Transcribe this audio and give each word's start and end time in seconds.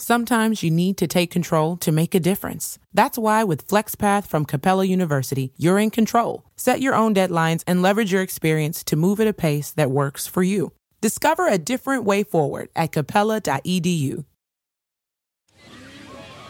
Sometimes 0.00 0.62
you 0.62 0.70
need 0.70 0.96
to 0.98 1.08
take 1.08 1.28
control 1.32 1.76
to 1.78 1.90
make 1.90 2.14
a 2.14 2.20
difference. 2.20 2.78
That's 2.94 3.18
why 3.18 3.42
with 3.42 3.66
FlexPath 3.66 4.28
from 4.28 4.44
Capella 4.44 4.84
University, 4.84 5.52
you're 5.56 5.80
in 5.80 5.90
control. 5.90 6.44
Set 6.56 6.80
your 6.80 6.94
own 6.94 7.16
deadlines 7.16 7.64
and 7.66 7.82
leverage 7.82 8.12
your 8.12 8.22
experience 8.22 8.84
to 8.84 8.94
move 8.94 9.18
at 9.18 9.26
a 9.26 9.32
pace 9.32 9.72
that 9.72 9.90
works 9.90 10.24
for 10.28 10.44
you. 10.44 10.70
Discover 11.00 11.48
a 11.48 11.58
different 11.58 12.04
way 12.04 12.22
forward 12.22 12.68
at 12.76 12.92
capella.edu. 12.92 14.24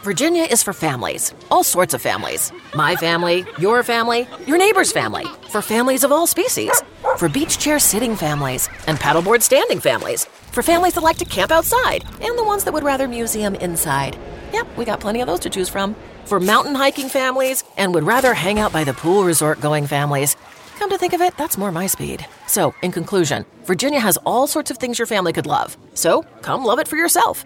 Virginia 0.03 0.43
is 0.43 0.63
for 0.63 0.71
families, 0.71 1.33
all 1.51 1.63
sorts 1.63 1.93
of 1.93 2.01
families. 2.01 2.53
My 2.73 2.95
family, 2.95 3.45
your 3.57 3.83
family, 3.83 4.27
your 4.45 4.57
neighbor's 4.57 4.91
family, 4.91 5.25
for 5.49 5.61
families 5.61 6.03
of 6.03 6.11
all 6.11 6.25
species, 6.25 6.71
for 7.17 7.29
beach 7.29 7.57
chair 7.57 7.79
sitting 7.79 8.15
families 8.15 8.69
and 8.87 8.97
paddleboard 8.97 9.41
standing 9.41 9.79
families, 9.79 10.25
for 10.25 10.63
families 10.63 10.93
that 10.93 11.03
like 11.03 11.17
to 11.17 11.25
camp 11.25 11.51
outside 11.51 12.03
and 12.21 12.37
the 12.37 12.43
ones 12.43 12.63
that 12.63 12.73
would 12.73 12.83
rather 12.83 13.07
museum 13.07 13.55
inside. 13.55 14.17
Yep, 14.53 14.67
we 14.77 14.85
got 14.85 14.99
plenty 14.99 15.21
of 15.21 15.27
those 15.27 15.39
to 15.41 15.49
choose 15.49 15.69
from. 15.69 15.95
For 16.25 16.39
mountain 16.39 16.75
hiking 16.75 17.09
families 17.09 17.63
and 17.77 17.93
would 17.93 18.03
rather 18.03 18.33
hang 18.33 18.59
out 18.59 18.73
by 18.73 18.83
the 18.83 18.93
pool 18.93 19.23
resort 19.23 19.61
going 19.61 19.87
families. 19.87 20.35
Come 20.77 20.89
to 20.89 20.97
think 20.97 21.13
of 21.13 21.21
it, 21.21 21.35
that's 21.37 21.57
more 21.57 21.71
my 21.71 21.87
speed. 21.87 22.25
So, 22.47 22.73
in 22.81 22.91
conclusion, 22.91 23.45
Virginia 23.63 23.99
has 23.99 24.17
all 24.25 24.47
sorts 24.47 24.71
of 24.71 24.77
things 24.77 24.97
your 24.97 25.07
family 25.07 25.33
could 25.33 25.45
love. 25.45 25.77
So, 25.93 26.23
come 26.41 26.63
love 26.63 26.79
it 26.79 26.87
for 26.87 26.95
yourself. 26.95 27.45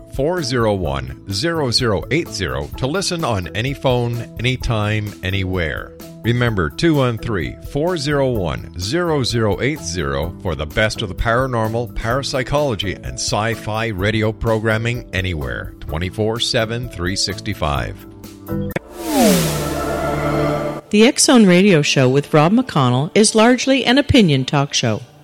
401 0.15 1.25
0080 1.29 2.77
to 2.77 2.87
listen 2.87 3.23
on 3.23 3.47
any 3.55 3.73
phone, 3.73 4.17
anytime, 4.39 5.11
anywhere. 5.23 5.97
Remember 6.23 6.69
213 6.69 7.61
401 7.63 8.79
0080 8.79 10.41
for 10.41 10.55
the 10.55 10.67
best 10.67 11.01
of 11.01 11.09
the 11.09 11.15
paranormal, 11.15 11.95
parapsychology, 11.95 12.93
and 12.93 13.13
sci 13.13 13.53
fi 13.55 13.87
radio 13.87 14.31
programming 14.31 15.09
anywhere 15.13 15.73
24 15.79 16.39
7 16.39 16.89
365. 16.89 18.07
The 20.91 21.05
X 21.05 21.23
Zone 21.23 21.45
Radio 21.45 21.81
Show 21.81 22.09
with 22.09 22.33
Rob 22.33 22.51
McConnell 22.51 23.11
is 23.15 23.33
largely 23.33 23.85
an 23.85 23.97
opinion 23.97 24.45
talk 24.45 24.73
show. 24.73 25.01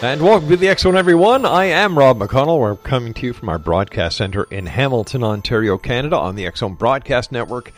And 0.00 0.22
welcome 0.22 0.48
to 0.50 0.56
the 0.56 0.68
X 0.68 0.82
Zone, 0.82 0.96
everyone. 0.96 1.44
I 1.44 1.64
am 1.64 1.98
Rob 1.98 2.20
McConnell. 2.20 2.60
We're 2.60 2.76
coming 2.76 3.12
to 3.14 3.26
you 3.26 3.32
from 3.32 3.48
our 3.48 3.58
broadcast 3.58 4.16
center 4.16 4.44
in 4.44 4.66
Hamilton, 4.66 5.24
Ontario, 5.24 5.76
Canada, 5.76 6.16
on 6.16 6.36
the 6.36 6.46
X 6.46 6.60
Zone 6.60 6.74
Broadcast 6.74 7.32
Network. 7.32 7.72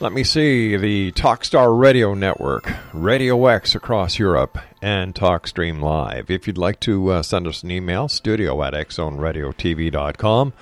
Let 0.00 0.12
me 0.14 0.24
see 0.24 0.78
the 0.78 1.12
Talkstar 1.12 1.78
Radio 1.78 2.14
Network, 2.14 2.72
Radio 2.94 3.44
X 3.46 3.74
across 3.74 4.18
Europe, 4.18 4.56
and 4.80 5.14
TalkStream 5.14 5.82
Live. 5.82 6.30
If 6.30 6.46
you'd 6.46 6.56
like 6.56 6.80
to 6.80 7.10
uh, 7.10 7.22
send 7.22 7.46
us 7.46 7.62
an 7.62 7.70
email, 7.70 8.08
studio 8.08 8.62
at 8.62 8.72
xzoneradiotv.com. 8.72 10.52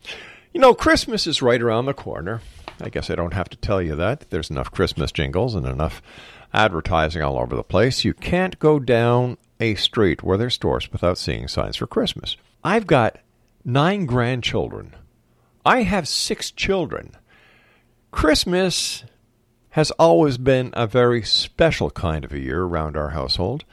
You 0.52 0.61
know, 0.61 0.75
Christmas 0.75 1.26
is 1.26 1.43
right 1.43 1.61
around 1.61 1.87
the 1.87 1.94
corner. 1.94 2.40
I 2.81 2.88
guess 2.88 3.11
I 3.11 3.14
don't 3.14 3.34
have 3.34 3.49
to 3.50 3.56
tell 3.56 3.82
you 3.82 3.94
that. 3.96 4.31
There's 4.31 4.50
enough 4.50 4.70
Christmas 4.70 5.12
jingles 5.12 5.55
and 5.55 5.67
enough 5.67 6.02
advertising 6.52 7.23
all 7.23 7.38
over 7.38 7.56
the 7.56 7.62
place. 7.62 8.05
You 8.05 8.14
can't 8.14 8.58
go 8.58 8.78
down 8.78 9.37
a 9.61 9.75
street 9.75 10.23
where 10.23 10.38
there's 10.38 10.55
stores 10.55 10.90
without 10.93 11.19
seeing 11.19 11.49
signs 11.49 11.76
for 11.76 11.87
Christmas. 11.87 12.37
I've 12.64 12.87
got 12.87 13.19
nine 13.64 14.06
grandchildren. 14.06 14.94
I 15.64 15.82
have 15.82 16.08
six 16.08 16.50
children. 16.50 17.17
Christmas 18.11 19.05
has 19.70 19.90
always 19.93 20.38
been 20.38 20.70
a 20.72 20.87
very 20.87 21.22
special 21.22 21.90
kind 21.90 22.25
of 22.25 22.32
a 22.32 22.38
year 22.38 22.62
around 22.62 22.96
our 22.96 23.11
household, 23.11 23.64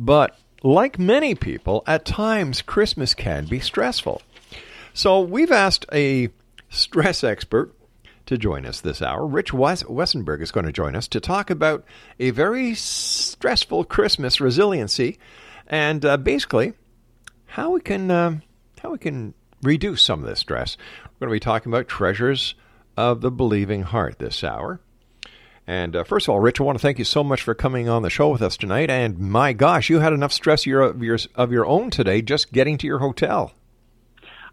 but 0.00 0.34
like 0.62 0.98
many 0.98 1.34
people, 1.34 1.84
at 1.86 2.06
times 2.06 2.62
Christmas 2.62 3.12
can 3.12 3.44
be 3.44 3.60
stressful. 3.60 4.22
So 4.94 5.20
we've 5.20 5.52
asked 5.52 5.84
a 5.92 6.30
stress 6.70 7.22
expert 7.22 7.74
to 8.24 8.38
join 8.38 8.64
us 8.64 8.80
this 8.80 9.02
hour. 9.02 9.26
Rich 9.26 9.52
Wessenberg 9.52 10.40
is 10.40 10.52
going 10.52 10.64
to 10.64 10.72
join 10.72 10.96
us 10.96 11.06
to 11.08 11.20
talk 11.20 11.50
about 11.50 11.84
a 12.18 12.30
very 12.30 12.74
stressful 12.74 13.84
Christmas 13.84 14.40
resiliency 14.40 15.18
and 15.66 16.04
uh, 16.04 16.16
basically 16.16 16.72
how 17.44 17.70
we 17.70 17.80
can 17.80 18.10
uh, 18.10 18.38
how 18.82 18.92
we 18.92 18.98
can 18.98 19.34
reduce 19.62 20.02
some 20.02 20.22
of 20.22 20.28
this 20.28 20.40
stress. 20.40 20.78
We're 21.18 21.26
going 21.26 21.36
to 21.38 21.44
be 21.44 21.44
talking 21.44 21.70
about 21.70 21.88
treasures 21.88 22.54
of 22.96 23.20
the 23.20 23.30
believing 23.30 23.82
heart 23.82 24.18
this 24.18 24.42
hour. 24.42 24.80
And 25.70 25.94
uh, 25.94 26.02
first 26.02 26.26
of 26.26 26.30
all, 26.30 26.40
Rich, 26.40 26.60
I 26.60 26.64
want 26.64 26.78
to 26.78 26.82
thank 26.82 26.98
you 26.98 27.04
so 27.04 27.22
much 27.22 27.42
for 27.42 27.54
coming 27.54 27.88
on 27.88 28.02
the 28.02 28.10
show 28.10 28.28
with 28.30 28.42
us 28.42 28.56
tonight. 28.56 28.90
And 28.90 29.20
my 29.20 29.52
gosh, 29.52 29.88
you 29.88 30.00
had 30.00 30.12
enough 30.12 30.32
stress 30.32 30.62
of 30.62 30.66
your, 30.66 30.82
of 30.82 31.00
your, 31.00 31.16
of 31.36 31.52
your 31.52 31.64
own 31.64 31.90
today 31.90 32.22
just 32.22 32.52
getting 32.52 32.76
to 32.78 32.88
your 32.88 32.98
hotel. 32.98 33.52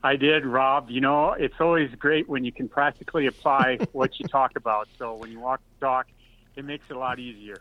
I 0.03 0.15
did, 0.15 0.45
Rob. 0.45 0.91
You 0.91 1.01
know, 1.01 1.31
it's 1.31 1.55
always 1.59 1.89
great 1.95 2.29
when 2.29 2.45
you 2.45 2.51
can 2.51 2.69
practically 2.69 3.25
apply 3.25 3.79
what 3.93 4.19
you 4.19 4.27
talk 4.27 4.55
about. 4.55 4.89
So 4.99 5.15
when 5.15 5.31
you 5.31 5.39
walk 5.39 5.59
the 5.79 5.87
talk, 5.87 6.05
it 6.55 6.63
makes 6.63 6.85
it 6.87 6.95
a 6.95 6.99
lot 6.99 7.17
easier. 7.17 7.57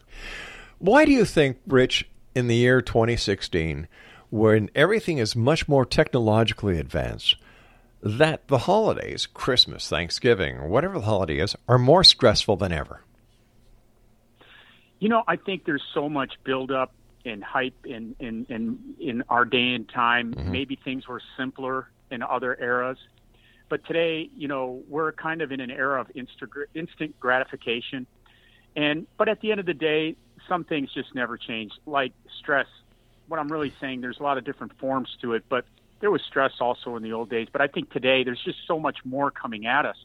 Why 0.78 1.06
do 1.06 1.12
you 1.12 1.24
think, 1.24 1.56
Rich, 1.66 2.06
in 2.34 2.48
the 2.48 2.56
year 2.56 2.82
2016, 2.82 3.88
when 4.28 4.68
everything 4.74 5.16
is 5.16 5.34
much 5.34 5.66
more 5.66 5.86
technologically 5.86 6.78
advanced, 6.78 7.36
that 8.02 8.48
the 8.48 8.58
holidays, 8.58 9.24
Christmas, 9.24 9.88
Thanksgiving, 9.88 10.68
whatever 10.68 10.98
the 10.98 11.06
holiday 11.06 11.38
is, 11.38 11.56
are 11.66 11.78
more 11.78 12.04
stressful 12.04 12.56
than 12.56 12.70
ever? 12.70 13.00
You 14.98 15.08
know, 15.08 15.22
I 15.28 15.36
think 15.36 15.64
there's 15.64 15.82
so 15.92 16.08
much 16.08 16.34
buildup 16.44 16.92
and 17.24 17.42
hype 17.42 17.74
in 17.84 18.14
in 18.18 18.46
in, 18.48 18.78
in 19.00 19.22
our 19.28 19.44
day 19.44 19.72
and 19.72 19.88
time. 19.88 20.34
Mm-hmm. 20.34 20.50
Maybe 20.50 20.78
things 20.82 21.06
were 21.06 21.20
simpler 21.36 21.88
in 22.10 22.22
other 22.22 22.56
eras, 22.60 22.98
but 23.68 23.84
today, 23.84 24.30
you 24.36 24.48
know, 24.48 24.82
we're 24.88 25.12
kind 25.12 25.42
of 25.42 25.50
in 25.52 25.60
an 25.60 25.70
era 25.70 26.00
of 26.00 26.10
instant 26.14 26.50
instant 26.74 27.18
gratification. 27.20 28.06
And 28.74 29.06
but 29.18 29.28
at 29.28 29.40
the 29.40 29.50
end 29.50 29.60
of 29.60 29.66
the 29.66 29.74
day, 29.74 30.16
some 30.48 30.64
things 30.64 30.92
just 30.94 31.14
never 31.14 31.36
change. 31.36 31.72
Like 31.86 32.12
stress. 32.38 32.66
What 33.28 33.40
I'm 33.40 33.50
really 33.50 33.74
saying, 33.80 34.02
there's 34.02 34.20
a 34.20 34.22
lot 34.22 34.38
of 34.38 34.44
different 34.44 34.78
forms 34.78 35.08
to 35.20 35.32
it, 35.32 35.44
but 35.48 35.64
there 36.00 36.12
was 36.12 36.22
stress 36.22 36.52
also 36.60 36.94
in 36.94 37.02
the 37.02 37.12
old 37.12 37.28
days. 37.28 37.48
But 37.50 37.60
I 37.60 37.66
think 37.66 37.90
today 37.90 38.22
there's 38.22 38.42
just 38.44 38.58
so 38.68 38.78
much 38.78 38.98
more 39.04 39.32
coming 39.32 39.66
at 39.66 39.84
us. 39.84 39.96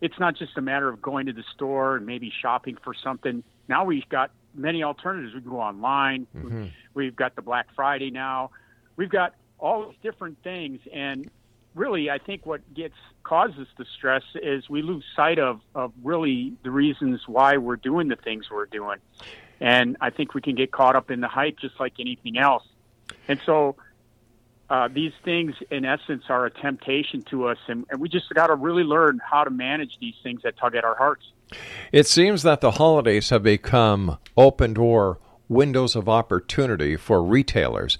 It's 0.00 0.18
not 0.20 0.36
just 0.36 0.56
a 0.56 0.60
matter 0.60 0.88
of 0.88 1.02
going 1.02 1.26
to 1.26 1.32
the 1.32 1.42
store 1.54 1.96
and 1.96 2.06
maybe 2.06 2.32
shopping 2.42 2.76
for 2.84 2.94
something 2.94 3.42
now 3.68 3.84
we've 3.84 4.08
got 4.08 4.30
many 4.54 4.82
alternatives. 4.82 5.34
We 5.34 5.40
can 5.40 5.50
go 5.50 5.60
online. 5.60 6.26
Mm-hmm. 6.36 6.66
We've 6.94 7.16
got 7.16 7.34
the 7.36 7.42
Black 7.42 7.66
Friday 7.74 8.10
now. 8.10 8.50
We've 8.96 9.10
got 9.10 9.34
all 9.58 9.88
these 9.88 9.98
different 10.02 10.42
things, 10.42 10.80
and 10.92 11.30
really, 11.74 12.10
I 12.10 12.18
think 12.18 12.46
what 12.46 12.60
gets 12.74 12.94
causes 13.22 13.66
the 13.78 13.84
stress 13.96 14.22
is 14.34 14.68
we 14.68 14.82
lose 14.82 15.04
sight 15.16 15.38
of 15.38 15.60
of 15.74 15.92
really 16.02 16.54
the 16.62 16.70
reasons 16.70 17.22
why 17.26 17.56
we're 17.56 17.76
doing 17.76 18.08
the 18.08 18.16
things 18.16 18.50
we're 18.50 18.66
doing, 18.66 18.98
and 19.60 19.96
I 20.00 20.10
think 20.10 20.34
we 20.34 20.40
can 20.40 20.54
get 20.54 20.70
caught 20.70 20.96
up 20.96 21.10
in 21.10 21.20
the 21.20 21.28
hype 21.28 21.58
just 21.58 21.80
like 21.80 21.94
anything 21.98 22.38
else, 22.38 22.64
and 23.28 23.40
so. 23.44 23.76
Uh, 24.70 24.88
these 24.88 25.12
things, 25.22 25.54
in 25.70 25.84
essence, 25.84 26.24
are 26.30 26.46
a 26.46 26.50
temptation 26.50 27.20
to 27.20 27.48
us, 27.48 27.58
and, 27.68 27.84
and 27.90 28.00
we 28.00 28.08
just 28.08 28.32
got 28.32 28.46
to 28.46 28.54
really 28.54 28.82
learn 28.82 29.20
how 29.22 29.44
to 29.44 29.50
manage 29.50 29.98
these 30.00 30.14
things 30.22 30.40
that 30.42 30.56
tug 30.56 30.74
at 30.74 30.84
our 30.84 30.94
hearts. 30.94 31.26
It 31.92 32.06
seems 32.06 32.42
that 32.42 32.60
the 32.60 32.72
holidays 32.72 33.30
have 33.30 33.42
become 33.42 34.18
open 34.36 34.74
door 34.74 35.18
windows 35.48 35.94
of 35.94 36.08
opportunity 36.08 36.96
for 36.96 37.22
retailers. 37.22 37.98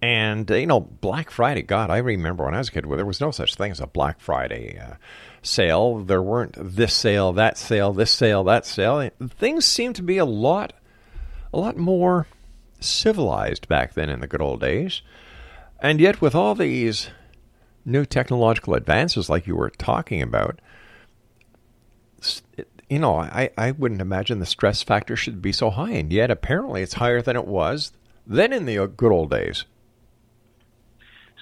And, 0.00 0.48
you 0.50 0.66
know, 0.66 0.80
Black 0.80 1.30
Friday, 1.30 1.62
God, 1.62 1.90
I 1.90 1.98
remember 1.98 2.44
when 2.44 2.54
I 2.54 2.58
was 2.58 2.68
a 2.68 2.72
kid, 2.72 2.86
well, 2.86 2.96
there 2.96 3.06
was 3.06 3.20
no 3.20 3.30
such 3.30 3.54
thing 3.54 3.70
as 3.70 3.80
a 3.80 3.86
Black 3.86 4.20
Friday 4.20 4.78
uh, 4.78 4.94
sale. 5.42 5.98
There 5.98 6.22
weren't 6.22 6.56
this 6.58 6.94
sale, 6.94 7.32
that 7.34 7.56
sale, 7.58 7.92
this 7.92 8.10
sale, 8.10 8.44
that 8.44 8.66
sale. 8.66 9.10
Things 9.28 9.64
seem 9.64 9.92
to 9.94 10.02
be 10.02 10.18
a 10.18 10.24
lot, 10.24 10.72
a 11.52 11.58
lot 11.58 11.76
more 11.76 12.26
civilized 12.80 13.66
back 13.68 13.94
then 13.94 14.10
in 14.10 14.20
the 14.20 14.26
good 14.26 14.42
old 14.42 14.60
days. 14.60 15.02
And 15.80 16.00
yet, 16.00 16.20
with 16.20 16.34
all 16.34 16.54
these 16.54 17.08
new 17.84 18.04
technological 18.04 18.74
advances, 18.74 19.28
like 19.28 19.46
you 19.46 19.56
were 19.56 19.70
talking 19.70 20.22
about, 20.22 20.60
you 22.88 22.98
know, 22.98 23.16
I, 23.16 23.50
I 23.56 23.70
wouldn't 23.72 24.00
imagine 24.00 24.38
the 24.38 24.46
stress 24.46 24.82
factor 24.82 25.16
should 25.16 25.40
be 25.40 25.52
so 25.52 25.70
high, 25.70 25.92
and 25.92 26.12
yet 26.12 26.30
apparently 26.30 26.82
it's 26.82 26.94
higher 26.94 27.22
than 27.22 27.36
it 27.36 27.46
was 27.46 27.92
then 28.26 28.52
in 28.52 28.64
the 28.64 28.86
good 28.86 29.12
old 29.12 29.30
days. 29.30 29.64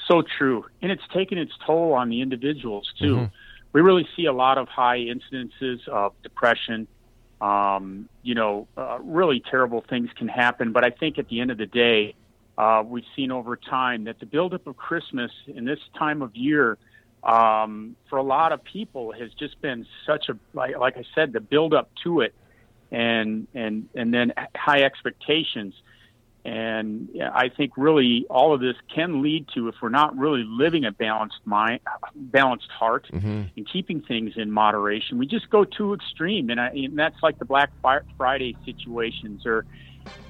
So 0.09 0.23
true, 0.23 0.65
and 0.81 0.91
it's 0.91 1.07
taken 1.15 1.39
its 1.39 1.53
toll 1.65 1.93
on 1.93 2.09
the 2.09 2.23
individuals 2.23 2.93
too. 2.99 3.17
Mm-hmm. 3.17 3.25
We 3.73 3.81
really 3.81 4.07
see 4.17 4.27
a 4.27 4.33
lot 4.33 4.59
of 4.59 4.69
high 4.69 4.99
incidences 4.99 5.87
of 5.89 6.13
depression. 6.23 6.87
Um, 7.41 8.09
you 8.23 8.35
know, 8.35 8.69
uh, 8.77 8.99
really 9.01 9.43
terrible 9.51 9.85
things 9.89 10.11
can 10.17 10.29
happen, 10.29 10.73
but 10.73 10.85
I 10.85 10.91
think 10.91 11.19
at 11.19 11.29
the 11.29 11.41
end 11.41 11.51
of 11.51 11.59
the 11.59 11.67
day, 11.67 12.15
uh, 12.59 12.83
we've 12.87 13.05
seen 13.17 13.33
over 13.33 13.57
time 13.57 14.05
that 14.05 14.21
the 14.21 14.27
buildup 14.27 14.67
of 14.67 14.77
Christmas 14.77 15.31
in 15.47 15.65
this 15.65 15.81
time 15.99 16.23
of 16.23 16.37
year 16.37 16.79
um, 17.23 17.97
for 18.11 18.19
a 18.19 18.23
lot 18.23 18.53
of 18.53 18.65
people 18.65 19.13
has 19.13 19.33
just 19.35 19.61
been 19.61 19.87
such 20.07 20.29
a 20.29 20.37
like, 20.55 20.77
like 20.77 20.97
I 20.97 21.05
said, 21.15 21.33
the 21.33 21.41
build 21.41 21.73
up 21.73 21.91
to 22.05 22.21
it, 22.21 22.35
and 22.91 23.47
and 23.55 23.89
and 23.95 24.13
then 24.13 24.33
high 24.57 24.83
expectations, 24.83 25.75
and 26.45 27.11
I 27.33 27.49
think 27.49 27.73
really 27.77 28.27
all 28.29 28.53
of 28.53 28.61
this 28.61 28.75
can 28.93 29.23
lead 29.23 29.47
to 29.55 29.69
if 29.69 29.77
we're 29.81 29.89
not 29.89 30.17
really 30.19 30.43
living 30.45 30.85
a 30.85 30.91
balanced 30.91 31.39
mind, 31.45 31.81
balanced 32.15 32.71
heart, 32.71 33.07
mm-hmm. 33.13 33.43
and 33.57 33.71
keeping 33.73 34.01
things 34.03 34.33
in 34.37 34.51
moderation, 34.51 35.19
we 35.19 35.27
just 35.27 35.49
go 35.49 35.65
too 35.65 35.95
extreme, 35.95 36.51
and, 36.51 36.61
I, 36.61 36.71
and 36.71 36.99
that's 36.99 37.23
like 37.23 37.39
the 37.39 37.45
Black 37.45 37.71
Friday 38.17 38.57
situations 38.65 39.47
or. 39.47 39.65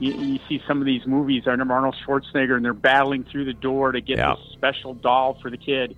You, 0.00 0.12
you, 0.12 0.38
see 0.50 0.62
some 0.68 0.80
of 0.80 0.84
these 0.84 1.06
movies. 1.06 1.44
I 1.46 1.52
remember 1.52 1.72
Arnold 1.72 1.96
Schwarzenegger, 2.06 2.56
and 2.56 2.62
they're 2.62 2.74
battling 2.74 3.24
through 3.24 3.46
the 3.46 3.54
door 3.54 3.92
to 3.92 4.02
get 4.02 4.18
yeah. 4.18 4.34
this 4.34 4.52
special 4.52 4.92
doll 4.92 5.38
for 5.40 5.50
the 5.50 5.56
kid 5.56 5.96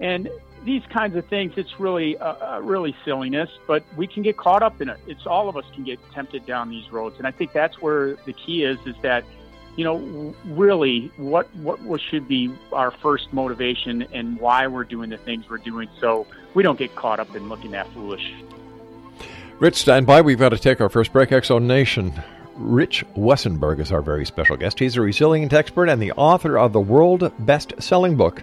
and 0.00 0.28
these 0.64 0.82
kinds 0.92 1.14
of 1.16 1.24
things, 1.26 1.52
it's 1.56 1.78
really, 1.78 2.18
uh, 2.18 2.56
uh, 2.56 2.60
really 2.60 2.94
silliness, 3.04 3.48
but 3.66 3.84
we 3.96 4.06
can 4.06 4.22
get 4.22 4.36
caught 4.36 4.62
up 4.62 4.80
in 4.80 4.88
it. 4.88 4.98
It's 5.06 5.26
all 5.26 5.48
of 5.48 5.56
us 5.56 5.64
can 5.72 5.84
get 5.84 6.00
tempted 6.12 6.44
down 6.44 6.70
these 6.70 6.90
roads, 6.90 7.18
and 7.18 7.26
I 7.26 7.30
think 7.30 7.52
that's 7.52 7.80
where 7.80 8.14
the 8.26 8.32
key 8.32 8.64
is: 8.64 8.78
is 8.84 8.96
that, 9.02 9.24
you 9.76 9.84
know, 9.84 10.34
really, 10.44 11.12
what 11.16 11.54
what 11.54 12.00
should 12.00 12.26
be 12.26 12.52
our 12.72 12.90
first 12.90 13.32
motivation 13.32 14.02
and 14.12 14.40
why 14.40 14.66
we're 14.66 14.84
doing 14.84 15.10
the 15.10 15.18
things 15.18 15.48
we're 15.48 15.58
doing, 15.58 15.88
so 16.00 16.26
we 16.54 16.62
don't 16.62 16.78
get 16.78 16.96
caught 16.96 17.20
up 17.20 17.34
in 17.36 17.48
looking 17.48 17.70
that 17.70 17.86
foolish. 17.92 18.34
Rich, 19.58 19.76
stand 19.76 20.06
by. 20.06 20.20
We've 20.20 20.38
got 20.38 20.50
to 20.50 20.58
take 20.58 20.80
our 20.80 20.88
first 20.88 21.12
break. 21.12 21.32
Zone 21.44 21.66
Nation. 21.66 22.12
Rich 22.56 23.04
Wessenberg 23.14 23.80
is 23.80 23.92
our 23.92 24.02
very 24.02 24.24
special 24.24 24.56
guest. 24.56 24.78
He's 24.78 24.96
a 24.96 25.00
resilient 25.00 25.52
expert 25.52 25.88
and 25.88 26.00
the 26.00 26.12
author 26.12 26.58
of 26.58 26.72
the 26.72 26.80
world 26.80 27.32
best 27.38 27.74
selling 27.78 28.16
book. 28.16 28.42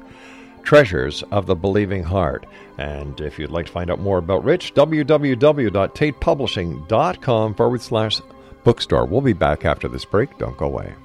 Treasures 0.63 1.23
of 1.31 1.45
the 1.45 1.55
Believing 1.55 2.03
Heart. 2.03 2.45
And 2.77 3.19
if 3.21 3.37
you'd 3.37 3.51
like 3.51 3.67
to 3.67 3.71
find 3.71 3.91
out 3.91 3.99
more 3.99 4.17
about 4.17 4.43
Rich, 4.43 4.73
www.tatepublishing.com 4.73 7.53
forward 7.53 7.81
slash 7.81 8.21
bookstore. 8.63 9.05
We'll 9.05 9.21
be 9.21 9.33
back 9.33 9.65
after 9.65 9.87
this 9.87 10.05
break. 10.05 10.37
Don't 10.37 10.57
go 10.57 10.65
away. 10.65 10.95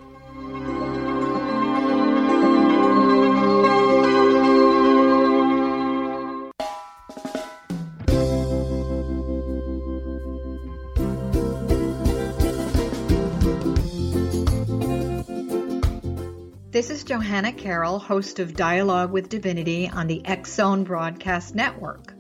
Johanna 17.08 17.54
Carroll, 17.54 17.98
host 17.98 18.38
of 18.38 18.54
Dialogue 18.54 19.12
with 19.12 19.30
Divinity 19.30 19.88
on 19.88 20.08
the 20.08 20.22
Zone 20.44 20.84
Broadcast 20.84 21.54
Network. 21.54 22.12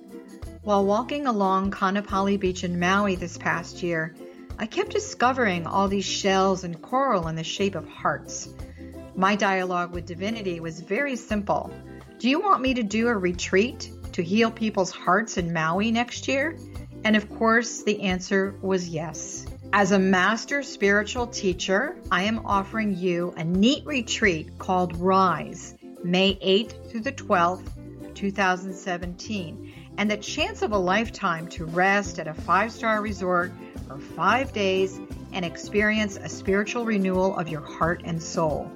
While 0.62 0.86
walking 0.86 1.26
along 1.26 1.72
Kaanapali 1.72 2.40
Beach 2.40 2.64
in 2.64 2.80
Maui 2.80 3.14
this 3.14 3.36
past 3.36 3.82
year, 3.82 4.14
I 4.58 4.64
kept 4.64 4.88
discovering 4.88 5.66
all 5.66 5.88
these 5.88 6.06
shells 6.06 6.64
and 6.64 6.80
coral 6.80 7.28
in 7.28 7.36
the 7.36 7.44
shape 7.44 7.74
of 7.74 7.86
hearts. 7.86 8.48
My 9.14 9.36
dialogue 9.36 9.92
with 9.92 10.06
Divinity 10.06 10.58
was 10.58 10.80
very 10.80 11.16
simple. 11.16 11.70
Do 12.18 12.30
you 12.30 12.40
want 12.40 12.62
me 12.62 12.72
to 12.72 12.82
do 12.82 13.08
a 13.08 13.14
retreat 13.14 13.90
to 14.12 14.22
heal 14.22 14.50
people's 14.50 14.90
hearts 14.90 15.36
in 15.36 15.52
Maui 15.52 15.90
next 15.90 16.28
year? 16.28 16.56
And 17.04 17.14
of 17.14 17.28
course, 17.36 17.82
the 17.82 18.00
answer 18.00 18.54
was 18.62 18.88
yes. 18.88 19.44
As 19.72 19.92
a 19.92 19.98
master 19.98 20.62
spiritual 20.62 21.26
teacher, 21.26 21.98
I 22.10 22.22
am 22.22 22.46
offering 22.46 22.96
you 22.96 23.34
a 23.36 23.44
neat 23.44 23.84
retreat 23.84 24.58
called 24.58 24.96
Rise, 24.96 25.74
May 26.02 26.36
8th 26.36 26.90
through 26.90 27.02
the 27.02 27.12
12th, 27.12 27.68
2017, 28.14 29.74
and 29.98 30.10
the 30.10 30.16
chance 30.16 30.62
of 30.62 30.72
a 30.72 30.78
lifetime 30.78 31.48
to 31.48 31.66
rest 31.66 32.18
at 32.18 32.26
a 32.26 32.32
five 32.32 32.72
star 32.72 33.02
resort 33.02 33.52
for 33.86 33.98
five 33.98 34.54
days 34.54 34.98
and 35.32 35.44
experience 35.44 36.16
a 36.16 36.30
spiritual 36.30 36.86
renewal 36.86 37.36
of 37.36 37.48
your 37.48 37.60
heart 37.60 38.00
and 38.04 38.22
soul. 38.22 38.72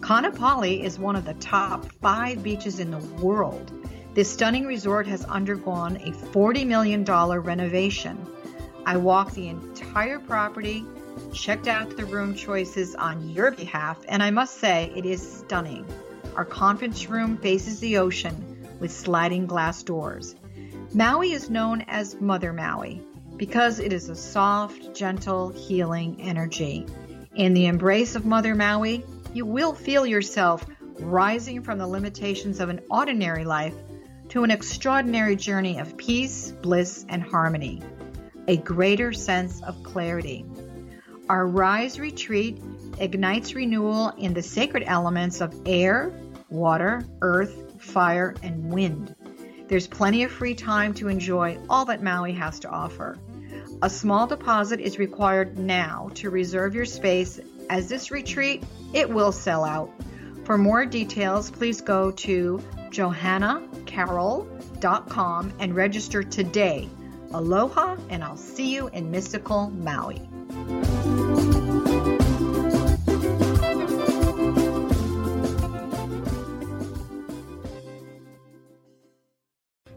Kaanapali 0.00 0.82
is 0.82 0.98
one 0.98 1.14
of 1.14 1.26
the 1.26 1.34
top 1.34 1.92
five 2.00 2.42
beaches 2.42 2.80
in 2.80 2.90
the 2.90 2.98
world. 3.22 3.70
This 4.14 4.32
stunning 4.32 4.64
resort 4.64 5.06
has 5.08 5.26
undergone 5.26 5.96
a 5.96 6.10
$40 6.10 6.66
million 6.66 7.04
renovation. 7.04 8.26
I 8.84 8.96
walked 8.96 9.34
the 9.34 9.48
entire 9.48 10.18
property 10.18 10.84
checked 11.32 11.68
out 11.68 11.96
the 11.96 12.04
room 12.04 12.34
choices 12.34 12.94
on 12.94 13.30
your 13.30 13.50
behalf, 13.50 13.98
and 14.08 14.22
I 14.22 14.30
must 14.30 14.58
say 14.58 14.92
it 14.96 15.06
is 15.06 15.38
stunning. 15.38 15.86
Our 16.36 16.44
conference 16.44 17.08
room 17.08 17.36
faces 17.36 17.80
the 17.80 17.98
ocean 17.98 18.66
with 18.80 18.90
sliding 18.90 19.46
glass 19.46 19.82
doors. 19.82 20.34
Maui 20.94 21.32
is 21.32 21.50
known 21.50 21.82
as 21.82 22.20
Mother 22.20 22.52
Maui 22.52 23.02
because 23.36 23.78
it 23.78 23.92
is 23.92 24.08
a 24.08 24.16
soft, 24.16 24.94
gentle, 24.94 25.50
healing 25.50 26.20
energy. 26.20 26.86
In 27.34 27.54
the 27.54 27.66
embrace 27.66 28.14
of 28.14 28.26
Mother 28.26 28.54
Maui, 28.54 29.04
you 29.32 29.46
will 29.46 29.74
feel 29.74 30.04
yourself 30.04 30.66
rising 30.98 31.62
from 31.62 31.78
the 31.78 31.86
limitations 31.86 32.60
of 32.60 32.68
an 32.68 32.80
ordinary 32.90 33.44
life 33.44 33.74
to 34.30 34.44
an 34.44 34.50
extraordinary 34.50 35.36
journey 35.36 35.78
of 35.78 35.96
peace, 35.96 36.50
bliss, 36.50 37.04
and 37.08 37.22
harmony, 37.22 37.82
a 38.48 38.56
greater 38.56 39.12
sense 39.12 39.62
of 39.62 39.82
clarity. 39.82 40.46
Our 41.28 41.46
Rise 41.46 42.00
retreat 42.00 42.62
ignites 42.98 43.54
renewal 43.54 44.08
in 44.18 44.34
the 44.34 44.42
sacred 44.42 44.82
elements 44.86 45.40
of 45.40 45.54
air, 45.66 46.12
water, 46.50 47.04
earth, 47.20 47.80
fire, 47.80 48.34
and 48.42 48.70
wind. 48.70 49.14
There's 49.68 49.86
plenty 49.86 50.24
of 50.24 50.30
free 50.30 50.54
time 50.54 50.92
to 50.94 51.08
enjoy 51.08 51.58
all 51.70 51.84
that 51.86 52.02
Maui 52.02 52.32
has 52.32 52.58
to 52.60 52.68
offer. 52.68 53.16
A 53.80 53.88
small 53.88 54.26
deposit 54.26 54.80
is 54.80 54.98
required 54.98 55.58
now 55.58 56.10
to 56.14 56.28
reserve 56.30 56.74
your 56.74 56.84
space 56.84 57.40
as 57.70 57.88
this 57.88 58.10
retreat 58.10 58.64
it 58.92 59.08
will 59.08 59.32
sell 59.32 59.64
out. 59.64 59.90
For 60.44 60.58
more 60.58 60.84
details, 60.84 61.50
please 61.50 61.80
go 61.80 62.10
to 62.10 62.62
johannacarroll.com 62.90 65.52
and 65.58 65.74
register 65.74 66.22
today. 66.22 66.90
Aloha, 67.34 67.96
and 68.08 68.22
I'll 68.22 68.36
see 68.36 68.74
you 68.74 68.88
in 68.88 69.10
mystical 69.10 69.70
Maui. 69.70 70.20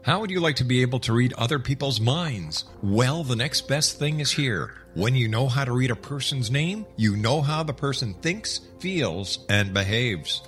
How 0.02 0.20
would 0.20 0.30
you 0.30 0.38
like 0.38 0.54
to 0.56 0.64
be 0.64 0.82
able 0.82 1.00
to 1.00 1.12
read 1.12 1.32
other 1.32 1.58
people's 1.58 2.00
minds? 2.00 2.64
Well, 2.80 3.24
the 3.24 3.34
next 3.34 3.66
best 3.66 3.98
thing 3.98 4.20
is 4.20 4.30
here. 4.30 4.72
When 4.94 5.16
you 5.16 5.26
know 5.26 5.48
how 5.48 5.64
to 5.64 5.72
read 5.72 5.90
a 5.90 5.96
person's 5.96 6.48
name, 6.48 6.86
you 6.96 7.16
know 7.16 7.40
how 7.40 7.64
the 7.64 7.74
person 7.74 8.14
thinks, 8.14 8.60
feels, 8.78 9.44
and 9.48 9.74
behaves. 9.74 10.42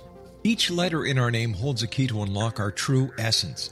Each 0.45 0.71
letter 0.71 1.05
in 1.05 1.19
our 1.19 1.29
name 1.29 1.53
holds 1.53 1.83
a 1.83 1.87
key 1.87 2.07
to 2.07 2.23
unlock 2.23 2.61
our 2.61 2.71
true 2.71 3.11
essence. 3.17 3.71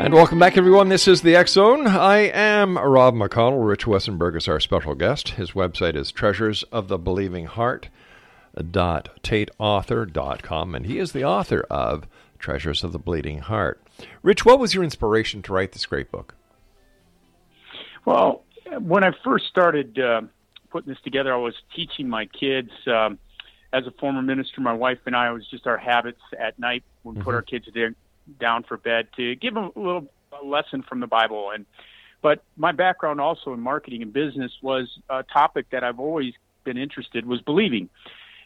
And 0.00 0.12
welcome 0.12 0.38
back, 0.38 0.58
everyone. 0.58 0.88
This 0.88 1.06
is 1.06 1.22
the 1.22 1.36
X 1.36 1.52
Zone. 1.52 1.86
I 1.86 2.18
am 2.28 2.76
Rob 2.76 3.14
McConnell. 3.14 3.66
Rich 3.66 3.86
Wessenberg 3.86 4.36
is 4.36 4.48
our 4.48 4.60
special 4.60 4.94
guest. 4.94 5.30
His 5.30 5.52
website 5.52 5.96
is 5.96 6.12
treasuresofthebelievingheart.tateauthor.com, 8.56 10.74
and 10.74 10.86
he 10.86 10.98
is 10.98 11.12
the 11.12 11.24
author 11.24 11.66
of 11.70 12.06
Treasures 12.38 12.84
of 12.84 12.92
the 12.92 12.98
Believing 12.98 13.38
Heart. 13.38 13.82
Rich, 14.22 14.44
what 14.44 14.58
was 14.58 14.74
your 14.74 14.84
inspiration 14.84 15.42
to 15.42 15.52
write 15.52 15.72
this 15.72 15.86
great 15.86 16.10
book? 16.10 16.34
Well, 18.04 18.44
when 18.78 19.04
I 19.04 19.12
first 19.24 19.46
started 19.46 19.98
uh, 19.98 20.22
putting 20.70 20.92
this 20.92 21.00
together, 21.02 21.32
I 21.32 21.38
was 21.38 21.54
teaching 21.74 22.08
my 22.08 22.26
kids. 22.26 22.70
Um, 22.86 23.18
as 23.72 23.86
a 23.86 23.90
former 23.92 24.22
minister, 24.22 24.60
my 24.60 24.72
wife 24.72 24.98
and 25.06 25.16
I, 25.16 25.28
it 25.28 25.32
was 25.32 25.48
just 25.48 25.66
our 25.66 25.76
habits 25.76 26.20
at 26.38 26.58
night. 26.58 26.84
We 27.02 27.14
mm-hmm. 27.14 27.22
put 27.22 27.34
our 27.34 27.42
kids 27.42 27.66
to 27.66 27.94
down 28.38 28.62
for 28.62 28.76
bed 28.76 29.08
to 29.16 29.34
give 29.36 29.54
them 29.54 29.70
a 29.74 29.78
little 29.78 30.08
a 30.40 30.44
lesson 30.44 30.82
from 30.82 31.00
the 31.00 31.06
Bible. 31.06 31.50
And 31.52 31.66
but 32.22 32.42
my 32.56 32.72
background 32.72 33.20
also 33.20 33.52
in 33.52 33.60
marketing 33.60 34.02
and 34.02 34.12
business 34.12 34.52
was 34.62 34.88
a 35.10 35.22
topic 35.22 35.66
that 35.70 35.84
I've 35.84 36.00
always 36.00 36.32
been 36.64 36.78
interested 36.78 37.26
was 37.26 37.40
believing. 37.42 37.90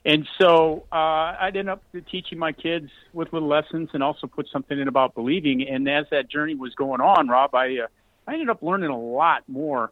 And 0.05 0.27
so 0.41 0.85
uh, 0.93 1.35
I'd 1.41 1.57
end 1.57 1.69
up 1.69 1.83
teaching 2.11 2.39
my 2.39 2.53
kids 2.53 2.91
with 3.13 3.33
little 3.33 3.49
lessons 3.49 3.91
and 3.93 4.03
also 4.03 4.27
put 4.27 4.49
something 4.53 4.79
in 4.79 4.89
about 4.89 5.15
believing. 5.15 5.69
And 5.69 5.89
as 5.89 6.07
that 6.11 6.31
journey 6.31 6.55
was 6.55 6.75
going 6.75 7.01
on, 7.01 7.29
Rob, 7.29 7.55
I 7.55 7.79
uh, 7.79 7.87
I 8.27 8.35
ended 8.35 8.51
up 8.51 8.63
learning 8.63 8.91
a 8.91 8.99
lot 8.99 9.43
more 9.49 9.91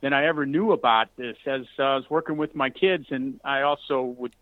than 0.00 0.12
I 0.12 0.26
ever 0.26 0.46
knew 0.46 0.72
about 0.72 1.08
this 1.16 1.36
as 1.46 1.62
uh, 1.78 1.82
I 1.82 1.96
was 1.96 2.08
working 2.08 2.36
with 2.36 2.54
my 2.54 2.70
kids, 2.70 3.06
and 3.10 3.40
I 3.44 3.62
also 3.62 4.02
would 4.02 4.34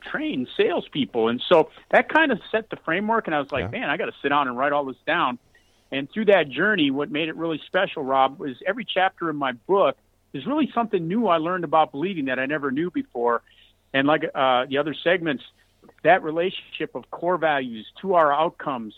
train 0.00 0.46
salespeople. 0.56 1.28
And 1.28 1.42
so 1.48 1.70
that 1.90 2.08
kind 2.08 2.32
of 2.32 2.40
set 2.50 2.70
the 2.70 2.76
framework. 2.76 3.26
And 3.26 3.34
I 3.34 3.40
was 3.40 3.52
like, 3.52 3.64
yeah. 3.64 3.80
man, 3.80 3.90
I 3.90 3.96
got 3.96 4.06
to 4.06 4.14
sit 4.22 4.30
down 4.30 4.48
and 4.48 4.56
write 4.56 4.72
all 4.72 4.84
this 4.84 4.96
down. 5.06 5.38
And 5.92 6.10
through 6.10 6.26
that 6.26 6.48
journey, 6.48 6.90
what 6.90 7.10
made 7.10 7.28
it 7.28 7.36
really 7.36 7.60
special, 7.66 8.02
Rob, 8.02 8.38
was 8.38 8.56
every 8.66 8.84
chapter 8.84 9.30
in 9.30 9.36
my 9.36 9.52
book 9.52 9.96
is 10.32 10.46
really 10.46 10.70
something 10.74 11.06
new 11.06 11.28
I 11.28 11.36
learned 11.36 11.64
about 11.64 11.92
believing 11.92 12.26
that 12.26 12.38
I 12.38 12.46
never 12.46 12.70
knew 12.70 12.90
before. 12.90 13.42
And 13.96 14.06
like 14.06 14.24
uh, 14.34 14.66
the 14.66 14.76
other 14.76 14.94
segments, 15.02 15.42
that 16.04 16.22
relationship 16.22 16.94
of 16.94 17.10
core 17.10 17.38
values 17.38 17.86
to 18.02 18.12
our 18.12 18.30
outcomes, 18.30 18.94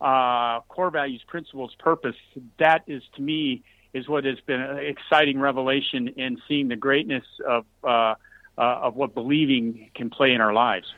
uh, 0.00 0.58
core 0.68 0.90
values, 0.90 1.22
principles, 1.28 1.72
purpose, 1.78 2.16
that 2.58 2.82
is 2.88 3.00
to 3.14 3.22
me 3.22 3.62
is 3.94 4.08
what 4.08 4.24
has 4.24 4.40
been 4.40 4.60
an 4.60 4.78
exciting 4.78 5.38
revelation 5.38 6.08
in 6.16 6.42
seeing 6.48 6.66
the 6.66 6.74
greatness 6.74 7.22
of 7.46 7.64
uh, 7.84 7.88
uh, 7.88 8.16
of 8.58 8.96
what 8.96 9.14
believing 9.14 9.88
can 9.94 10.10
play 10.10 10.32
in 10.32 10.40
our 10.40 10.52
lives. 10.52 10.92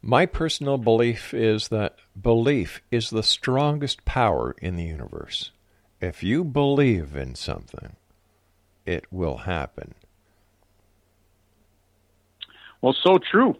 My 0.00 0.24
personal 0.24 0.78
belief 0.78 1.34
is 1.34 1.66
that 1.68 1.96
belief 2.20 2.80
is 2.92 3.10
the 3.10 3.24
strongest 3.24 4.04
power 4.04 4.54
in 4.62 4.76
the 4.76 4.84
universe. 4.84 5.50
If 6.00 6.22
you 6.22 6.44
believe 6.44 7.16
in 7.16 7.34
something, 7.34 7.96
it 8.86 9.04
will 9.10 9.38
happen. 9.38 9.94
Well, 12.82 12.94
so 13.00 13.18
true. 13.18 13.56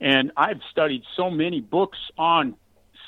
And 0.00 0.32
I've 0.36 0.60
studied 0.70 1.04
so 1.16 1.30
many 1.30 1.60
books 1.60 1.98
on 2.18 2.56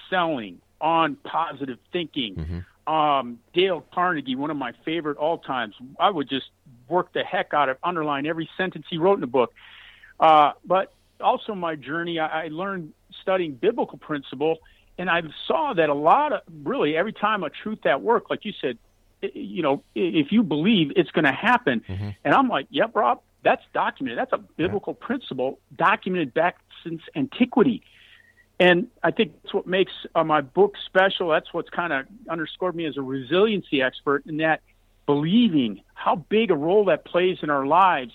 selling, 0.09 0.61
on 0.81 1.17
positive 1.17 1.79
thinking. 1.93 2.37
Mm-hmm. 2.37 2.93
Um, 2.93 3.41
Dale 3.53 3.85
Carnegie, 3.93 4.37
one 4.37 4.51
of 4.51 4.57
my 4.57 4.73
favorite 4.87 5.19
all 5.19 5.37
times. 5.37 5.75
I 6.01 6.09
would 6.09 6.31
just 6.31 6.47
work 6.89 7.13
the 7.13 7.23
heck 7.23 7.53
out 7.53 7.69
of 7.69 7.77
underline 7.83 8.25
every 8.25 8.49
sentence 8.57 8.87
he 8.89 8.97
wrote 8.97 9.15
in 9.15 9.21
the 9.21 9.27
book. 9.27 9.53
Uh, 10.19 10.53
but 10.65 10.95
also 11.21 11.55
my 11.55 11.75
journey, 11.75 12.19
I, 12.19 12.45
I 12.45 12.49
learned 12.49 12.95
studying 13.21 13.53
biblical 13.53 13.99
principle, 13.99 14.59
and 14.97 15.11
I 15.11 15.23
saw 15.47 15.75
that 15.75 15.91
a 15.91 15.95
lot 15.95 16.33
of 16.33 16.41
really 16.65 16.97
every 16.97 17.13
time 17.13 17.43
a 17.45 17.51
truth 17.51 17.85
at 17.85 18.01
work, 18.01 18.31
like 18.31 18.45
you 18.47 18.53
said, 18.59 18.79
you 19.21 19.63
know, 19.63 19.83
if 19.95 20.33
you 20.33 20.43
believe 20.43 20.93
it's 20.97 21.11
going 21.11 21.25
to 21.25 21.33
happen, 21.33 21.83
mm-hmm. 21.87 22.11
and 22.25 22.35
I'm 22.35 22.49
like, 22.49 22.69
yep, 22.71 22.95
Rob, 22.95 23.21
that's 23.43 23.63
documented. 23.73 24.19
That's 24.19 24.33
a 24.33 24.39
biblical 24.39 24.97
yeah. 25.01 25.07
principle 25.07 25.59
documented 25.77 26.35
back 26.35 26.59
since 26.85 27.03
antiquity. 27.15 27.83
And 28.61 28.89
I 29.03 29.13
think 29.13 29.41
that's 29.43 29.55
what 29.55 29.67
makes 29.67 29.93
uh, 30.15 30.25
my 30.25 30.41
book 30.41 30.75
special. 30.87 31.29
That's 31.29 31.53
what's 31.53 31.71
kind 31.71 31.93
of 31.93 32.07
underscored 32.29 32.75
me 32.75 32.87
as 32.87 32.97
a 32.97 33.03
resiliency 33.03 33.83
expert 33.83 34.27
in 34.27 34.39
that 34.39 34.63
believing 35.07 35.83
how 35.95 36.17
big 36.17 36.51
a 36.51 36.57
role 36.57 36.87
that 36.87 37.05
plays 37.05 37.39
in 37.43 37.51
our 37.51 37.67
lives. 37.67 38.13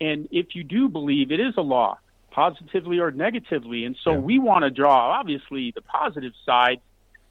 And 0.00 0.28
if 0.30 0.54
you 0.54 0.64
do 0.64 0.88
believe, 0.88 1.32
it 1.32 1.40
is 1.40 1.54
a 1.56 1.62
law, 1.62 1.98
positively 2.30 2.98
or 2.98 3.10
negatively. 3.10 3.84
And 3.84 3.96
so 4.04 4.12
yeah. 4.12 4.18
we 4.18 4.38
want 4.38 4.64
to 4.64 4.70
draw, 4.70 5.18
obviously, 5.18 5.72
the 5.74 5.80
positive 5.80 6.34
side, 6.44 6.80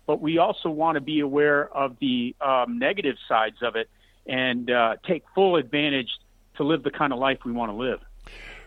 but 0.07 0.19
we 0.19 0.39
also 0.39 0.69
want 0.69 0.95
to 0.95 1.01
be 1.01 1.19
aware 1.19 1.69
of 1.69 1.97
the 1.99 2.35
um, 2.41 2.79
negative 2.79 3.17
sides 3.29 3.57
of 3.61 3.75
it 3.75 3.89
and 4.25 4.71
uh, 4.71 4.95
take 5.07 5.23
full 5.35 5.55
advantage 5.55 6.09
to 6.57 6.63
live 6.63 6.83
the 6.83 6.91
kind 6.91 7.13
of 7.13 7.19
life 7.19 7.39
we 7.45 7.51
want 7.51 7.71
to 7.71 7.75
live. 7.75 7.99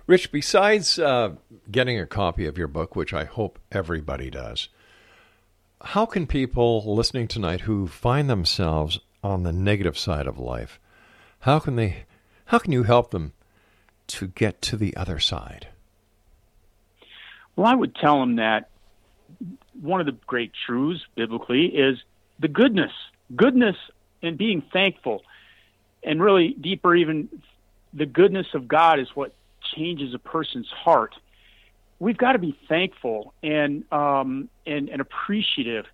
Rich, 0.06 0.32
besides 0.32 0.98
uh, 0.98 1.34
getting 1.70 1.98
a 1.98 2.06
copy 2.06 2.46
of 2.46 2.56
your 2.56 2.68
book, 2.68 2.96
which 2.96 3.12
I 3.12 3.24
hope 3.24 3.58
everybody 3.70 4.30
does, 4.30 4.68
how 5.82 6.06
can 6.06 6.26
people 6.26 6.94
listening 6.94 7.28
tonight 7.28 7.62
who 7.62 7.86
find 7.86 8.28
themselves 8.28 9.00
on 9.22 9.42
the 9.42 9.52
negative 9.52 9.98
side 9.98 10.26
of 10.26 10.38
life, 10.38 10.80
how 11.40 11.58
can 11.58 11.76
they, 11.76 12.04
how 12.46 12.58
can 12.58 12.72
you 12.72 12.84
help 12.84 13.10
them 13.10 13.32
to 14.06 14.28
get 14.28 14.62
to 14.62 14.76
the 14.76 14.96
other 14.96 15.18
side? 15.18 15.68
Well, 17.54 17.66
I 17.66 17.74
would 17.74 17.94
tell 17.94 18.20
them 18.20 18.36
that 18.36 18.70
one 19.80 20.00
of 20.00 20.06
the 20.06 20.16
great 20.26 20.52
truths 20.66 21.04
biblically 21.16 21.66
is 21.66 21.98
the 22.38 22.48
goodness, 22.48 22.92
goodness 23.34 23.76
and 24.22 24.38
being 24.38 24.62
thankful, 24.72 25.22
and 26.02 26.22
really 26.22 26.56
deeper, 26.60 26.94
even 26.94 27.28
the 27.92 28.06
goodness 28.06 28.46
of 28.54 28.68
God 28.68 29.00
is 29.00 29.08
what 29.14 29.32
changes 29.74 30.14
a 30.14 30.18
person's 30.18 30.68
heart. 30.68 31.14
We've 31.98 32.16
got 32.16 32.32
to 32.32 32.38
be 32.38 32.56
thankful 32.68 33.34
and 33.42 33.90
um, 33.92 34.48
and, 34.66 34.88
and 34.88 35.00
appreciative, 35.00 35.86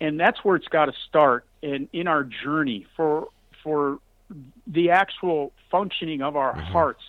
and 0.00 0.18
that's 0.18 0.42
where 0.44 0.56
it's 0.56 0.68
got 0.68 0.86
to 0.86 0.94
start 1.08 1.44
in 1.62 1.88
in 1.92 2.08
our 2.08 2.24
journey 2.24 2.86
for 2.96 3.28
for 3.62 3.98
the 4.66 4.90
actual 4.90 5.52
functioning 5.70 6.22
of 6.22 6.36
our 6.36 6.52
mm-hmm. 6.54 6.72
hearts. 6.72 7.02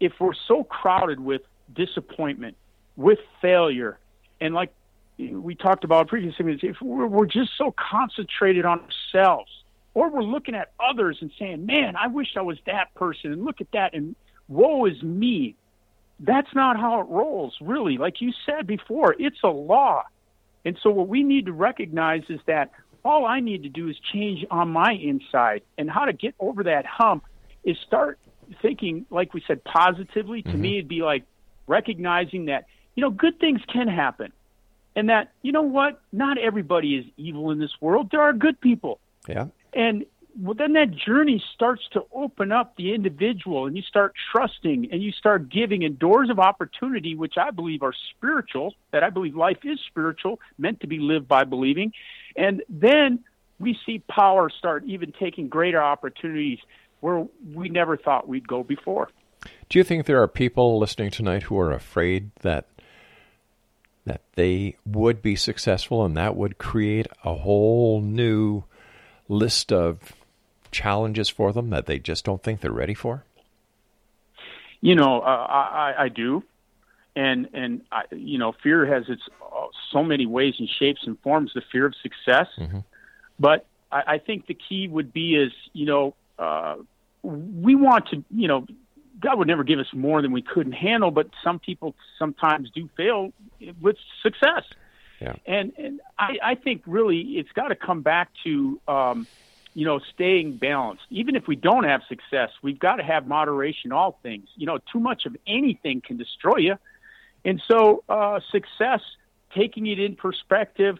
If 0.00 0.14
we're 0.18 0.34
so 0.48 0.64
crowded 0.64 1.20
with 1.20 1.42
disappointment, 1.72 2.56
with 2.96 3.20
failure, 3.40 3.98
and 4.40 4.52
like 4.52 4.72
we 5.18 5.54
talked 5.54 5.84
about 5.84 6.08
previously, 6.08 6.58
if 6.62 6.80
we're, 6.82 7.06
we're 7.06 7.26
just 7.26 7.52
so 7.56 7.72
concentrated 7.76 8.64
on 8.64 8.80
ourselves, 8.80 9.50
or 9.94 10.10
we're 10.10 10.22
looking 10.22 10.54
at 10.54 10.72
others 10.78 11.18
and 11.20 11.30
saying, 11.38 11.66
"Man, 11.66 11.96
I 11.96 12.08
wish 12.08 12.36
I 12.36 12.42
was 12.42 12.58
that 12.66 12.92
person," 12.94 13.32
and 13.32 13.44
look 13.44 13.60
at 13.60 13.70
that, 13.72 13.94
and 13.94 14.14
woe 14.48 14.84
is 14.84 15.02
me. 15.02 15.56
That's 16.20 16.54
not 16.54 16.78
how 16.78 17.00
it 17.00 17.08
rolls, 17.08 17.56
really. 17.60 17.98
Like 17.98 18.20
you 18.20 18.32
said 18.46 18.66
before, 18.66 19.16
it's 19.18 19.42
a 19.42 19.48
law. 19.48 20.04
And 20.64 20.78
so 20.82 20.90
what 20.90 21.08
we 21.08 21.22
need 21.22 21.46
to 21.46 21.52
recognize 21.52 22.22
is 22.28 22.40
that 22.46 22.70
all 23.04 23.26
I 23.26 23.40
need 23.40 23.64
to 23.64 23.68
do 23.68 23.88
is 23.88 23.96
change 24.12 24.46
on 24.50 24.70
my 24.70 24.92
inside. 24.92 25.62
And 25.76 25.90
how 25.90 26.06
to 26.06 26.12
get 26.12 26.34
over 26.38 26.64
that 26.64 26.86
hump 26.86 27.24
is 27.64 27.76
start 27.86 28.18
thinking, 28.62 29.06
like 29.10 29.34
we 29.34 29.42
said, 29.46 29.62
positively. 29.64 30.42
Mm-hmm. 30.42 30.52
To 30.52 30.56
me, 30.56 30.78
it'd 30.78 30.88
be 30.88 31.02
like 31.02 31.24
recognizing 31.66 32.46
that, 32.46 32.66
you 32.94 33.02
know, 33.02 33.10
good 33.10 33.38
things 33.40 33.60
can 33.70 33.88
happen. 33.88 34.32
And 34.96 35.10
that, 35.10 35.32
you 35.42 35.52
know 35.52 35.62
what? 35.62 36.00
Not 36.12 36.38
everybody 36.38 36.96
is 36.96 37.04
evil 37.16 37.50
in 37.50 37.58
this 37.58 37.72
world. 37.80 38.10
There 38.10 38.22
are 38.22 38.32
good 38.32 38.60
people. 38.60 39.00
Yeah. 39.28 39.46
And 39.74 40.06
well, 40.40 40.54
then 40.54 40.72
that 40.72 40.90
journey 40.90 41.42
starts 41.54 41.82
to 41.92 42.04
open 42.12 42.50
up 42.50 42.76
the 42.76 42.92
individual 42.92 43.66
and 43.66 43.76
you 43.76 43.82
start 43.82 44.14
trusting 44.32 44.88
and 44.90 45.02
you 45.02 45.12
start 45.12 45.48
giving 45.48 45.84
and 45.84 45.98
doors 45.98 46.28
of 46.28 46.38
opportunity, 46.38 47.14
which 47.14 47.34
I 47.36 47.50
believe 47.50 47.82
are 47.82 47.94
spiritual, 48.16 48.74
that 48.90 49.04
I 49.04 49.10
believe 49.10 49.36
life 49.36 49.58
is 49.64 49.78
spiritual, 49.86 50.40
meant 50.58 50.80
to 50.80 50.86
be 50.86 50.98
lived 50.98 51.28
by 51.28 51.44
believing. 51.44 51.92
And 52.36 52.62
then 52.68 53.20
we 53.60 53.78
see 53.86 54.00
power 54.08 54.50
start 54.50 54.84
even 54.86 55.12
taking 55.12 55.48
greater 55.48 55.82
opportunities 55.82 56.58
where 57.00 57.26
we 57.52 57.68
never 57.68 57.96
thought 57.96 58.26
we'd 58.26 58.48
go 58.48 58.64
before. 58.64 59.10
Do 59.68 59.78
you 59.78 59.84
think 59.84 60.06
there 60.06 60.22
are 60.22 60.28
people 60.28 60.78
listening 60.78 61.10
tonight 61.10 61.44
who 61.44 61.58
are 61.58 61.72
afraid 61.72 62.30
that 62.40 62.66
that 64.06 64.22
they 64.34 64.76
would 64.84 65.22
be 65.22 65.34
successful 65.34 66.04
and 66.04 66.14
that 66.14 66.36
would 66.36 66.58
create 66.58 67.06
a 67.24 67.34
whole 67.34 68.02
new 68.02 68.64
list 69.28 69.72
of 69.72 70.12
challenges 70.70 71.28
for 71.28 71.52
them 71.52 71.70
that 71.70 71.86
they 71.86 71.98
just 71.98 72.24
don't 72.24 72.42
think 72.42 72.60
they're 72.60 72.72
ready 72.72 72.94
for? 72.94 73.24
You 74.80 74.94
know, 74.94 75.20
uh, 75.20 75.24
I, 75.24 75.94
I 75.98 76.08
do, 76.08 76.42
and 77.16 77.48
and 77.54 77.82
I, 77.90 78.02
you 78.10 78.38
know, 78.38 78.52
fear 78.62 78.84
has 78.84 79.08
its 79.08 79.22
uh, 79.40 79.66
so 79.90 80.02
many 80.02 80.26
ways 80.26 80.54
and 80.58 80.68
shapes 80.68 81.00
and 81.06 81.18
forms. 81.20 81.52
The 81.54 81.62
fear 81.72 81.86
of 81.86 81.94
success, 82.02 82.48
mm-hmm. 82.58 82.80
but 83.38 83.64
I, 83.90 84.02
I 84.06 84.18
think 84.18 84.46
the 84.46 84.54
key 84.54 84.88
would 84.88 85.12
be 85.12 85.36
is 85.36 85.52
you 85.72 85.86
know 85.86 86.14
uh, 86.38 86.76
we 87.22 87.74
want 87.74 88.08
to 88.08 88.22
you 88.30 88.48
know 88.48 88.66
God 89.20 89.38
would 89.38 89.48
never 89.48 89.64
give 89.64 89.78
us 89.78 89.86
more 89.94 90.20
than 90.20 90.32
we 90.32 90.42
couldn't 90.42 90.72
handle, 90.72 91.10
but 91.10 91.28
some 91.42 91.58
people 91.58 91.94
sometimes 92.18 92.70
do 92.70 92.90
fail 92.94 93.32
with 93.80 93.96
success. 94.22 94.64
Yeah. 95.24 95.36
And 95.46 95.72
and 95.78 96.00
I, 96.18 96.38
I 96.42 96.54
think 96.54 96.82
really 96.86 97.20
it's 97.20 97.52
got 97.52 97.68
to 97.68 97.74
come 97.74 98.02
back 98.02 98.30
to 98.44 98.80
um, 98.86 99.26
you 99.74 99.84
know, 99.84 99.98
staying 100.14 100.56
balanced. 100.56 101.02
Even 101.10 101.34
if 101.34 101.48
we 101.48 101.56
don't 101.56 101.84
have 101.84 102.02
success, 102.08 102.50
we've 102.62 102.78
got 102.78 102.96
to 102.96 103.02
have 103.02 103.26
moderation. 103.26 103.92
All 103.92 104.18
things, 104.22 104.48
you 104.56 104.66
know, 104.66 104.78
too 104.92 105.00
much 105.00 105.26
of 105.26 105.36
anything 105.46 106.00
can 106.00 106.16
destroy 106.16 106.58
you. 106.58 106.76
And 107.44 107.60
so, 107.68 108.04
uh, 108.08 108.40
success, 108.50 109.00
taking 109.54 109.86
it 109.86 109.98
in 109.98 110.16
perspective, 110.16 110.98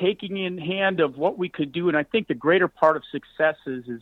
taking 0.00 0.36
in 0.38 0.56
hand 0.56 1.00
of 1.00 1.18
what 1.18 1.36
we 1.36 1.48
could 1.48 1.72
do. 1.72 1.88
And 1.88 1.96
I 1.96 2.04
think 2.04 2.28
the 2.28 2.34
greater 2.34 2.68
part 2.68 2.96
of 2.96 3.02
success 3.10 3.56
is, 3.66 3.88
is 3.88 4.00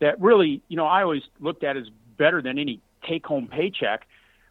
that 0.00 0.20
really, 0.20 0.62
you 0.68 0.76
know, 0.76 0.86
I 0.86 1.02
always 1.02 1.22
looked 1.38 1.64
at 1.64 1.76
as 1.76 1.88
better 2.18 2.42
than 2.42 2.58
any 2.58 2.80
take 3.08 3.24
home 3.24 3.48
paycheck 3.48 4.06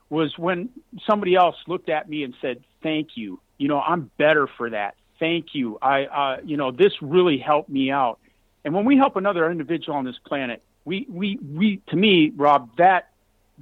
was 0.09 0.37
when 0.37 0.69
somebody 1.07 1.35
else 1.35 1.55
looked 1.67 1.89
at 1.89 2.09
me 2.09 2.23
and 2.23 2.33
said, 2.41 2.63
thank 2.81 3.09
you. 3.15 3.39
You 3.59 3.67
know, 3.67 3.79
I'm 3.79 4.09
better 4.17 4.47
for 4.47 4.71
that. 4.71 4.95
Thank 5.19 5.53
you. 5.53 5.77
I, 5.81 6.05
uh, 6.05 6.37
you 6.43 6.57
know, 6.57 6.71
this 6.71 6.93
really 7.01 7.37
helped 7.37 7.69
me 7.69 7.91
out 7.91 8.19
and 8.63 8.73
when 8.73 8.85
we 8.85 8.97
help 8.97 9.15
another 9.15 9.49
individual 9.49 9.97
on 9.97 10.05
this 10.05 10.17
planet, 10.25 10.61
we, 10.85 11.05
we, 11.09 11.39
we, 11.41 11.81
to 11.87 11.95
me, 11.95 12.31
Rob, 12.35 12.75
that, 12.77 13.09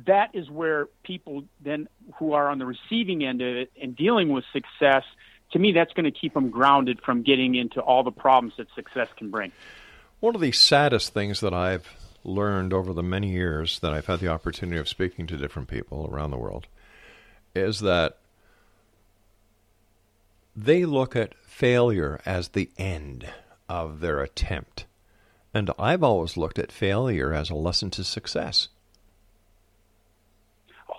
that 0.05 0.31
is 0.33 0.49
where 0.49 0.87
people 1.03 1.43
then 1.63 1.87
who 2.15 2.33
are 2.33 2.49
on 2.49 2.59
the 2.59 2.65
receiving 2.65 3.23
end 3.23 3.41
of 3.41 3.55
it 3.55 3.71
and 3.81 3.95
dealing 3.95 4.29
with 4.29 4.43
success, 4.51 5.03
to 5.51 5.59
me, 5.59 5.71
that's 5.71 5.93
going 5.93 6.05
to 6.05 6.11
keep 6.11 6.33
them 6.33 6.49
grounded 6.49 6.99
from 7.01 7.21
getting 7.21 7.55
into 7.55 7.79
all 7.79 8.03
the 8.03 8.11
problems 8.11 8.53
that 8.57 8.67
success 8.75 9.07
can 9.17 9.29
bring. 9.29 9.51
One 10.19 10.35
of 10.35 10.41
the 10.41 10.51
saddest 10.51 11.13
things 11.13 11.41
that 11.41 11.53
I've 11.53 11.87
learned 12.23 12.73
over 12.73 12.91
the 12.91 13.03
many 13.03 13.31
years 13.31 13.79
that 13.79 13.93
I've 13.93 14.07
had 14.07 14.19
the 14.19 14.27
opportunity 14.27 14.79
of 14.79 14.89
speaking 14.89 15.27
to 15.27 15.37
different 15.37 15.67
people 15.67 16.09
around 16.11 16.31
the 16.31 16.37
world 16.37 16.67
is 17.55 17.79
that 17.79 18.17
they 20.57 20.85
look 20.85 21.15
at 21.15 21.35
failure 21.45 22.19
as 22.25 22.49
the 22.49 22.71
end 22.77 23.29
of 23.69 23.99
their 23.99 24.21
attempt. 24.21 24.85
And 25.53 25.69
I've 25.77 26.03
always 26.03 26.35
looked 26.35 26.57
at 26.57 26.71
failure 26.71 27.31
as 27.31 27.51
a 27.51 27.55
lesson 27.55 27.91
to 27.91 28.03
success. 28.03 28.69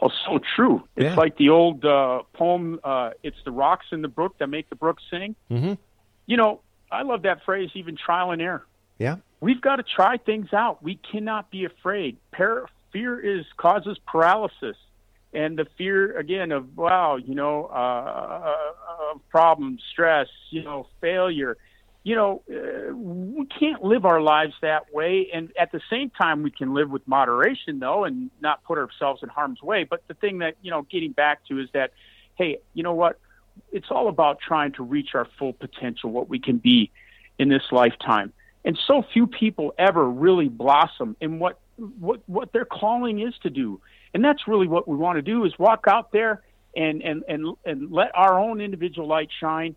Oh, 0.01 0.11
so 0.27 0.39
true. 0.55 0.85
It's 0.97 1.05
yeah. 1.05 1.15
like 1.17 1.37
the 1.37 1.49
old 1.49 1.85
uh, 1.85 2.23
poem, 2.35 2.79
uh, 2.85 3.11
It's 3.25 3.37
the 3.45 3.51
rocks 3.51 3.87
in 3.91 4.01
the 4.01 4.09
brook 4.09 4.39
that 4.39 4.47
make 4.47 4.69
the 4.69 4.77
brook 4.77 4.99
sing. 5.11 5.35
Mm-hmm. 5.51 5.75
You 6.27 6.37
know, 6.37 6.61
I 6.91 7.03
love 7.03 7.23
that 7.23 7.45
phrase, 7.45 7.71
even 7.75 7.97
trial 7.97 8.31
and 8.31 8.41
error. 8.41 8.65
Yeah. 8.99 9.17
We've 9.41 9.61
got 9.61 9.77
to 9.77 9.83
try 9.83 10.19
things 10.19 10.53
out. 10.53 10.83
We 10.83 11.01
cannot 11.11 11.51
be 11.51 11.65
afraid. 11.65 12.17
Par- 12.33 12.69
fear 12.93 13.19
is 13.19 13.45
causes 13.57 13.99
paralysis. 14.07 14.77
And 15.33 15.59
the 15.59 15.67
fear, 15.77 16.17
again, 16.19 16.53
of, 16.53 16.77
wow, 16.77 17.17
you 17.17 17.35
know, 17.35 17.67
uh, 17.67 18.55
uh, 18.55 19.19
problems, 19.29 19.83
stress, 19.93 20.29
you 20.51 20.63
know, 20.63 20.87
failure 21.01 21.59
you 22.09 22.15
know, 22.15 22.43
uh, 22.51 22.95
we 22.95 23.45
can't 23.47 23.85
live 23.85 24.07
our 24.07 24.23
lives 24.23 24.55
that 24.63 24.95
way. 24.95 25.29
And 25.33 25.53
at 25.59 25.73
the 25.73 25.81
same 25.91 26.09
time, 26.09 26.43
we 26.43 26.51
can 26.51 26.73
live 26.73 26.89
with 26.89 27.07
moderation, 27.07 27.81
though, 27.81 28.05
and 28.05 28.31
not 28.41 28.65
put 28.65 28.79
ourselves 28.79 29.23
in 29.23 29.29
harm's 29.29 29.61
way. 29.61 29.85
But 29.85 30.05
the 30.09 30.15
thing 30.15 30.39
that, 30.39 30.55
you 30.63 30.71
know, 30.71 30.87
getting 30.91 31.13
back 31.13 31.45
to 31.49 31.61
is 31.61 31.69
that, 31.75 31.93
hey, 32.37 32.61
you 32.73 32.83
know 32.83 32.95
what? 32.95 33.19
It's 33.73 33.89
all 33.91 34.09
about 34.09 34.39
trying 34.41 34.73
to 34.73 34.85
reach 34.85 35.11
our 35.15 35.27
full 35.39 35.53
potential, 35.53 36.11
what 36.11 36.31
we 36.31 36.39
can 36.39 36.57
be 36.57 36.91
in 37.39 37.51
this 37.51 37.65
lifetime. 37.73 38.33
And 38.65 38.79
so 38.87 39.03
few 39.13 39.27
people 39.27 39.75
ever 39.79 40.09
really 40.09 40.49
blossom 40.49 41.15
in 41.21 41.39
what, 41.39 41.61
what, 41.77 42.23
what 42.27 42.55
their 42.55 42.65
calling 42.65 43.21
is 43.21 43.35
to 43.43 43.51
do. 43.51 43.83
And 44.15 44.25
that's 44.25 44.47
really 44.49 44.69
what 44.69 44.89
we 44.89 44.97
want 44.97 45.17
to 45.17 45.23
do 45.23 45.45
is 45.45 45.53
walk 45.59 45.85
out 45.89 46.13
there 46.13 46.43
and, 46.77 47.03
and, 47.03 47.25
and, 47.29 47.57
and 47.65 47.91
let 47.91 48.11
our 48.15 48.39
own 48.39 48.61
individual 48.61 49.07
light 49.07 49.29
shine 49.41 49.77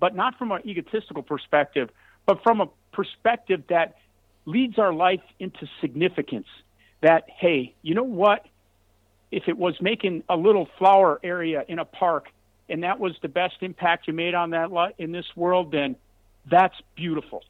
but 0.00 0.16
not 0.16 0.36
from 0.38 0.50
an 0.50 0.62
egotistical 0.66 1.22
perspective, 1.22 1.90
but 2.26 2.42
from 2.42 2.60
a 2.60 2.66
perspective 2.92 3.62
that 3.68 3.96
leads 4.46 4.78
our 4.78 4.92
life 4.92 5.22
into 5.38 5.68
significance. 5.80 6.46
That, 7.02 7.24
hey, 7.28 7.74
you 7.82 7.94
know 7.94 8.02
what? 8.02 8.46
If 9.30 9.44
it 9.46 9.56
was 9.56 9.80
making 9.80 10.24
a 10.28 10.36
little 10.36 10.68
flower 10.78 11.20
area 11.22 11.64
in 11.68 11.78
a 11.78 11.84
park 11.84 12.28
and 12.68 12.82
that 12.82 12.98
was 12.98 13.16
the 13.22 13.28
best 13.28 13.56
impact 13.60 14.06
you 14.08 14.12
made 14.12 14.34
on 14.34 14.50
that 14.50 14.72
li- 14.72 14.94
in 14.98 15.12
this 15.12 15.26
world, 15.36 15.70
then 15.70 15.96
that's 16.50 16.74
beautiful. 16.96 17.44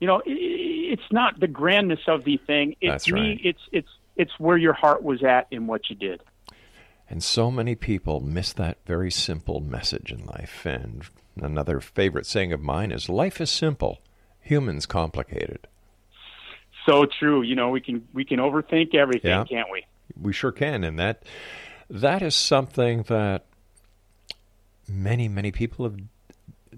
You 0.00 0.06
know, 0.06 0.22
it's 0.24 1.10
not 1.10 1.40
the 1.40 1.46
grandness 1.46 2.00
of 2.06 2.24
the 2.24 2.38
thing. 2.46 2.76
It's 2.80 3.04
that's 3.04 3.10
me. 3.10 3.40
It's 3.42 3.60
it's 3.72 3.88
it's 4.16 4.32
where 4.38 4.56
your 4.56 4.72
heart 4.72 5.02
was 5.02 5.22
at 5.22 5.46
in 5.50 5.66
what 5.66 5.88
you 5.90 5.96
did. 5.96 6.22
And 7.08 7.22
so 7.22 7.50
many 7.50 7.74
people 7.74 8.20
miss 8.20 8.52
that 8.54 8.78
very 8.84 9.10
simple 9.10 9.60
message 9.60 10.10
in 10.10 10.24
life. 10.24 10.66
And 10.66 11.04
Another 11.40 11.80
favorite 11.80 12.26
saying 12.26 12.52
of 12.52 12.62
mine 12.62 12.90
is 12.90 13.08
life 13.08 13.40
is 13.40 13.50
simple, 13.50 14.00
humans 14.40 14.86
complicated. 14.86 15.66
So 16.86 17.04
true. 17.04 17.42
You 17.42 17.54
know, 17.56 17.70
we 17.70 17.80
can 17.80 18.06
we 18.14 18.24
can 18.24 18.38
overthink 18.38 18.94
everything, 18.94 19.30
yeah, 19.30 19.44
can't 19.44 19.68
we? 19.70 19.84
We 20.20 20.32
sure 20.32 20.52
can, 20.52 20.82
and 20.82 20.98
that 20.98 21.24
that 21.90 22.22
is 22.22 22.34
something 22.34 23.02
that 23.04 23.44
many 24.88 25.28
many 25.28 25.52
people 25.52 25.84
have 25.84 25.98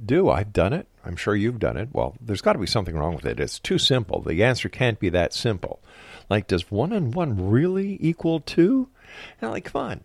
do. 0.05 0.29
I've 0.29 0.53
done 0.53 0.73
it. 0.73 0.89
I'm 1.05 1.17
sure 1.17 1.37
you've 1.37 1.61
done 1.61 1.77
it. 1.77 1.91
Well, 1.93 2.17
there's 2.21 2.43
got 2.43 2.55
to 2.55 2.59
be 2.59 2.67
something 2.67 2.97
wrong 2.97 3.15
with 3.15 3.27
it. 3.27 3.39
It's 3.39 3.61
too 3.61 3.79
simple. 3.79 4.23
The 4.23 4.43
answer 4.43 4.69
can't 4.69 4.99
be 4.99 5.09
that 5.11 5.33
simple. 5.33 5.81
Like, 6.29 6.47
does 6.47 6.71
one 6.71 6.93
and 6.93 7.15
one 7.15 7.51
really 7.51 7.97
equal 8.01 8.41
two? 8.41 8.89
Now, 9.41 9.51
like, 9.51 9.65
come 9.65 9.83
on. 9.83 10.05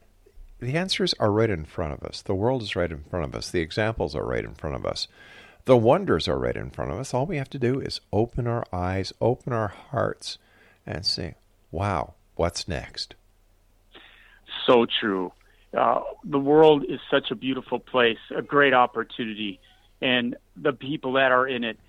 The 0.59 0.77
answers 0.77 1.13
are 1.19 1.31
right 1.31 1.49
in 1.49 1.65
front 1.65 1.93
of 1.93 2.03
us. 2.03 2.21
The 2.21 2.36
world 2.36 2.62
is 2.62 2.75
right 2.75 2.91
in 2.91 3.03
front 3.09 3.25
of 3.25 3.36
us. 3.36 3.51
The 3.51 3.59
examples 3.59 4.15
are 4.15 4.25
right 4.25 4.45
in 4.45 4.55
front 4.55 4.75
of 4.75 4.86
us. 4.86 5.07
The 5.65 5.77
wonders 5.77 6.27
are 6.27 6.39
right 6.39 6.55
in 6.55 6.69
front 6.69 6.91
of 6.91 6.99
us. 6.99 7.13
All 7.13 7.25
we 7.25 7.38
have 7.38 7.49
to 7.51 7.59
do 7.59 7.79
is 7.79 8.01
open 8.12 8.47
our 8.47 8.65
eyes, 8.71 9.12
open 9.19 9.51
our 9.51 9.67
hearts, 9.67 10.38
and 10.86 11.05
say, 11.05 11.36
wow, 11.71 12.13
what's 12.36 12.67
next? 12.67 13.15
So 14.65 14.86
true. 15.01 15.33
Uh, 15.77 16.01
the 16.23 16.39
world 16.39 16.86
is 16.88 16.99
such 17.09 17.31
a 17.31 17.36
beautiful 17.36 17.79
place, 17.79 18.19
a 18.36 18.41
great 18.41 18.73
opportunity 18.73 19.59
and 20.03 20.36
the 20.57 20.73
people 20.73 21.13
that 21.13 21.31
are 21.31 21.47
in 21.47 21.63
it 21.63 21.79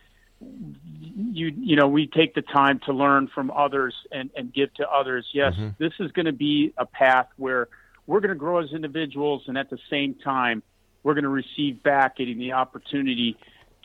you 1.16 1.52
you 1.56 1.76
know 1.76 1.88
we 1.88 2.06
take 2.06 2.34
the 2.34 2.42
time 2.42 2.80
to 2.86 2.92
learn 2.92 3.28
from 3.28 3.50
others 3.50 3.94
and 4.12 4.30
and 4.36 4.52
give 4.52 4.72
to 4.74 4.88
others. 4.88 5.26
Yes 5.32 5.54
mm-hmm. 5.54 5.70
this 5.78 5.92
is 6.00 6.12
going 6.12 6.26
to 6.26 6.32
be 6.32 6.72
a 6.76 6.86
path 6.86 7.28
where 7.36 7.68
we're 8.06 8.20
going 8.20 8.30
to 8.30 8.34
grow 8.36 8.58
as 8.58 8.72
individuals 8.72 9.42
and 9.46 9.56
at 9.56 9.70
the 9.70 9.78
same 9.90 10.14
time 10.14 10.62
we're 11.02 11.14
going 11.14 11.24
to 11.24 11.30
receive 11.30 11.82
back 11.82 12.16
getting 12.16 12.38
the 12.38 12.52
opportunity 12.52 13.36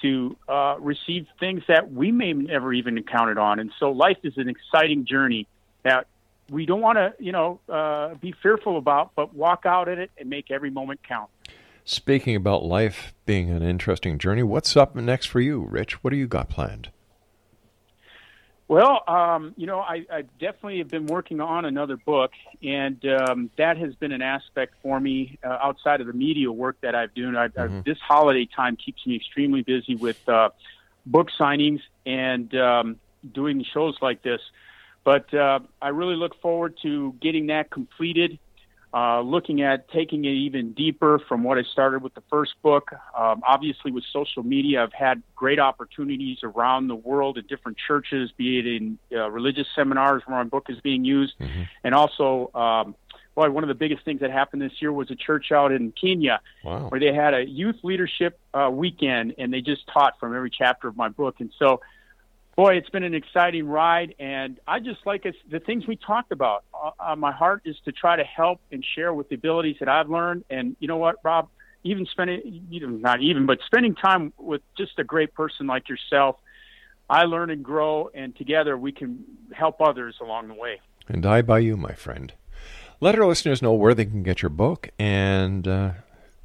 to 0.02 0.38
uh, 0.48 0.76
receive 0.80 1.28
things 1.40 1.62
that 1.68 1.92
we 1.92 2.12
may 2.12 2.32
never 2.32 2.72
even 2.72 3.04
counted 3.04 3.38
on. 3.38 3.60
And 3.60 3.72
so 3.80 3.92
life 3.92 4.18
is 4.24 4.38
an 4.38 4.48
exciting 4.48 5.06
journey 5.06 5.46
that 5.84 6.08
we 6.50 6.66
don't 6.66 6.82
want 6.82 6.98
to 6.98 7.14
you 7.20 7.32
know 7.32 7.60
uh, 7.70 8.16
be 8.16 8.34
fearful 8.42 8.78
about 8.78 9.12
but 9.16 9.34
walk 9.34 9.66
out 9.66 9.88
in 9.88 10.00
it 10.00 10.12
and 10.18 10.30
make 10.30 10.52
every 10.52 10.70
moment 10.70 11.02
count 11.08 11.30
Speaking 11.86 12.36
about 12.36 12.64
life 12.64 13.14
being 13.26 13.50
an 13.50 13.64
interesting 13.64 14.18
journey, 14.18 14.44
what's 14.44 14.78
up 14.78 14.96
next 14.96 15.26
for 15.26 15.40
you, 15.40 15.62
Rich? 15.62 16.04
What 16.04 16.12
do 16.12 16.18
you 16.18 16.28
got 16.28 16.50
planned? 16.50 16.90
Well, 18.70 19.02
um, 19.08 19.56
you 19.58 19.66
know, 19.66 19.80
I, 19.80 20.06
I, 20.14 20.22
definitely 20.40 20.78
have 20.78 20.90
been 20.90 21.08
working 21.08 21.42
on 21.42 21.66
another 21.66 21.98
book, 21.98 22.30
and 22.62 23.04
um, 23.04 23.50
that 23.58 23.78
has 23.78 23.96
been 23.96 24.12
an 24.12 24.22
aspect 24.22 24.76
for 24.84 25.00
me 25.00 25.40
uh, 25.44 25.48
outside 25.48 26.02
of 26.02 26.08
the 26.08 26.14
media 26.14 26.52
work 26.52 26.78
that 26.82 26.94
I've 26.94 27.12
done. 27.16 27.36
I, 27.36 27.48
mm-hmm. 27.48 27.78
I, 27.78 27.82
this 27.82 27.98
holiday 27.98 28.48
time 28.56 28.76
keeps 28.76 29.08
me 29.08 29.16
extremely 29.16 29.64
busy 29.64 29.96
with 29.96 30.18
uh, 30.30 30.50
book 31.04 31.30
signings 31.40 31.82
and 32.06 32.54
um, 32.54 32.98
doing 33.34 33.66
shows 33.74 33.98
like 34.04 34.22
this. 34.22 34.42
But 35.04 35.34
uh, 35.34 35.62
I 35.82 35.88
really 35.88 36.16
look 36.16 36.40
forward 36.40 36.78
to 36.84 37.16
getting 37.20 37.48
that 37.48 37.72
completed 37.72 38.38
uh, 38.94 39.22
looking 39.22 39.62
at 39.62 39.90
taking 39.90 40.26
it 40.26 40.30
even 40.30 40.74
deeper 40.74 41.20
from 41.28 41.44
what 41.44 41.58
I 41.58 41.64
started 41.64 42.02
with 42.02 42.16
the 42.16 42.24
first 42.30 42.54
book. 42.62 42.92
Um, 43.18 43.44
obviously, 43.48 43.92
with 43.92 44.04
social 44.12 44.44
media, 44.44 44.82
I've 44.84 44.94
had 44.94 45.22
great 45.36 45.60
opportunities 45.60 46.40
around 46.44 46.88
the 46.88 46.96
world 46.96 47.38
at 47.38 47.48
different 47.48 47.78
churches, 47.78 48.32
be 48.36 48.60
it 48.60 48.66
in 48.66 48.98
uh, 49.12 49.30
religious 49.30 49.68
seminars 49.76 50.24
where 50.26 50.38
my 50.38 50.44
book 50.44 50.68
is 50.70 50.80
being 50.82 51.06
used, 51.06 51.34
mm-hmm. 51.40 51.64
and 51.84 51.96
also. 51.96 52.52
Um, 52.54 52.96
Boy, 53.36 53.52
one 53.52 53.64
of 53.64 53.70
the 53.70 53.76
biggest 53.76 54.04
things 54.04 54.20
that 54.20 54.32
happened 54.32 54.62
this 54.62 54.82
year 54.82 54.92
was 54.92 55.10
a 55.12 55.16
church 55.16 55.54
out 55.54 55.72
in 55.72 55.94
Kenya 55.94 56.42
wow. 56.62 56.90
where 56.90 57.00
they 57.00 57.14
had 57.14 57.34
a 57.34 57.48
youth 57.48 57.78
leadership 57.84 58.38
uh, 58.54 58.70
weekend 58.70 59.36
and 59.38 59.54
they 59.54 59.62
just 59.62 59.88
taught 59.88 60.20
from 60.20 60.36
every 60.36 60.50
chapter 60.50 60.90
of 60.90 60.98
my 60.98 61.08
book. 61.08 61.36
And 61.40 61.50
so 61.58 61.80
boy, 62.60 62.76
it's 62.76 62.90
been 62.90 63.04
an 63.04 63.14
exciting 63.14 63.66
ride, 63.66 64.14
and 64.20 64.60
I 64.68 64.82
just 64.82 65.00
like 65.06 65.26
it, 65.26 65.34
the 65.50 65.62
things 65.62 65.88
we 65.88 65.96
talked 65.96 66.34
about. 66.34 66.66
Uh, 66.74 66.92
uh, 67.00 67.16
my 67.16 67.32
heart 67.32 67.62
is 67.64 67.78
to 67.86 67.94
try 67.94 68.18
to 68.18 68.24
help 68.26 68.60
and 68.70 68.86
share 68.96 69.14
with 69.14 69.30
the 69.30 69.36
abilities 69.36 69.78
that 69.80 69.88
I've 69.88 70.10
learned. 70.10 70.44
And 70.50 70.76
you 70.82 70.90
know 70.90 70.98
what, 70.98 71.16
Rob? 71.24 71.48
Even 71.86 72.06
spending, 72.06 72.68
you 72.70 72.82
know, 72.82 72.90
not 72.90 73.22
even, 73.22 73.46
but 73.46 73.60
spending 73.66 73.96
time 73.96 74.34
with 74.38 74.62
just 74.78 75.00
a 75.00 75.06
great 75.06 75.34
person 75.34 75.68
like 75.68 75.88
yourself, 75.88 76.36
I 77.10 77.24
learn 77.24 77.50
and 77.50 77.64
grow, 77.64 78.10
and 78.14 78.36
together 78.36 78.78
we 78.78 78.92
can 78.92 79.24
help 79.54 79.80
others 79.80 80.18
along 80.22 80.50
the 80.50 80.56
way. 80.56 80.82
And 81.08 81.26
I 81.26 81.42
by 81.42 81.60
you, 81.60 81.78
my 81.78 81.94
friend. 81.94 82.34
Let 83.00 83.18
our 83.18 83.26
listeners 83.26 83.62
know 83.62 83.72
where 83.72 83.94
they 83.94 84.04
can 84.04 84.22
get 84.22 84.42
your 84.42 84.50
book 84.50 84.90
and 85.00 85.66
uh, 85.66 85.92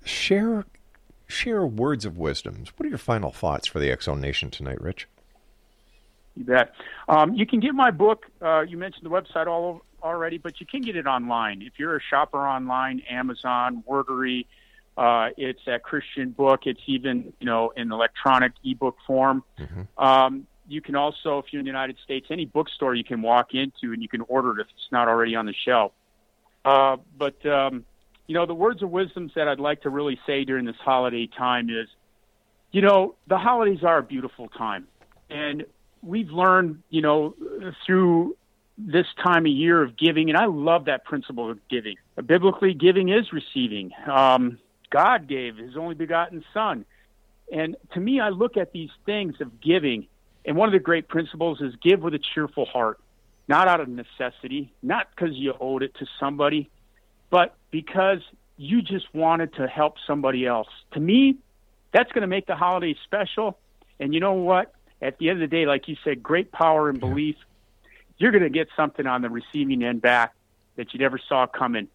share 0.04 0.64
share 1.26 1.66
words 1.66 2.04
of 2.04 2.16
wisdom. 2.16 2.66
What 2.76 2.86
are 2.86 2.90
your 2.90 2.98
final 2.98 3.32
thoughts 3.32 3.66
for 3.66 3.80
the 3.80 3.90
X 3.90 4.04
Zone 4.04 4.20
Nation 4.20 4.52
tonight, 4.52 4.80
Rich? 4.80 5.08
You 6.36 6.44
bet. 6.44 6.72
Um, 7.08 7.34
you 7.34 7.46
can 7.46 7.60
get 7.60 7.74
my 7.74 7.90
book. 7.90 8.26
Uh, 8.42 8.62
you 8.62 8.76
mentioned 8.76 9.04
the 9.04 9.10
website 9.10 9.46
all 9.46 9.64
over, 9.66 9.80
already, 10.02 10.38
but 10.38 10.60
you 10.60 10.66
can 10.66 10.82
get 10.82 10.96
it 10.96 11.06
online. 11.06 11.62
If 11.62 11.74
you're 11.78 11.96
a 11.96 12.00
shopper 12.00 12.46
online, 12.46 13.02
Amazon, 13.08 13.82
Wordery, 13.88 14.46
uh, 14.96 15.30
it's 15.36 15.60
at 15.66 15.82
Christian 15.82 16.30
Book. 16.30 16.62
It's 16.66 16.80
even 16.86 17.32
you 17.40 17.46
know 17.46 17.72
in 17.76 17.90
electronic 17.90 18.52
ebook 18.64 18.96
form. 19.06 19.42
Mm-hmm. 19.58 20.04
Um, 20.04 20.46
you 20.66 20.80
can 20.80 20.96
also, 20.96 21.38
if 21.38 21.46
you're 21.50 21.60
in 21.60 21.64
the 21.64 21.70
United 21.70 21.98
States, 22.02 22.26
any 22.30 22.46
bookstore 22.46 22.94
you 22.94 23.04
can 23.04 23.20
walk 23.20 23.48
into 23.52 23.92
and 23.92 24.02
you 24.02 24.08
can 24.08 24.22
order 24.22 24.58
it 24.58 24.62
if 24.62 24.66
it's 24.74 24.88
not 24.90 25.08
already 25.08 25.36
on 25.36 25.46
the 25.46 25.54
shelf. 25.64 25.92
Uh, 26.64 26.96
but 27.18 27.44
um, 27.44 27.84
you 28.26 28.34
know, 28.34 28.46
the 28.46 28.54
words 28.54 28.82
of 28.82 28.90
wisdom 28.90 29.30
that 29.34 29.48
I'd 29.48 29.60
like 29.60 29.82
to 29.82 29.90
really 29.90 30.18
say 30.26 30.44
during 30.44 30.64
this 30.64 30.76
holiday 30.82 31.26
time 31.26 31.68
is, 31.68 31.88
you 32.72 32.80
know, 32.80 33.14
the 33.26 33.36
holidays 33.36 33.84
are 33.84 33.98
a 33.98 34.02
beautiful 34.02 34.48
time, 34.48 34.86
and 35.28 35.64
we've 36.04 36.30
learned, 36.30 36.82
you 36.90 37.02
know, 37.02 37.34
through 37.86 38.36
this 38.76 39.06
time 39.22 39.46
of 39.46 39.52
year 39.52 39.82
of 39.82 39.96
giving, 39.96 40.28
and 40.30 40.36
I 40.36 40.46
love 40.46 40.86
that 40.86 41.04
principle 41.04 41.50
of 41.50 41.58
giving. 41.68 41.96
Biblically, 42.26 42.74
giving 42.74 43.08
is 43.08 43.32
receiving. 43.32 43.92
Um, 44.10 44.58
God 44.90 45.28
gave 45.28 45.56
His 45.56 45.76
only 45.76 45.94
begotten 45.94 46.44
Son, 46.52 46.84
and 47.52 47.76
to 47.92 48.00
me, 48.00 48.20
I 48.20 48.30
look 48.30 48.56
at 48.56 48.72
these 48.72 48.90
things 49.06 49.40
of 49.40 49.60
giving, 49.60 50.06
and 50.44 50.56
one 50.56 50.68
of 50.68 50.72
the 50.72 50.78
great 50.78 51.08
principles 51.08 51.60
is 51.60 51.74
give 51.82 52.02
with 52.02 52.14
a 52.14 52.20
cheerful 52.34 52.66
heart, 52.66 52.98
not 53.48 53.68
out 53.68 53.80
of 53.80 53.88
necessity, 53.88 54.72
not 54.82 55.08
because 55.14 55.34
you 55.34 55.54
owed 55.60 55.82
it 55.82 55.94
to 55.96 56.06
somebody, 56.18 56.70
but 57.30 57.54
because 57.70 58.20
you 58.56 58.82
just 58.82 59.12
wanted 59.14 59.54
to 59.54 59.66
help 59.66 59.96
somebody 60.06 60.46
else. 60.46 60.68
To 60.92 61.00
me, 61.00 61.36
that's 61.92 62.10
going 62.12 62.22
to 62.22 62.28
make 62.28 62.46
the 62.46 62.56
holiday 62.56 62.96
special. 63.04 63.58
And 64.00 64.12
you 64.14 64.20
know 64.20 64.34
what? 64.34 64.72
At 65.04 65.18
the 65.18 65.28
end 65.28 65.42
of 65.42 65.50
the 65.50 65.54
day, 65.54 65.66
like 65.66 65.86
you 65.86 65.96
said, 66.02 66.22
great 66.22 66.50
power 66.50 66.88
and 66.88 66.98
belief. 66.98 67.36
You're 68.16 68.32
going 68.32 68.42
to 68.42 68.50
get 68.50 68.68
something 68.74 69.06
on 69.06 69.22
the 69.22 69.28
receiving 69.28 69.84
end 69.84 70.00
back 70.00 70.34
that 70.76 70.94
you 70.94 71.00
never 71.00 71.18
saw 71.18 71.46
coming, 71.46 71.88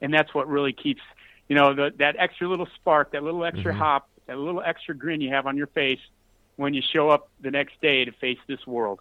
and 0.00 0.12
that's 0.12 0.34
what 0.34 0.46
really 0.48 0.72
keeps 0.72 1.00
you 1.48 1.56
know 1.56 1.74
the, 1.74 1.92
that 1.98 2.16
extra 2.18 2.48
little 2.48 2.68
spark, 2.76 3.12
that 3.12 3.22
little 3.22 3.44
extra 3.44 3.72
mm-hmm. 3.72 3.80
hop, 3.80 4.08
that 4.26 4.36
little 4.36 4.62
extra 4.64 4.94
grin 4.94 5.20
you 5.20 5.30
have 5.30 5.46
on 5.46 5.56
your 5.56 5.68
face 5.68 6.00
when 6.56 6.74
you 6.74 6.82
show 6.82 7.08
up 7.08 7.30
the 7.40 7.50
next 7.50 7.80
day 7.80 8.04
to 8.04 8.12
face 8.12 8.38
this 8.46 8.66
world. 8.66 9.00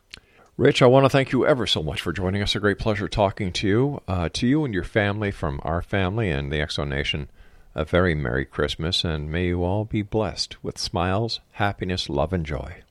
Rich, 0.56 0.82
I 0.82 0.88
want 0.88 1.06
to 1.06 1.10
thank 1.10 1.32
you 1.32 1.46
ever 1.46 1.66
so 1.68 1.82
much 1.82 2.02
for 2.02 2.12
joining 2.12 2.42
us. 2.42 2.56
A 2.56 2.60
great 2.60 2.80
pleasure 2.80 3.08
talking 3.08 3.52
to 3.54 3.68
you, 3.68 4.02
uh, 4.08 4.30
to 4.34 4.48
you 4.48 4.66
and 4.66 4.74
your 4.74 4.84
family 4.84 5.32
from 5.32 5.60
our 5.64 5.82
family 5.82 6.30
and 6.30 6.52
the 6.52 6.66
Zone 6.70 6.90
Nation. 6.90 7.30
A 7.76 7.86
very 7.86 8.14
Merry 8.16 8.46
Christmas, 8.46 9.06
and 9.06 9.32
may 9.32 9.48
you 9.48 9.64
all 9.64 9.86
be 9.86 10.02
blessed 10.02 10.62
with 10.64 10.78
smiles, 10.78 11.40
happiness, 11.52 12.10
love, 12.10 12.34
and 12.34 12.46
joy. 12.46 12.82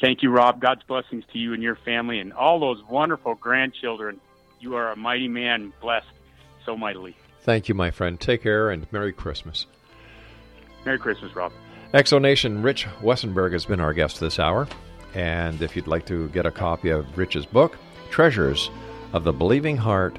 Thank 0.00 0.22
you, 0.22 0.30
Rob. 0.30 0.60
God's 0.60 0.82
blessings 0.84 1.24
to 1.32 1.38
you 1.38 1.52
and 1.52 1.62
your 1.62 1.76
family 1.76 2.20
and 2.20 2.32
all 2.32 2.58
those 2.58 2.82
wonderful 2.88 3.34
grandchildren. 3.34 4.20
You 4.58 4.76
are 4.76 4.92
a 4.92 4.96
mighty 4.96 5.28
man, 5.28 5.72
blessed 5.80 6.06
so 6.64 6.76
mightily. 6.76 7.16
Thank 7.42 7.68
you, 7.68 7.74
my 7.74 7.90
friend. 7.90 8.18
Take 8.18 8.42
care 8.42 8.70
and 8.70 8.90
Merry 8.92 9.12
Christmas. 9.12 9.66
Merry 10.84 10.98
Christmas, 10.98 11.34
Rob. 11.34 11.52
X 11.92 12.10
Zone 12.10 12.22
Nation, 12.22 12.62
Rich 12.62 12.86
Wessenberg 13.02 13.52
has 13.52 13.66
been 13.66 13.80
our 13.80 13.92
guest 13.92 14.20
this 14.20 14.38
hour. 14.38 14.68
And 15.14 15.60
if 15.60 15.74
you'd 15.74 15.88
like 15.88 16.06
to 16.06 16.28
get 16.28 16.46
a 16.46 16.50
copy 16.50 16.90
of 16.90 17.18
Rich's 17.18 17.46
book, 17.46 17.76
Treasures 18.10 18.70
of 19.12 19.24
the 19.24 19.32
Believing 19.32 19.76
Heart, 19.76 20.18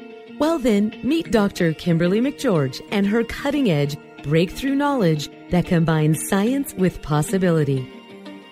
Well, 0.41 0.57
then, 0.57 0.99
meet 1.03 1.29
Dr. 1.29 1.71
Kimberly 1.71 2.19
McGeorge 2.19 2.81
and 2.89 3.05
her 3.05 3.23
cutting 3.23 3.69
edge 3.69 3.95
breakthrough 4.23 4.73
knowledge 4.73 5.29
that 5.51 5.67
combines 5.67 6.27
science 6.27 6.73
with 6.73 6.99
possibility. 7.03 7.87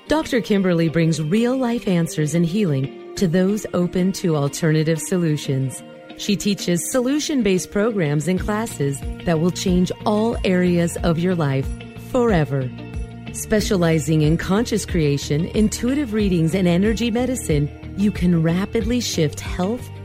Dr. 0.08 0.40
Kimberly 0.40 0.88
brings 0.88 1.20
real 1.20 1.58
life 1.58 1.88
answers 1.88 2.36
and 2.36 2.46
healing 2.46 3.16
to 3.16 3.28
those 3.28 3.66
open 3.74 4.12
to 4.22 4.36
alternative 4.36 5.00
solutions. 5.00 5.82
She 6.18 6.36
teaches 6.36 6.92
solution 6.92 7.42
based 7.42 7.72
programs 7.72 8.28
and 8.28 8.40
classes 8.40 9.02
that 9.26 9.40
will 9.40 9.50
change 9.50 9.92
all 10.06 10.38
areas 10.46 10.96
of 10.98 11.18
your 11.18 11.34
life 11.34 11.68
forever. 12.12 12.70
Specializing 13.34 14.22
in 14.22 14.38
conscious 14.38 14.86
creation, 14.86 15.48
intuitive 15.56 16.14
readings, 16.14 16.54
and 16.54 16.68
energy 16.68 17.10
medicine, 17.10 17.68
you 17.98 18.12
can 18.12 18.44
rapidly 18.44 19.02
shift 19.02 19.40
health 19.40 19.90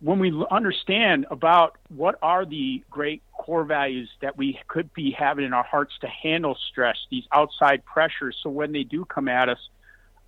when 0.03 0.19
we 0.19 0.45
understand 0.51 1.25
about 1.31 1.77
what 1.87 2.19
are 2.21 2.45
the 2.45 2.83
great 2.91 3.23
core 3.31 3.63
values 3.63 4.09
that 4.21 4.37
we 4.37 4.59
could 4.67 4.93
be 4.93 5.11
having 5.11 5.45
in 5.45 5.53
our 5.53 5.63
hearts 5.63 5.93
to 6.01 6.07
handle 6.07 6.57
stress, 6.69 6.97
these 7.09 7.23
outside 7.31 7.85
pressures. 7.85 8.37
So 8.43 8.49
when 8.49 8.73
they 8.73 8.83
do 8.83 9.05
come 9.05 9.29
at 9.29 9.47
us, 9.47 9.59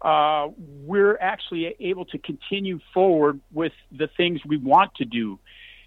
uh, 0.01 0.47
we're 0.85 1.17
actually 1.19 1.75
able 1.81 2.05
to 2.05 2.17
continue 2.17 2.79
forward 2.93 3.41
with 3.51 3.73
the 3.91 4.07
things 4.07 4.39
we 4.45 4.55
want 4.55 4.95
to 4.95 5.05
do 5.05 5.39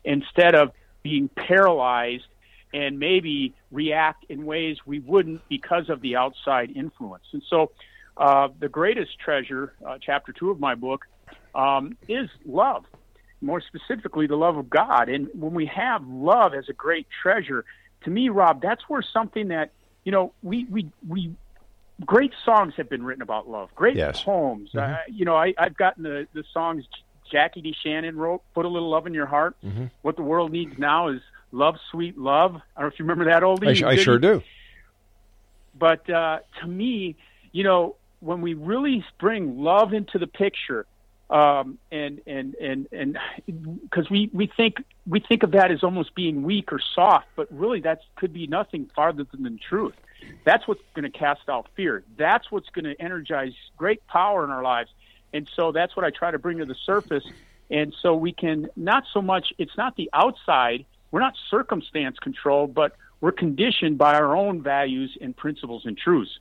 instead 0.04 0.54
of 0.54 0.72
being 1.02 1.28
paralyzed 1.28 2.26
and 2.74 2.98
maybe 2.98 3.54
react 3.70 4.26
in 4.28 4.44
ways 4.44 4.76
we 4.84 4.98
wouldn't 4.98 5.40
because 5.48 5.88
of 5.88 6.02
the 6.02 6.16
outside 6.16 6.70
influence. 6.76 7.24
And 7.32 7.42
so, 7.48 7.70
uh, 8.18 8.48
the 8.58 8.68
greatest 8.68 9.18
treasure, 9.18 9.72
uh, 9.86 9.96
chapter 9.98 10.32
two 10.32 10.50
of 10.50 10.60
my 10.60 10.74
book, 10.74 11.06
um, 11.54 11.96
is 12.06 12.28
love. 12.44 12.84
More 13.40 13.60
specifically, 13.60 14.26
the 14.26 14.36
love 14.36 14.56
of 14.56 14.68
God. 14.68 15.08
And 15.08 15.28
when 15.34 15.54
we 15.54 15.66
have 15.66 16.06
love 16.06 16.54
as 16.54 16.68
a 16.68 16.72
great 16.72 17.06
treasure, 17.22 17.64
to 18.04 18.10
me, 18.10 18.28
Rob, 18.28 18.60
that's 18.60 18.82
where 18.88 19.02
something 19.02 19.48
that 19.48 19.70
you 20.04 20.12
know 20.12 20.32
we 20.42 20.64
we 20.64 20.90
we 21.06 21.32
great 22.04 22.32
songs 22.44 22.74
have 22.76 22.88
been 22.88 23.04
written 23.04 23.22
about 23.22 23.48
love. 23.48 23.70
Great 23.74 23.96
yes. 23.96 24.22
poems. 24.22 24.70
Mm-hmm. 24.70 24.92
Uh, 24.92 24.96
you 25.08 25.24
know, 25.24 25.36
I, 25.36 25.54
I've 25.56 25.76
gotten 25.76 26.02
the 26.02 26.26
the 26.32 26.44
songs 26.52 26.84
Jackie 27.30 27.62
DeShannon 27.62 28.16
wrote. 28.16 28.42
Put 28.54 28.64
a 28.64 28.68
little 28.68 28.90
love 28.90 29.06
in 29.06 29.14
your 29.14 29.26
heart. 29.26 29.56
Mm-hmm. 29.64 29.86
What 30.02 30.16
the 30.16 30.22
world 30.22 30.52
needs 30.52 30.78
now 30.78 31.08
is 31.08 31.20
love, 31.52 31.76
sweet 31.90 32.18
love. 32.18 32.56
I 32.76 32.80
don't 32.80 32.88
know 32.88 32.92
if 32.92 32.98
you 32.98 33.04
remember 33.04 33.26
that 33.26 33.42
oldie. 33.42 33.84
I, 33.84 33.90
I 33.90 33.96
sure 33.96 34.18
do. 34.18 34.42
But 35.78 36.08
uh, 36.10 36.40
to 36.60 36.66
me, 36.66 37.16
you 37.52 37.64
know, 37.64 37.96
when 38.20 38.40
we 38.40 38.54
really 38.54 39.04
bring 39.20 39.62
love 39.62 39.92
into 39.92 40.18
the 40.18 40.26
picture, 40.26 40.86
um, 41.30 41.78
and 41.92 42.20
and 42.26 42.54
and 42.54 42.88
and 42.90 43.18
because 43.82 44.08
we 44.08 44.30
we 44.32 44.46
think 44.46 44.82
we 45.06 45.20
think 45.20 45.42
of 45.42 45.50
that 45.52 45.70
as 45.70 45.82
almost 45.82 46.14
being 46.14 46.42
weak 46.42 46.72
or 46.72 46.80
soft, 46.94 47.26
but 47.36 47.48
really 47.50 47.80
that 47.80 48.00
could 48.16 48.32
be 48.32 48.46
nothing 48.46 48.90
farther 48.94 49.24
than 49.24 49.42
the 49.42 49.58
truth. 49.58 49.94
That's 50.44 50.66
what's 50.66 50.80
going 50.94 51.10
to 51.10 51.16
cast 51.16 51.48
out 51.48 51.68
fear. 51.76 52.02
That's 52.16 52.50
what's 52.50 52.68
going 52.70 52.84
to 52.86 53.00
energize 53.00 53.52
great 53.76 54.06
power 54.06 54.44
in 54.44 54.50
our 54.50 54.62
lives. 54.62 54.90
And 55.32 55.48
so 55.54 55.72
that's 55.72 55.94
what 55.96 56.04
I 56.04 56.10
try 56.10 56.30
to 56.30 56.38
bring 56.38 56.58
to 56.58 56.64
the 56.64 56.74
surface. 56.74 57.24
And 57.70 57.94
so 58.00 58.14
we 58.14 58.32
can 58.32 58.68
not 58.76 59.04
so 59.12 59.20
much, 59.20 59.52
it's 59.58 59.76
not 59.76 59.96
the 59.96 60.08
outside, 60.12 60.86
we're 61.10 61.20
not 61.20 61.34
circumstance 61.50 62.18
controlled, 62.18 62.74
but 62.74 62.96
we're 63.20 63.32
conditioned 63.32 63.98
by 63.98 64.14
our 64.14 64.36
own 64.36 64.62
values 64.62 65.16
and 65.20 65.36
principles 65.36 65.84
and 65.84 65.96
truths. 65.96 66.38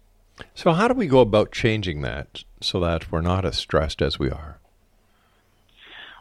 So, 0.53 0.71
how 0.73 0.87
do 0.87 0.93
we 0.93 1.07
go 1.07 1.19
about 1.19 1.51
changing 1.51 2.01
that 2.01 2.43
so 2.61 2.79
that 2.81 3.11
we're 3.11 3.21
not 3.21 3.43
as 3.43 3.57
stressed 3.57 4.01
as 4.01 4.19
we 4.19 4.29
are? 4.29 4.59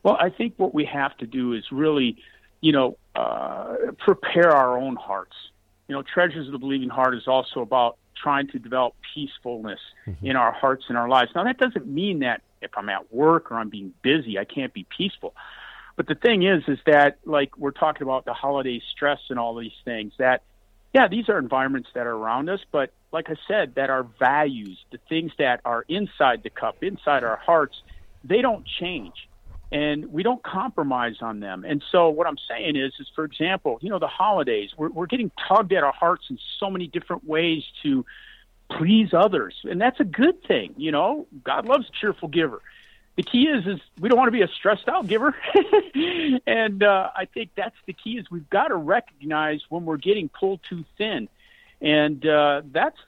Well, 0.06 0.16
I 0.20 0.30
think 0.30 0.54
what 0.56 0.72
we 0.72 0.84
have 0.84 1.16
to 1.16 1.26
do 1.26 1.52
is 1.52 1.64
really, 1.72 2.16
you 2.60 2.70
know, 2.70 2.96
uh, 3.16 3.74
prepare 3.98 4.52
our 4.52 4.78
own 4.78 4.94
hearts. 4.94 5.34
You 5.88 5.96
know, 5.96 6.02
Treasures 6.02 6.46
of 6.46 6.52
the 6.52 6.60
Believing 6.60 6.90
Heart 6.90 7.16
is 7.16 7.26
also 7.26 7.60
about 7.60 7.98
trying 8.16 8.46
to 8.50 8.60
develop 8.60 8.94
peacefulness 9.12 9.80
mm-hmm. 10.06 10.24
in 10.24 10.36
our 10.36 10.52
hearts 10.52 10.84
and 10.88 10.96
our 10.96 11.08
lives. 11.08 11.32
Now, 11.34 11.42
that 11.42 11.58
doesn't 11.58 11.88
mean 11.88 12.20
that 12.20 12.42
if 12.62 12.70
I'm 12.76 12.88
at 12.88 13.12
work 13.12 13.50
or 13.50 13.56
I'm 13.56 13.68
being 13.68 13.94
busy, 14.02 14.38
I 14.38 14.44
can't 14.44 14.72
be 14.72 14.86
peaceful. 14.96 15.34
But 15.96 16.06
the 16.06 16.14
thing 16.14 16.44
is, 16.44 16.62
is 16.68 16.78
that 16.86 17.18
like 17.24 17.58
we're 17.58 17.72
talking 17.72 18.02
about 18.02 18.26
the 18.26 18.32
holiday 18.32 18.80
stress 18.92 19.18
and 19.28 19.40
all 19.40 19.56
these 19.56 19.72
things 19.84 20.12
that, 20.20 20.44
yeah, 20.94 21.08
these 21.08 21.28
are 21.28 21.36
environments 21.36 21.88
that 21.94 22.06
are 22.06 22.14
around 22.14 22.48
us, 22.48 22.60
but 22.70 22.92
like 23.10 23.28
I 23.28 23.34
said, 23.48 23.74
that 23.74 23.90
our 23.90 24.04
values, 24.20 24.78
the 24.92 24.98
things 25.08 25.32
that 25.40 25.62
are 25.64 25.84
inside 25.88 26.44
the 26.44 26.50
cup, 26.50 26.84
inside 26.84 27.24
our 27.24 27.38
hearts, 27.44 27.82
they 28.22 28.40
don't 28.40 28.64
change 28.64 29.14
and 29.72 30.12
we 30.12 30.22
don't 30.22 30.42
compromise 30.42 31.16
on 31.20 31.40
them. 31.40 31.64
And 31.64 31.82
so 31.90 32.08
what 32.08 32.26
I'm 32.26 32.38
saying 32.48 32.76
is, 32.76 32.92
is 33.00 33.08
for 33.14 33.24
example, 33.24 33.78
you 33.80 33.90
know, 33.90 33.98
the 33.98 34.06
holidays, 34.06 34.70
we're, 34.76 34.90
we're 34.90 35.06
getting 35.06 35.30
tugged 35.48 35.72
at 35.72 35.82
our 35.82 35.92
hearts 35.92 36.24
in 36.30 36.38
so 36.60 36.70
many 36.70 36.86
different 36.86 37.24
ways 37.26 37.64
to 37.82 38.04
please 38.70 39.10
others. 39.12 39.54
And 39.64 39.80
that's 39.80 39.98
a 39.98 40.04
good 40.04 40.42
thing. 40.44 40.74
You 40.76 40.92
know, 40.92 41.26
God 41.42 41.66
loves 41.66 41.88
a 41.88 41.92
cheerful 42.00 42.28
giver. 42.28 42.62
The 43.16 43.22
key 43.22 43.44
is, 43.44 43.66
is 43.66 43.80
we 43.98 44.08
don't 44.08 44.18
want 44.18 44.28
to 44.28 44.32
be 44.32 44.42
a 44.42 44.48
stressed 44.48 44.88
out 44.88 45.06
giver. 45.06 45.34
and 46.46 46.82
uh, 46.82 47.10
I 47.16 47.24
think 47.24 47.50
that's 47.56 47.76
the 47.86 47.92
key 47.92 48.18
is 48.18 48.30
we've 48.30 48.48
got 48.50 48.68
to 48.68 48.76
recognize 48.76 49.62
when 49.68 49.84
we're 49.84 49.96
getting 49.96 50.28
pulled 50.28 50.60
too 50.68 50.84
thin. 50.96 51.28
And 51.80 52.24
uh, 52.26 52.62
that's, 52.70 52.98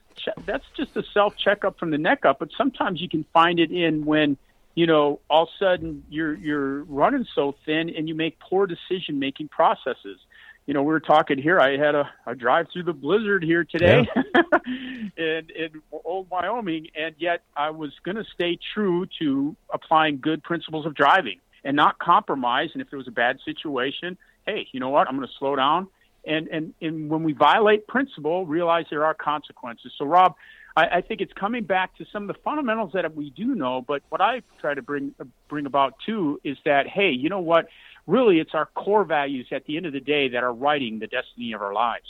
that's 0.44 0.64
just 0.76 0.96
a 0.96 1.04
self 1.14 1.36
checkup 1.36 1.78
from 1.78 1.90
the 1.90 1.98
neck 1.98 2.24
up. 2.24 2.38
But 2.40 2.50
sometimes 2.56 3.00
you 3.00 3.08
can 3.08 3.24
find 3.32 3.60
it 3.60 3.70
in 3.70 4.04
when, 4.04 4.38
you 4.74 4.86
know, 4.86 5.20
all 5.28 5.44
of 5.44 5.48
a 5.48 5.64
sudden 5.64 6.04
you're 6.08 6.34
you're 6.34 6.84
running 6.84 7.26
so 7.34 7.56
thin 7.66 7.90
and 7.90 8.08
you 8.08 8.14
make 8.14 8.38
poor 8.38 8.66
decision 8.66 9.18
making 9.18 9.48
processes. 9.48 10.18
You 10.66 10.74
know, 10.74 10.82
we 10.82 10.92
were 10.92 11.00
talking 11.00 11.38
here. 11.38 11.58
I 11.58 11.78
had 11.78 11.94
a, 11.94 12.10
a 12.26 12.34
drive 12.34 12.66
through 12.72 12.82
the 12.82 12.92
blizzard 12.92 13.42
here 13.42 13.64
today 13.64 14.06
yeah. 14.14 14.22
in, 15.16 15.48
in 15.56 15.82
old 16.04 16.28
Wyoming, 16.28 16.88
and 16.94 17.14
yet 17.18 17.42
I 17.56 17.70
was 17.70 17.90
going 18.04 18.16
to 18.16 18.24
stay 18.34 18.58
true 18.74 19.06
to 19.18 19.56
applying 19.72 20.20
good 20.20 20.42
principles 20.42 20.84
of 20.84 20.94
driving 20.94 21.40
and 21.64 21.74
not 21.74 21.98
compromise. 21.98 22.68
And 22.74 22.82
if 22.82 22.90
there 22.90 22.98
was 22.98 23.08
a 23.08 23.12
bad 23.12 23.38
situation, 23.46 24.18
hey, 24.46 24.68
you 24.72 24.80
know 24.80 24.90
what? 24.90 25.08
I'm 25.08 25.16
going 25.16 25.26
to 25.26 25.34
slow 25.38 25.56
down. 25.56 25.88
And, 26.26 26.48
and, 26.48 26.74
and 26.82 27.08
when 27.08 27.22
we 27.22 27.32
violate 27.32 27.86
principle, 27.86 28.44
realize 28.44 28.84
there 28.90 29.04
are 29.04 29.14
consequences. 29.14 29.92
So, 29.96 30.04
Rob, 30.04 30.34
I, 30.78 30.98
I 30.98 31.00
think 31.00 31.20
it's 31.20 31.32
coming 31.32 31.64
back 31.64 31.96
to 31.98 32.06
some 32.12 32.28
of 32.30 32.36
the 32.36 32.40
fundamentals 32.42 32.92
that 32.94 33.14
we 33.14 33.30
do 33.30 33.56
know. 33.56 33.82
But 33.86 34.02
what 34.10 34.20
I 34.20 34.42
try 34.60 34.74
to 34.74 34.82
bring 34.82 35.14
bring 35.48 35.66
about 35.66 35.94
too 36.06 36.40
is 36.44 36.56
that 36.64 36.86
hey, 36.86 37.10
you 37.10 37.28
know 37.28 37.40
what? 37.40 37.68
Really, 38.06 38.38
it's 38.38 38.54
our 38.54 38.66
core 38.66 39.04
values 39.04 39.48
at 39.50 39.66
the 39.66 39.76
end 39.76 39.86
of 39.86 39.92
the 39.92 40.00
day 40.00 40.28
that 40.28 40.42
are 40.42 40.52
writing 40.52 41.00
the 41.00 41.08
destiny 41.08 41.52
of 41.52 41.60
our 41.60 41.74
lives. 41.74 42.06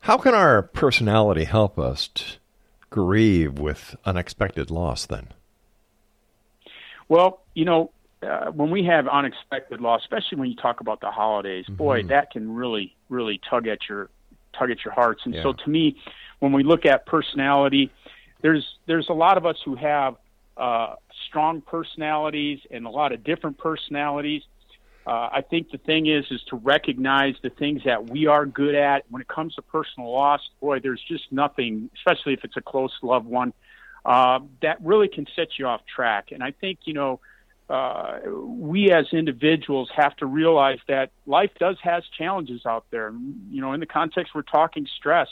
How 0.00 0.18
can 0.18 0.34
our 0.34 0.62
personality 0.62 1.44
help 1.44 1.78
us 1.78 2.08
grieve 2.90 3.58
with 3.58 3.96
unexpected 4.04 4.70
loss 4.70 5.06
then? 5.06 5.28
Well, 7.08 7.42
you 7.54 7.64
know, 7.64 7.90
uh, 8.22 8.50
when 8.50 8.70
we 8.70 8.84
have 8.84 9.06
unexpected 9.08 9.80
loss, 9.80 10.02
especially 10.02 10.38
when 10.38 10.50
you 10.50 10.56
talk 10.56 10.80
about 10.80 11.00
the 11.00 11.10
holidays, 11.10 11.64
mm-hmm. 11.64 11.76
boy, 11.76 12.02
that 12.04 12.32
can 12.32 12.54
really, 12.54 12.94
really 13.08 13.40
tug 13.48 13.66
at 13.66 13.78
your 13.88 14.10
tug 14.58 14.70
at 14.70 14.84
your 14.84 14.94
hearts. 14.94 15.22
And 15.24 15.34
yeah. 15.34 15.42
so 15.42 15.52
to 15.52 15.70
me, 15.70 15.96
when 16.38 16.52
we 16.52 16.62
look 16.62 16.86
at 16.86 17.06
personality, 17.06 17.90
there's 18.42 18.66
there's 18.86 19.08
a 19.08 19.14
lot 19.14 19.36
of 19.36 19.46
us 19.46 19.56
who 19.64 19.74
have 19.76 20.16
uh, 20.56 20.94
strong 21.28 21.60
personalities 21.60 22.60
and 22.70 22.86
a 22.86 22.90
lot 22.90 23.12
of 23.12 23.24
different 23.24 23.58
personalities. 23.58 24.42
Uh, 25.06 25.28
I 25.32 25.42
think 25.48 25.70
the 25.70 25.78
thing 25.78 26.06
is 26.06 26.24
is 26.30 26.42
to 26.50 26.56
recognize 26.56 27.34
the 27.42 27.50
things 27.50 27.82
that 27.84 28.10
we 28.10 28.26
are 28.26 28.44
good 28.44 28.74
at. 28.74 29.04
When 29.10 29.22
it 29.22 29.28
comes 29.28 29.54
to 29.54 29.62
personal 29.62 30.12
loss, 30.12 30.40
boy, 30.60 30.80
there's 30.80 31.02
just 31.06 31.30
nothing, 31.30 31.90
especially 31.94 32.32
if 32.32 32.44
it's 32.44 32.56
a 32.56 32.62
close 32.62 32.92
loved 33.02 33.26
one, 33.26 33.52
uh, 34.04 34.40
that 34.62 34.78
really 34.82 35.08
can 35.08 35.26
set 35.36 35.58
you 35.58 35.66
off 35.66 35.82
track. 35.86 36.32
And 36.32 36.42
I 36.42 36.50
think 36.50 36.80
you 36.84 36.92
know 36.92 37.20
uh, 37.68 38.20
we 38.28 38.92
as 38.92 39.06
individuals 39.12 39.90
have 39.96 40.16
to 40.16 40.26
realize 40.26 40.78
that 40.88 41.10
life 41.26 41.50
does 41.58 41.76
has 41.82 42.04
challenges 42.16 42.64
out 42.64 42.84
there. 42.90 43.12
You 43.50 43.60
know, 43.60 43.72
in 43.72 43.80
the 43.80 43.86
context 43.86 44.34
we're 44.34 44.42
talking 44.42 44.86
stress, 44.98 45.28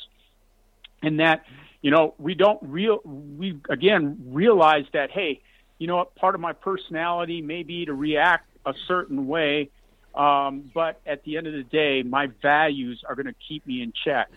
and 1.02 1.20
that 1.20 1.44
you 1.80 1.90
know 1.90 2.14
we 2.18 2.34
don't 2.34 2.60
real 2.62 3.00
we 3.04 3.60
again 3.70 4.18
realize 4.26 4.84
that 4.92 5.10
hey, 5.10 5.42
you 5.78 5.86
know 5.86 5.96
what, 5.96 6.14
part 6.16 6.34
of 6.34 6.40
my 6.40 6.52
personality 6.52 7.40
may 7.40 7.62
be 7.62 7.84
to 7.84 7.94
react 7.94 8.48
a 8.66 8.74
certain 8.88 9.28
way, 9.28 9.70
um, 10.14 10.70
but 10.74 11.00
at 11.06 11.22
the 11.24 11.36
end 11.36 11.46
of 11.46 11.52
the 11.52 11.62
day, 11.62 12.02
my 12.02 12.28
values 12.42 13.04
are 13.08 13.14
going 13.14 13.26
to 13.26 13.34
keep 13.48 13.64
me 13.66 13.80
in 13.80 13.92
check. 14.04 14.28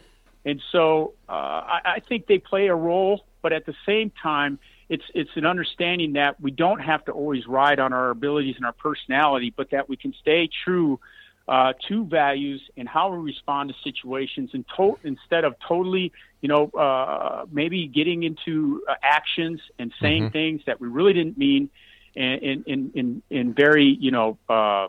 And 0.45 0.61
so 0.71 1.13
uh, 1.27 1.31
I, 1.31 1.79
I 1.85 1.99
think 2.07 2.27
they 2.27 2.37
play 2.37 2.67
a 2.67 2.75
role, 2.75 3.25
but 3.41 3.53
at 3.53 3.65
the 3.65 3.75
same 3.85 4.11
time, 4.21 4.59
it's 4.89 5.03
it's 5.13 5.31
an 5.35 5.45
understanding 5.45 6.13
that 6.13 6.39
we 6.39 6.51
don't 6.51 6.79
have 6.79 7.03
to 7.05 7.11
always 7.11 7.45
ride 7.47 7.79
on 7.79 7.93
our 7.93 8.09
abilities 8.09 8.55
and 8.55 8.65
our 8.65 8.73
personality, 8.73 9.53
but 9.55 9.71
that 9.71 9.89
we 9.89 9.97
can 9.97 10.13
stay 10.21 10.49
true 10.63 10.99
uh, 11.47 11.73
to 11.87 12.05
values 12.05 12.61
and 12.75 12.87
how 12.87 13.09
we 13.09 13.17
respond 13.17 13.69
to 13.69 13.75
situations, 13.83 14.51
and 14.53 14.65
to- 14.75 14.99
instead 15.03 15.43
of 15.43 15.55
totally, 15.65 16.11
you 16.41 16.49
know, 16.49 16.69
uh, 16.69 17.45
maybe 17.51 17.87
getting 17.87 18.23
into 18.23 18.83
uh, 18.87 18.95
actions 19.01 19.59
and 19.79 19.93
saying 20.01 20.23
mm-hmm. 20.23 20.33
things 20.33 20.61
that 20.65 20.79
we 20.79 20.87
really 20.87 21.13
didn't 21.13 21.37
mean, 21.37 21.69
in 22.15 22.63
in 22.65 22.91
in, 22.95 23.21
in 23.29 23.53
very 23.53 23.97
you 23.99 24.11
know 24.11 24.37
uh, 24.49 24.87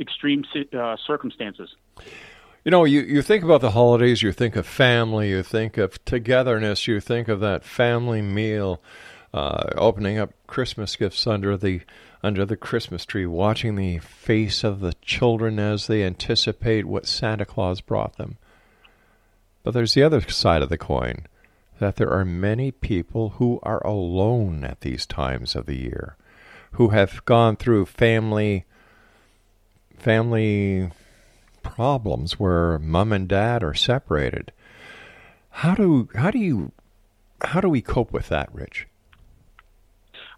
extreme 0.00 0.44
uh, 0.72 0.96
circumstances. 1.06 1.70
You 2.64 2.70
know, 2.70 2.84
you, 2.84 3.00
you 3.00 3.22
think 3.22 3.44
about 3.44 3.62
the 3.62 3.70
holidays, 3.70 4.20
you 4.20 4.32
think 4.32 4.54
of 4.56 4.66
family, 4.66 5.30
you 5.30 5.42
think 5.42 5.78
of 5.78 6.04
togetherness, 6.04 6.86
you 6.86 7.00
think 7.00 7.28
of 7.28 7.40
that 7.40 7.64
family 7.64 8.20
meal 8.20 8.82
uh, 9.32 9.70
opening 9.76 10.18
up 10.18 10.32
Christmas 10.46 10.96
gifts 10.96 11.26
under 11.26 11.56
the 11.56 11.80
under 12.22 12.44
the 12.44 12.56
Christmas 12.56 13.04
tree, 13.04 13.26
watching 13.26 13.76
the 13.76 13.98
face 13.98 14.64
of 14.64 14.80
the 14.80 14.94
children 15.02 15.58
as 15.60 15.86
they 15.86 16.02
anticipate 16.02 16.84
what 16.84 17.06
Santa 17.06 17.44
Claus 17.44 17.80
brought 17.80 18.16
them. 18.16 18.38
But 19.62 19.72
there's 19.72 19.94
the 19.94 20.02
other 20.02 20.20
side 20.28 20.62
of 20.62 20.68
the 20.68 20.78
coin 20.78 21.26
that 21.78 21.96
there 21.96 22.10
are 22.10 22.24
many 22.24 22.72
people 22.72 23.30
who 23.30 23.60
are 23.62 23.86
alone 23.86 24.64
at 24.64 24.80
these 24.80 25.06
times 25.06 25.54
of 25.54 25.66
the 25.66 25.76
year, 25.76 26.16
who 26.72 26.88
have 26.88 27.24
gone 27.24 27.54
through 27.54 27.86
family 27.86 28.64
family 29.96 30.90
problems 31.62 32.38
where 32.38 32.78
mom 32.78 33.12
and 33.12 33.28
dad 33.28 33.62
are 33.62 33.74
separated. 33.74 34.52
How 35.50 35.74
do 35.74 36.08
how 36.14 36.30
do 36.30 36.38
you 36.38 36.72
how 37.42 37.60
do 37.60 37.68
we 37.68 37.80
cope 37.80 38.12
with 38.12 38.28
that, 38.28 38.52
Rich? 38.52 38.87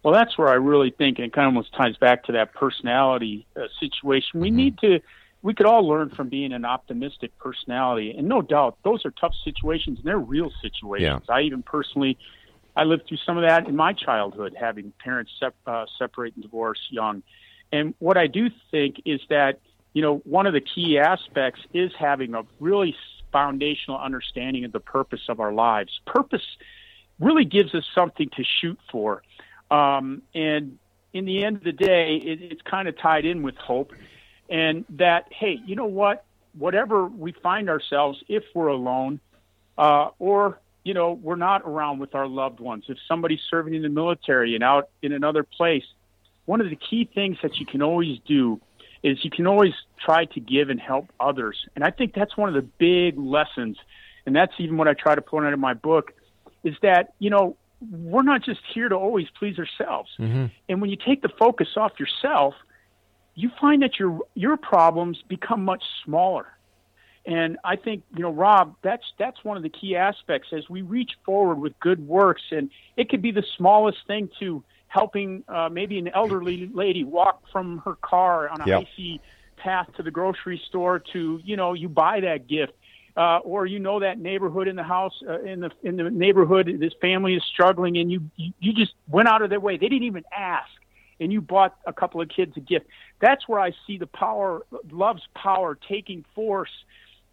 Well, 0.03 0.15
that's 0.15 0.39
where 0.39 0.49
I 0.49 0.55
really 0.55 0.91
think, 0.91 1.19
and 1.19 1.27
it 1.27 1.33
kind 1.33 1.47
of 1.47 1.55
almost 1.55 1.75
ties 1.75 1.97
back 1.97 2.25
to 2.25 2.33
that 2.33 2.55
personality 2.55 3.47
uh, 3.57 3.67
situation. 3.79 4.41
We 4.41 4.49
mm-hmm. 4.49 4.57
need 4.57 4.79
to, 4.79 5.01
we 5.43 5.53
could 5.53 5.67
all 5.67 5.87
learn 5.87 6.11
from 6.11 6.29
being 6.29 6.53
an 6.53 6.65
optimistic 6.65 7.37
personality. 7.39 8.15
And 8.17 8.27
no 8.27 8.41
doubt, 8.41 8.79
those 8.83 9.05
are 9.05 9.11
tough 9.11 9.35
situations, 9.45 9.99
and 9.99 10.07
they're 10.07 10.19
real 10.19 10.51
situations. 10.63 11.25
Yeah. 11.29 11.35
I 11.35 11.43
even 11.43 11.63
personally, 11.63 12.17
I 12.77 12.85
lived 12.85 13.09
through 13.09 13.19
some 13.27 13.37
of 13.37 13.43
that 13.43 13.69
in 13.69 13.77
my 13.77 13.93
childhood, 13.93 14.57
having 14.59 14.93
parents 15.05 15.33
sep- 15.39 15.55
uh, 15.67 15.85
separate 15.99 16.35
and 16.35 16.43
divorce 16.43 16.81
young. 16.91 17.23
And 17.71 17.95
what 17.99 18.17
I 18.17 18.27
do 18.27 18.49
think 18.71 19.03
is 19.05 19.21
that, 19.29 19.61
you 19.93 20.01
know, 20.01 20.19
one 20.25 20.47
of 20.47 20.55
the 20.55 20.61
key 20.63 20.99
aspects 20.99 21.61
is 21.75 21.93
having 21.99 22.35
a 22.35 22.43
really 22.59 22.97
foundational 23.33 23.99
understanding 23.99 24.65
of 24.65 24.73
the 24.73 24.81
purpose 24.81 25.29
of 25.29 25.41
our 25.41 25.53
lives. 25.53 26.01
Purpose 26.07 26.47
really 27.19 27.45
gives 27.45 27.75
us 27.75 27.85
something 27.95 28.31
to 28.31 28.45
shoot 28.61 28.79
for. 28.91 29.23
Um, 29.71 30.23
and 30.35 30.79
in 31.13 31.25
the 31.25 31.45
end 31.45 31.57
of 31.57 31.65
the 31.65 31.73
day, 31.73 32.17
it, 32.17 32.43
it's 32.43 32.63
kind 32.63 32.89
of 32.89 32.99
tied 32.99 33.25
in 33.25 33.43
with 33.43 33.57
hope. 33.57 33.93
And 34.49 34.85
that, 34.91 35.27
hey, 35.31 35.59
you 35.65 35.77
know 35.77 35.87
what? 35.87 36.25
Whatever 36.59 37.07
we 37.07 37.33
find 37.33 37.71
ourselves, 37.71 38.23
if 38.29 38.43
we're 38.55 38.69
alone, 38.69 39.21
uh, 39.79 40.09
or 40.19 40.59
you 40.85 40.95
know, 40.95 41.13
we're 41.13 41.37
not 41.37 41.63
around 41.65 41.99
with 41.99 42.15
our 42.15 42.27
loved 42.27 42.61
ones. 42.61 42.85
If 42.89 42.99
somebody's 43.07 43.41
serving 43.51 43.75
in 43.75 43.83
the 43.83 43.89
military 43.89 44.55
and 44.55 44.65
out 44.65 44.89
in 45.03 45.13
another 45.13 45.43
place, 45.43 45.85
one 46.47 46.61
of 46.61 46.71
the 46.71 46.77
key 46.77 47.09
things 47.15 47.37
that 47.43 47.59
you 47.59 47.67
can 47.67 47.83
always 47.83 48.19
do 48.27 48.61
is 49.03 49.23
you 49.25 49.31
can 49.31 49.47
always 49.47 49.73
try 50.05 50.25
to 50.27 50.41
give 50.41 50.71
and 50.71 50.81
help 50.81 51.11
others. 51.19 51.67
And 51.75 51.85
I 51.85 51.91
think 51.91 52.15
that's 52.15 52.37
one 52.37 52.49
of 52.49 52.55
the 52.55 52.69
big 52.79 53.19
lessons. 53.19 53.77
And 54.27 54.35
that's 54.35 54.53
even 54.59 54.77
what 54.77 54.89
I 54.89 54.95
try 54.95 55.15
to 55.15 55.23
point 55.23 55.47
out 55.47 55.53
in 55.53 55.61
my 55.61 55.75
book 55.75 56.13
is 56.65 56.75
that, 56.83 57.15
you 57.19 57.31
know, 57.31 57.57
we're 57.81 58.23
not 58.23 58.43
just 58.43 58.61
here 58.75 58.89
to 58.89 58.95
always 58.95 59.27
please 59.39 59.59
ourselves. 59.59 60.11
Mm-hmm. 60.19 60.47
And 60.69 60.81
when 60.81 60.91
you 60.91 60.97
take 60.97 61.23
the 61.23 61.31
focus 61.39 61.69
off 61.77 61.93
yourself, 61.99 62.55
you 63.35 63.51
find 63.61 63.83
that 63.83 63.99
your 63.99 64.21
your 64.35 64.57
problems 64.57 65.23
become 65.29 65.65
much 65.65 65.83
smaller. 66.05 66.47
And 67.27 67.59
I 67.65 67.77
think, 67.77 68.03
you 68.17 68.23
know, 68.23 68.31
Rob, 68.31 68.77
that's 68.83 69.05
that's 69.19 69.45
one 69.45 69.57
of 69.57 69.63
the 69.63 69.69
key 69.69 69.97
aspects 69.97 70.49
as 70.53 70.69
we 70.69 70.83
reach 70.83 71.13
forward 71.25 71.57
with 71.57 71.79
good 71.81 72.07
works 72.07 72.43
and 72.51 72.71
it 72.97 73.09
could 73.09 73.23
be 73.23 73.31
the 73.31 73.45
smallest 73.57 73.99
thing 74.07 74.31
to 74.41 74.63
helping 74.89 75.45
uh, 75.49 75.69
maybe 75.71 75.99
an 75.99 76.09
elderly 76.09 76.69
lady 76.75 77.05
walk 77.05 77.43
from 77.53 77.79
her 77.85 77.95
car 77.97 78.49
on 78.49 78.61
a 78.63 78.67
yep. 78.67 78.83
icy 78.83 79.21
path 79.57 79.89
to 79.97 80.03
the 80.03 80.11
grocery 80.11 80.61
store 80.69 80.99
to, 80.99 81.41
you 81.45 81.57
know, 81.57 81.75
you 81.75 81.89
buy 81.89 82.21
that 82.21 82.49
gift 82.49 82.73
uh, 83.17 83.39
or 83.39 83.67
you 83.67 83.79
know 83.79 84.01
that 84.01 84.19
neighborhood 84.19 84.69
in 84.69 84.77
the 84.77 84.83
house 84.83 85.15
uh, 85.29 85.41
in 85.41 85.61
the 85.61 85.71
in 85.83 85.97
the 85.97 86.11
neighborhood 86.11 86.71
this 86.79 86.93
family 87.01 87.35
is 87.35 87.43
struggling 87.53 87.97
and 87.99 88.11
you, 88.11 88.23
you 88.37 88.73
just 88.73 88.93
went 89.09 89.29
out 89.29 89.43
of 89.43 89.51
their 89.51 89.61
way. 89.61 89.77
They 89.77 89.89
didn't 89.89 90.05
even 90.05 90.25
ask 90.37 90.71
and 91.21 91.33
you 91.33 91.41
bought 91.41 91.77
a 91.87 91.93
couple 91.93 92.21
of 92.21 92.29
kids 92.29 92.57
a 92.57 92.61
gift. 92.61 92.87
That's 93.21 93.47
where 93.49 93.61
i 93.61 93.73
see 93.87 93.99
the 93.99 94.07
power 94.07 94.63
love's 94.91 95.27
power 95.35 95.79
taking 95.89 96.25
force 96.35 96.71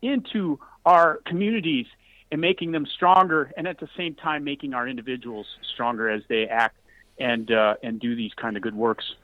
into 0.01 0.59
our 0.85 1.21
communities 1.25 1.87
and 2.31 2.41
making 2.41 2.71
them 2.71 2.85
stronger 2.85 3.51
and 3.57 3.67
at 3.67 3.79
the 3.79 3.89
same 3.97 4.13
time 4.15 4.43
making 4.43 4.73
our 4.73 4.87
individuals 4.87 5.47
stronger 5.73 6.09
as 6.09 6.21
they 6.27 6.45
act 6.45 6.77
and 7.19 7.51
uh, 7.51 7.75
and 7.83 7.99
do 7.99 8.15
these 8.15 8.33
kind 8.33 8.57
of 8.57 8.63
good 8.63 8.75
works 8.75 9.15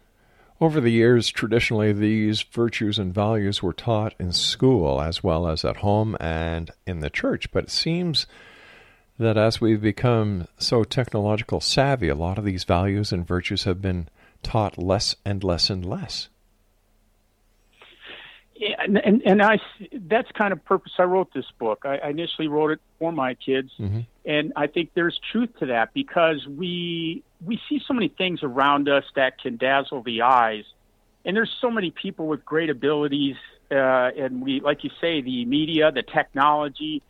over 0.62 0.80
the 0.80 0.92
years, 0.92 1.30
traditionally, 1.30 1.94
these 1.94 2.42
virtues 2.42 3.00
and 3.00 3.14
values 3.14 3.62
were 3.62 3.74
taught 3.74 4.14
in 4.20 4.32
school 4.32 5.02
as 5.02 5.24
well 5.24 5.48
as 5.48 5.66
at 5.66 5.78
home 5.78 6.16
and 6.20 6.72
in 6.86 7.00
the 7.00 7.10
church. 7.10 7.52
But 7.52 7.66
it 7.66 7.72
seems 7.72 8.26
that 9.20 9.38
as 9.38 9.60
we've 9.60 9.82
become 9.82 10.48
so 10.58 10.84
technological 10.84 11.62
savvy, 11.62 12.10
a 12.10 12.16
lot 12.16 12.38
of 12.38 12.46
these 12.46 12.64
values 12.64 13.12
and 13.12 13.28
virtues 13.28 13.64
have 13.64 13.82
been 13.82 14.08
taught 14.42 14.78
less 14.78 15.16
and 15.26 15.44
less 15.44 15.70
and 15.70 15.86
less. 15.86 16.30
Yeah, 18.56 18.76
and, 18.80 18.98
and, 18.98 19.22
and 19.26 19.42
I 19.42 19.58
that's 19.94 20.32
kind 20.32 20.54
of 20.54 20.64
purpose 20.64 20.94
I 20.98 21.04
wrote 21.04 21.34
this 21.34 21.46
book. 21.60 21.82
I, 21.86 21.98
I 21.98 22.10
initially 22.10 22.48
wrote 22.48 22.72
it 22.72 22.80
for 23.00 23.12
my 23.12 23.34
kids, 23.34 23.72
mm-hmm. 23.80 24.02
and 24.26 24.54
I 24.56 24.68
think 24.68 24.92
there's 24.94 25.20
truth 25.32 25.50
to 25.60 25.66
that 25.68 25.94
because 25.94 26.48
we 26.48 27.24
we 27.46 27.60
see 27.70 27.82
so 27.86 27.94
many 27.94 28.08
things 28.08 28.42
around 28.44 28.90
us 28.90 29.04
that 29.16 29.42
can 29.42 29.58
dazzle 29.58 30.04
the 30.04 30.22
eyes, 30.22 30.66
and 31.26 31.36
there's 31.36 31.56
so 31.62 31.70
many 31.70 31.92
people 31.92 32.28
with 32.28 32.46
great 32.46 32.70
abilities, 32.70 33.36
uh, 33.72 33.76
and 33.76 34.42
we 34.42 34.60
like 34.60 34.84
you 34.84 34.90
say 35.02 35.22
the 35.22 35.46
media, 35.46 35.92
the 35.92 36.04
technology. 36.04 37.02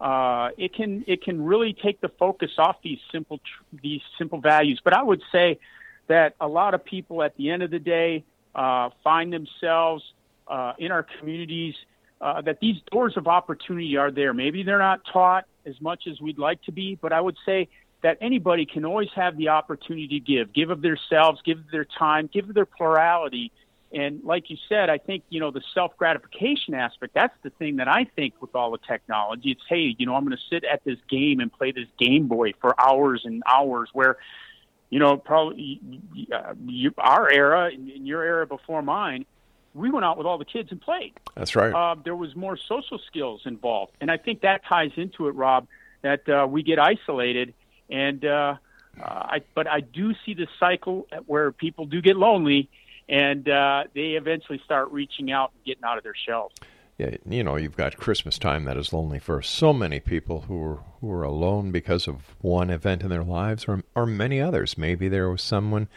Uh, 0.00 0.50
it 0.56 0.74
can 0.74 1.04
it 1.06 1.22
can 1.22 1.44
really 1.44 1.72
take 1.72 2.00
the 2.00 2.08
focus 2.08 2.50
off 2.58 2.76
these 2.82 2.98
simple 3.10 3.40
these 3.82 4.00
simple 4.18 4.40
values. 4.40 4.80
But 4.82 4.94
I 4.94 5.02
would 5.02 5.22
say 5.30 5.58
that 6.08 6.34
a 6.40 6.48
lot 6.48 6.74
of 6.74 6.84
people 6.84 7.22
at 7.22 7.36
the 7.36 7.50
end 7.50 7.62
of 7.62 7.70
the 7.70 7.78
day 7.78 8.24
uh, 8.54 8.90
find 9.04 9.32
themselves 9.32 10.02
uh, 10.48 10.72
in 10.78 10.90
our 10.90 11.06
communities 11.18 11.74
uh, 12.20 12.40
that 12.42 12.60
these 12.60 12.76
doors 12.90 13.16
of 13.16 13.26
opportunity 13.26 13.96
are 13.96 14.10
there. 14.10 14.34
Maybe 14.34 14.62
they're 14.62 14.78
not 14.78 15.00
taught 15.12 15.46
as 15.64 15.80
much 15.80 16.06
as 16.10 16.20
we'd 16.20 16.38
like 16.38 16.62
to 16.64 16.72
be, 16.72 16.96
but 17.00 17.12
I 17.12 17.20
would 17.20 17.36
say 17.46 17.68
that 18.02 18.18
anybody 18.20 18.66
can 18.66 18.84
always 18.84 19.08
have 19.14 19.36
the 19.36 19.48
opportunity 19.48 20.08
to 20.08 20.20
give, 20.20 20.52
give 20.52 20.70
of 20.70 20.82
themselves, 20.82 21.40
give 21.44 21.58
of 21.58 21.70
their 21.70 21.84
time, 21.84 22.28
give 22.32 22.48
of 22.48 22.54
their 22.54 22.66
plurality. 22.66 23.52
And 23.92 24.24
like 24.24 24.50
you 24.50 24.56
said, 24.68 24.90
I 24.90 24.98
think, 24.98 25.22
you 25.28 25.38
know, 25.38 25.50
the 25.50 25.62
self 25.74 25.96
gratification 25.96 26.74
aspect, 26.74 27.14
that's 27.14 27.36
the 27.42 27.50
thing 27.50 27.76
that 27.76 27.88
I 27.88 28.04
think 28.16 28.34
with 28.40 28.54
all 28.54 28.70
the 28.70 28.78
technology. 28.78 29.52
It's, 29.52 29.62
hey, 29.68 29.94
you 29.98 30.06
know, 30.06 30.14
I'm 30.14 30.24
going 30.24 30.36
to 30.36 30.42
sit 30.50 30.64
at 30.64 30.82
this 30.84 30.98
game 31.08 31.40
and 31.40 31.52
play 31.52 31.72
this 31.72 31.88
Game 31.98 32.26
Boy 32.26 32.52
for 32.60 32.74
hours 32.80 33.22
and 33.24 33.42
hours 33.46 33.90
where, 33.92 34.16
you 34.90 34.98
know, 34.98 35.16
probably 35.16 35.80
uh, 36.34 36.54
you, 36.66 36.92
our 36.98 37.30
era 37.30 37.70
and 37.72 38.06
your 38.06 38.22
era 38.22 38.46
before 38.46 38.82
mine, 38.82 39.26
we 39.74 39.90
went 39.90 40.04
out 40.04 40.18
with 40.18 40.26
all 40.26 40.38
the 40.38 40.44
kids 40.44 40.70
and 40.70 40.80
played. 40.80 41.12
That's 41.34 41.54
right. 41.54 41.72
Uh, 41.72 41.94
there 42.02 42.16
was 42.16 42.34
more 42.34 42.56
social 42.56 42.98
skills 43.06 43.42
involved, 43.44 43.92
and 44.00 44.10
I 44.10 44.16
think 44.16 44.42
that 44.42 44.62
ties 44.68 44.90
into 44.96 45.28
it, 45.28 45.32
Rob. 45.32 45.66
That 46.02 46.28
uh, 46.28 46.46
we 46.48 46.62
get 46.62 46.78
isolated, 46.80 47.54
and 47.92 48.24
uh, 48.24 48.56
I, 49.00 49.42
but 49.54 49.68
I 49.68 49.80
do 49.80 50.14
see 50.24 50.34
the 50.34 50.48
cycle 50.58 51.06
where 51.26 51.52
people 51.52 51.86
do 51.86 52.00
get 52.00 52.16
lonely, 52.16 52.68
and 53.08 53.48
uh, 53.48 53.84
they 53.94 54.12
eventually 54.12 54.60
start 54.64 54.90
reaching 54.90 55.30
out 55.30 55.52
and 55.54 55.64
getting 55.64 55.84
out 55.84 55.98
of 55.98 56.04
their 56.04 56.14
shells. 56.14 56.52
Yeah, 56.98 57.16
you 57.28 57.42
know, 57.42 57.56
you've 57.56 57.76
got 57.76 57.96
Christmas 57.96 58.38
time 58.38 58.64
that 58.64 58.76
is 58.76 58.92
lonely 58.92 59.18
for 59.18 59.42
so 59.42 59.72
many 59.72 60.00
people 60.00 60.42
who 60.42 60.62
are 60.62 60.78
who 61.00 61.10
are 61.10 61.22
alone 61.22 61.70
because 61.70 62.06
of 62.08 62.34
one 62.40 62.70
event 62.70 63.02
in 63.02 63.10
their 63.10 63.24
lives, 63.24 63.66
or 63.66 63.82
or 63.94 64.06
many 64.06 64.40
others. 64.40 64.78
Maybe 64.78 65.08
there 65.08 65.30
was 65.30 65.42
someone 65.42 65.88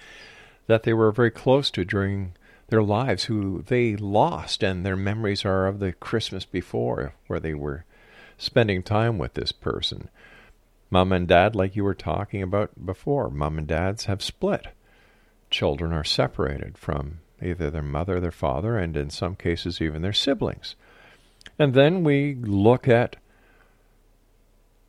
that 0.68 0.84
they 0.84 0.94
were 0.94 1.12
very 1.12 1.32
close 1.32 1.70
to 1.72 1.86
during 1.86 2.34
their 2.68 2.84
lives 2.84 3.26
who 3.26 3.64
they 3.68 3.96
lost, 3.96 4.64
and 4.64 4.86
their 4.86 4.96
memories 4.96 5.46
are 5.46 5.68
of 5.68 5.80
the 5.80 5.94
Christmas 5.94 6.46
before 6.46 7.14
where 7.28 7.40
they 7.40 7.54
were 7.54 7.86
spending 8.38 8.84
time 8.84 9.18
with 9.18 9.36
this 9.36 9.52
person. 9.52 10.10
Mom 10.90 11.12
and 11.12 11.28
dad, 11.28 11.56
like 11.56 11.76
you 11.76 11.84
were 11.84 11.96
talking 11.96 12.42
about 12.42 12.86
before, 12.86 13.30
mom 13.30 13.58
and 13.58 13.68
dads 13.68 14.06
have 14.06 14.22
split. 14.22 14.68
Children 15.50 15.94
are 15.94 16.04
separated 16.04 16.78
from 16.78 17.20
either 17.42 17.70
their 17.70 17.82
mother, 17.82 18.20
their 18.20 18.32
father, 18.32 18.78
and 18.78 18.96
in 18.96 19.10
some 19.10 19.36
cases 19.36 19.82
even 19.82 20.02
their 20.02 20.14
siblings. 20.14 20.76
And 21.58 21.74
then 21.74 22.04
we 22.04 22.36
look 22.36 22.88
at 22.88 23.16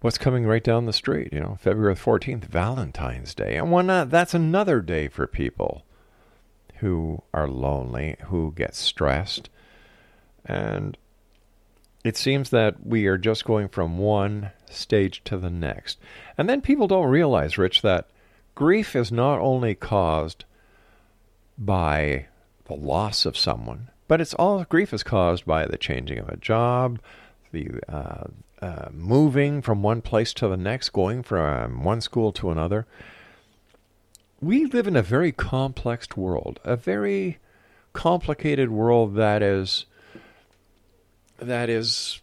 what's 0.01 0.18
coming 0.18 0.47
right 0.47 0.62
down 0.62 0.86
the 0.86 0.92
street, 0.92 1.32
you 1.32 1.40
know, 1.40 1.57
February 1.61 1.97
14th, 1.97 2.44
Valentine's 2.44 3.34
Day. 3.34 3.57
And 3.57 3.70
when, 3.70 3.90
uh, 3.90 4.05
that's 4.05 4.34
another 4.34 4.80
day 4.80 5.09
for 5.09 5.26
people 5.26 5.84
who 6.76 7.22
are 7.32 7.49
lonely, 7.49 8.16
who 8.26 8.53
get 8.55 8.74
stressed. 8.74 9.49
And 10.44 10.97
it 12.07 12.16
seems 12.16 12.50
that 12.50 12.86
we 12.86 13.07
are 13.07 13.18
just 13.18 13.44
going 13.44 13.68
from 13.68 13.98
one 13.98 14.50
stage 14.70 15.22
to 15.24 15.36
the 15.36 15.50
next. 15.50 15.98
And 16.36 16.48
then 16.48 16.61
people 16.61 16.86
don't 16.86 17.09
realize, 17.09 17.59
Rich, 17.59 17.82
that 17.82 18.09
grief 18.54 18.94
is 18.94 19.11
not 19.11 19.38
only 19.40 19.74
caused 19.74 20.44
by 21.59 22.26
the 22.66 22.74
loss 22.74 23.26
of 23.26 23.36
someone, 23.36 23.88
but 24.09 24.20
it's 24.20 24.34
all 24.34 24.64
grief 24.64 24.92
is 24.92 25.02
caused 25.02 25.44
by 25.44 25.66
the 25.66 25.78
changing 25.78 26.18
of 26.18 26.28
a 26.28 26.36
job, 26.36 27.00
the 27.52 27.70
uh, 27.88 28.24
uh, 28.62 28.88
moving 28.90 29.62
from 29.62 29.82
one 29.82 30.00
place 30.00 30.32
to 30.34 30.48
the 30.48 30.57
next, 30.57 30.90
going 30.90 31.22
from 31.22 31.84
one 31.84 32.00
school 32.00 32.32
to 32.32 32.50
another 32.50 32.86
we 34.40 34.66
live 34.66 34.86
in 34.86 34.96
a 34.96 35.02
very 35.02 35.32
complex 35.32 36.09
world, 36.16 36.61
a 36.64 36.76
very 36.76 37.38
complicated 37.92 38.70
world 38.70 39.14
that 39.16 39.42
is 39.42 39.86
that 41.39 41.68
is 41.68 42.20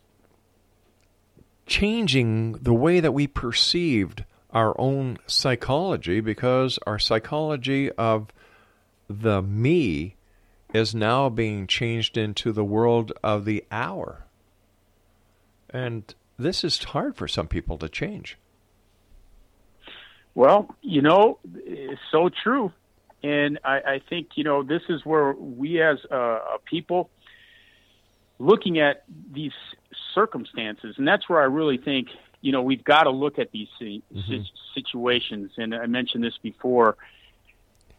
changing 1.65 2.53
the 2.53 2.73
way 2.73 2.99
that 2.99 3.13
we 3.13 3.27
perceived 3.27 4.25
our 4.51 4.79
own 4.79 5.17
psychology 5.25 6.19
because 6.19 6.77
our 6.85 6.99
psychology 6.99 7.91
of 7.91 8.31
the 9.09 9.41
me 9.41 10.15
is 10.73 10.93
now 10.93 11.29
being 11.29 11.67
changed 11.67 12.17
into 12.17 12.51
the 12.51 12.63
world 12.63 13.11
of 13.23 13.45
the 13.45 13.63
hour. 13.71 14.25
And 15.69 16.13
this 16.37 16.63
is 16.63 16.83
hard 16.83 17.15
for 17.15 17.27
some 17.27 17.47
people 17.47 17.77
to 17.79 17.89
change. 17.89 18.37
Well, 20.35 20.75
you 20.81 21.01
know, 21.01 21.39
it's 21.55 22.01
so 22.11 22.29
true. 22.29 22.71
And 23.21 23.59
I, 23.63 23.75
I 23.77 24.01
think, 24.09 24.29
you 24.35 24.43
know, 24.43 24.63
this 24.63 24.81
is 24.89 25.05
where 25.05 25.33
we 25.33 25.81
as 25.81 25.97
a, 26.11 26.17
a 26.17 26.57
people 26.65 27.09
looking 28.39 28.79
at 28.79 29.03
these 29.31 29.53
circumstances, 30.13 30.95
and 30.97 31.07
that's 31.07 31.29
where 31.29 31.41
I 31.41 31.45
really 31.45 31.77
think, 31.77 32.09
you 32.41 32.51
know, 32.51 32.61
we've 32.61 32.83
got 32.83 33.03
to 33.03 33.09
look 33.09 33.39
at 33.39 33.51
these 33.51 33.69
mm-hmm. 33.79 34.41
situations. 34.73 35.51
And 35.57 35.73
I 35.73 35.85
mentioned 35.85 36.23
this 36.23 36.37
before. 36.41 36.97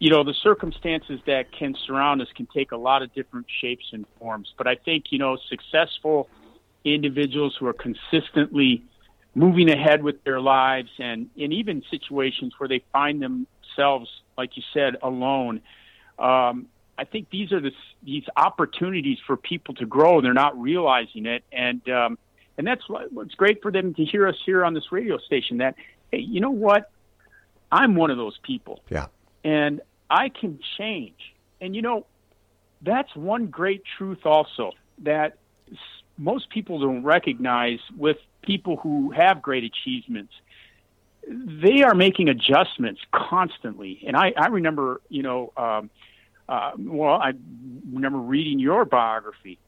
You 0.01 0.11
know, 0.11 0.25
the 0.25 0.35
circumstances 0.35 1.21
that 1.27 1.53
can 1.53 1.75
surround 1.87 2.21
us 2.21 2.29
can 2.35 2.47
take 2.47 2.73
a 2.73 2.77
lot 2.77 3.03
of 3.03 3.15
different 3.15 3.47
shapes 3.61 3.87
and 3.93 4.05
forms. 4.19 4.53
But 4.59 4.67
I 4.67 4.75
think, 4.75 5.07
you 5.11 5.19
know, 5.19 5.39
successful 5.49 6.29
individuals 6.85 7.57
who 7.59 7.67
are 7.67 7.73
consistently 7.73 8.85
moving 9.35 9.71
ahead 9.71 10.03
with 10.03 10.23
their 10.25 10.41
lives 10.41 10.91
and 10.99 11.31
in 11.37 11.53
even 11.53 11.83
situations 11.91 12.53
where 12.59 12.69
they 12.69 12.85
find 12.93 13.23
themselves, 13.23 14.11
like 14.37 14.57
you 14.57 14.63
said, 14.73 14.97
alone. 15.03 15.61
Um, 16.19 16.67
I 16.97 17.05
think 17.05 17.31
these 17.31 17.53
are 17.53 17.61
the, 17.61 17.73
these 18.03 18.25
opportunities 18.37 19.19
for 19.27 19.37
people 19.37 19.75
to 19.75 19.87
grow. 19.87 20.21
They're 20.21 20.33
not 20.33 20.61
realizing 20.61 21.27
it, 21.27 21.45
and 21.53 21.87
um, 21.89 22.19
and 22.57 22.67
that's 22.67 22.83
what's 22.89 23.35
great 23.35 23.63
for 23.63 23.73
them 23.73 23.95
to 23.95 24.05
hear 24.05 24.29
us 24.29 24.37
here 24.45 24.65
on 24.65 24.75
this 24.75 24.93
radio 24.93 25.19
station. 25.19 25.59
That 25.59 25.75
hey, 26.13 26.19
you 26.19 26.41
know 26.41 26.51
what, 26.51 26.91
I'm 27.73 27.97
one 27.97 28.11
of 28.11 28.17
those 28.17 28.39
people. 28.43 28.83
Yeah, 28.91 29.07
and 29.43 29.81
I 30.09 30.29
can 30.29 30.61
change. 30.79 31.35
And 31.61 31.75
you 31.75 31.83
know, 31.83 32.07
that's 32.83 33.15
one 33.17 33.47
great 33.47 33.83
truth 33.97 34.25
also 34.25 34.73
that 34.99 35.37
most 36.17 36.49
people 36.51 36.79
don't 36.79 37.03
recognize 37.03 37.81
with 37.97 38.19
people 38.43 38.77
who 38.77 39.11
have 39.11 39.43
great 39.43 39.65
achievements 39.65 40.33
they 41.27 41.83
are 41.83 41.95
making 41.95 42.29
adjustments 42.29 43.01
constantly 43.13 44.03
and 44.07 44.17
i 44.17 44.33
i 44.37 44.47
remember 44.49 45.01
you 45.09 45.23
know 45.23 45.53
um 45.57 45.91
uh 46.49 46.73
well 46.79 47.15
i 47.15 47.33
remember 47.93 48.19
reading 48.19 48.59
your 48.59 48.85
biography 48.85 49.59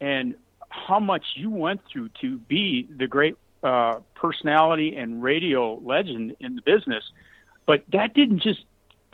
and 0.00 0.34
how 0.74 0.98
much 0.98 1.24
you 1.36 1.50
went 1.50 1.80
through 1.90 2.10
to 2.20 2.38
be 2.38 2.88
the 2.96 3.06
great 3.06 3.36
uh 3.62 4.00
personality 4.14 4.96
and 4.96 5.22
radio 5.22 5.74
legend 5.76 6.36
in 6.40 6.56
the 6.56 6.62
business. 6.62 7.04
But 7.66 7.84
that 7.92 8.14
didn't 8.14 8.42
just 8.42 8.64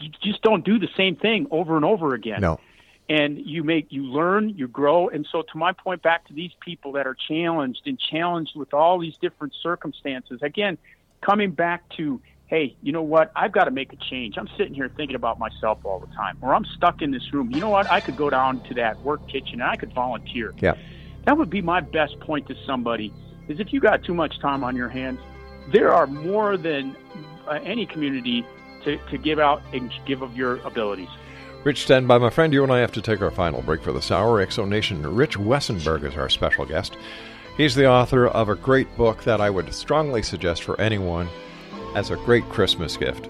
you 0.00 0.10
just 0.22 0.42
don't 0.42 0.64
do 0.64 0.78
the 0.78 0.88
same 0.96 1.16
thing 1.16 1.46
over 1.50 1.76
and 1.76 1.84
over 1.84 2.14
again. 2.14 2.40
No. 2.40 2.58
And 3.08 3.38
you 3.38 3.64
make 3.64 3.88
you 3.90 4.04
learn 4.04 4.50
you 4.50 4.68
grow. 4.68 5.08
And 5.08 5.26
so 5.30 5.42
to 5.42 5.58
my 5.58 5.72
point 5.72 6.02
back 6.02 6.26
to 6.28 6.32
these 6.32 6.52
people 6.60 6.92
that 6.92 7.06
are 7.06 7.16
challenged 7.28 7.82
and 7.86 7.98
challenged 7.98 8.52
with 8.56 8.72
all 8.72 8.98
these 8.98 9.16
different 9.20 9.54
circumstances 9.62 10.40
again 10.42 10.78
coming 11.20 11.50
back 11.50 11.86
to 11.96 12.20
hey 12.50 12.76
you 12.82 12.92
know 12.92 13.00
what 13.00 13.30
i've 13.36 13.52
got 13.52 13.64
to 13.64 13.70
make 13.70 13.92
a 13.92 13.96
change 13.96 14.36
i'm 14.36 14.48
sitting 14.58 14.74
here 14.74 14.90
thinking 14.96 15.14
about 15.14 15.38
myself 15.38 15.78
all 15.84 16.00
the 16.00 16.12
time 16.14 16.36
or 16.42 16.52
i'm 16.52 16.64
stuck 16.76 17.00
in 17.00 17.12
this 17.12 17.32
room 17.32 17.50
you 17.50 17.60
know 17.60 17.70
what 17.70 17.90
i 17.90 18.00
could 18.00 18.16
go 18.16 18.28
down 18.28 18.60
to 18.64 18.74
that 18.74 19.00
work 19.02 19.26
kitchen 19.28 19.54
and 19.54 19.62
i 19.62 19.76
could 19.76 19.92
volunteer 19.94 20.52
yeah 20.58 20.74
that 21.24 21.38
would 21.38 21.48
be 21.48 21.62
my 21.62 21.80
best 21.80 22.18
point 22.20 22.46
to 22.48 22.54
somebody 22.66 23.14
is 23.48 23.60
if 23.60 23.72
you 23.72 23.80
got 23.80 24.02
too 24.02 24.14
much 24.14 24.38
time 24.40 24.64
on 24.64 24.76
your 24.76 24.88
hands 24.88 25.20
there 25.72 25.94
are 25.94 26.06
more 26.06 26.56
than 26.56 26.96
uh, 27.46 27.52
any 27.62 27.86
community 27.86 28.44
to, 28.84 28.98
to 29.10 29.16
give 29.16 29.38
out 29.38 29.62
and 29.72 29.92
give 30.04 30.20
of 30.20 30.36
your 30.36 30.56
abilities 30.66 31.08
Rich, 31.62 31.82
stand 31.82 32.08
by, 32.08 32.16
my 32.16 32.30
friend. 32.30 32.54
You 32.54 32.62
and 32.62 32.72
I 32.72 32.78
have 32.78 32.92
to 32.92 33.02
take 33.02 33.20
our 33.20 33.30
final 33.30 33.60
break 33.60 33.82
for 33.82 33.92
this 33.92 34.10
hour. 34.10 34.42
Exonation 34.42 35.04
Rich 35.14 35.36
Wessenberg 35.36 36.04
is 36.04 36.16
our 36.16 36.30
special 36.30 36.64
guest. 36.64 36.96
He's 37.58 37.74
the 37.74 37.86
author 37.86 38.28
of 38.28 38.48
a 38.48 38.54
great 38.54 38.96
book 38.96 39.24
that 39.24 39.42
I 39.42 39.50
would 39.50 39.74
strongly 39.74 40.22
suggest 40.22 40.62
for 40.62 40.80
anyone 40.80 41.28
as 41.94 42.10
a 42.10 42.16
great 42.16 42.48
Christmas 42.48 42.96
gift 42.96 43.28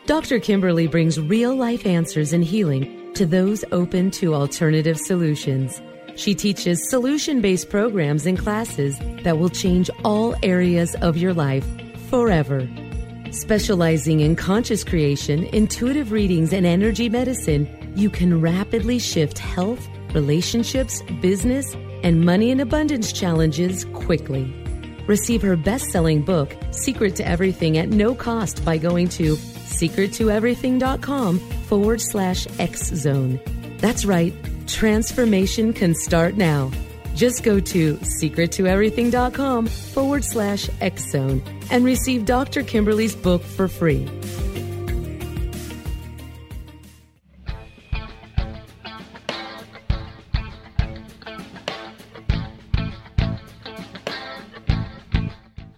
Dr. 0.06 0.38
Kimberly 0.38 0.86
brings 0.86 1.18
real 1.18 1.56
life 1.56 1.86
answers 1.86 2.34
and 2.34 2.44
healing 2.44 3.10
to 3.14 3.24
those 3.24 3.64
open 3.72 4.10
to 4.10 4.34
alternative 4.34 4.98
solutions. 4.98 5.80
She 6.14 6.34
teaches 6.34 6.90
solution 6.90 7.40
based 7.40 7.70
programs 7.70 8.26
and 8.26 8.38
classes 8.38 8.98
that 9.22 9.38
will 9.38 9.48
change 9.48 9.88
all 10.04 10.34
areas 10.42 10.94
of 10.96 11.16
your 11.16 11.32
life 11.32 11.66
forever. 12.10 12.68
Specializing 13.30 14.20
in 14.20 14.36
conscious 14.36 14.84
creation, 14.84 15.44
intuitive 15.54 16.12
readings, 16.12 16.52
and 16.52 16.66
energy 16.66 17.08
medicine, 17.08 17.66
you 17.96 18.10
can 18.10 18.42
rapidly 18.42 18.98
shift 18.98 19.38
health, 19.38 19.88
relationships, 20.12 21.00
business, 21.22 21.74
and 22.02 22.26
money 22.26 22.50
and 22.50 22.60
abundance 22.60 23.10
challenges 23.10 23.86
quickly. 23.94 24.54
Receive 25.06 25.40
her 25.40 25.56
best 25.56 25.86
selling 25.86 26.20
book, 26.20 26.54
Secret 26.72 27.16
to 27.16 27.26
Everything, 27.26 27.78
at 27.78 27.88
no 27.88 28.14
cost 28.14 28.62
by 28.66 28.76
going 28.76 29.08
to 29.08 29.38
secrettoeverything.com 29.80 31.38
forward 31.38 32.00
slash 32.00 32.46
X 32.58 32.88
Zone. 32.88 33.40
That's 33.78 34.04
right, 34.04 34.34
transformation 34.66 35.72
can 35.72 35.94
start 35.94 36.36
now. 36.36 36.70
Just 37.14 37.44
go 37.44 37.60
to 37.60 37.94
secrettoeverything.com 37.96 39.66
forward 39.66 40.24
slash 40.24 40.68
X 40.80 41.10
Zone 41.10 41.42
and 41.70 41.84
receive 41.84 42.24
Dr. 42.24 42.62
Kimberly's 42.62 43.14
book 43.14 43.42
for 43.42 43.68
free. 43.68 44.08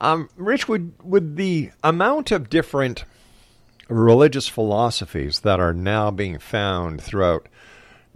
Um, 0.00 0.28
Rich, 0.36 0.68
would, 0.68 0.92
would 1.02 1.36
the 1.36 1.70
amount 1.82 2.30
of 2.30 2.48
different 2.50 3.04
religious 3.88 4.46
philosophies 4.46 5.40
that 5.40 5.58
are 5.58 5.72
now 5.72 6.10
being 6.10 6.38
found 6.38 7.00
throughout 7.00 7.48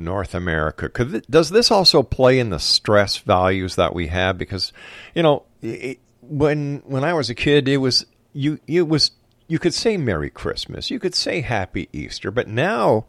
North 0.04 0.34
America. 0.34 0.88
Could 0.88 1.26
does 1.28 1.50
this 1.50 1.70
also 1.70 2.02
play 2.02 2.38
in 2.38 2.50
the 2.50 2.58
stress 2.58 3.18
values 3.18 3.76
that 3.76 3.94
we 3.94 4.08
have? 4.08 4.38
Because 4.38 4.72
you 5.14 5.22
know, 5.22 5.44
it, 5.60 5.98
when 6.20 6.82
when 6.84 7.04
I 7.04 7.14
was 7.14 7.30
a 7.30 7.34
kid, 7.34 7.68
it 7.68 7.78
was 7.78 8.06
you 8.32 8.58
it 8.66 8.88
was 8.88 9.12
you 9.48 9.58
could 9.58 9.74
say 9.74 9.96
Merry 9.96 10.30
Christmas, 10.30 10.90
you 10.90 10.98
could 10.98 11.14
say 11.14 11.40
Happy 11.40 11.88
Easter, 11.92 12.30
but 12.30 12.48
now 12.48 13.06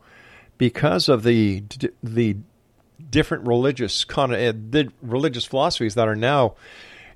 because 0.57 1.09
of 1.09 1.23
the 1.23 1.63
the 2.01 2.37
different 3.09 3.47
religious 3.47 4.05
uh, 4.17 4.27
the 4.27 4.91
religious 5.01 5.45
philosophies 5.45 5.95
that 5.95 6.07
are 6.07 6.15
now 6.15 6.55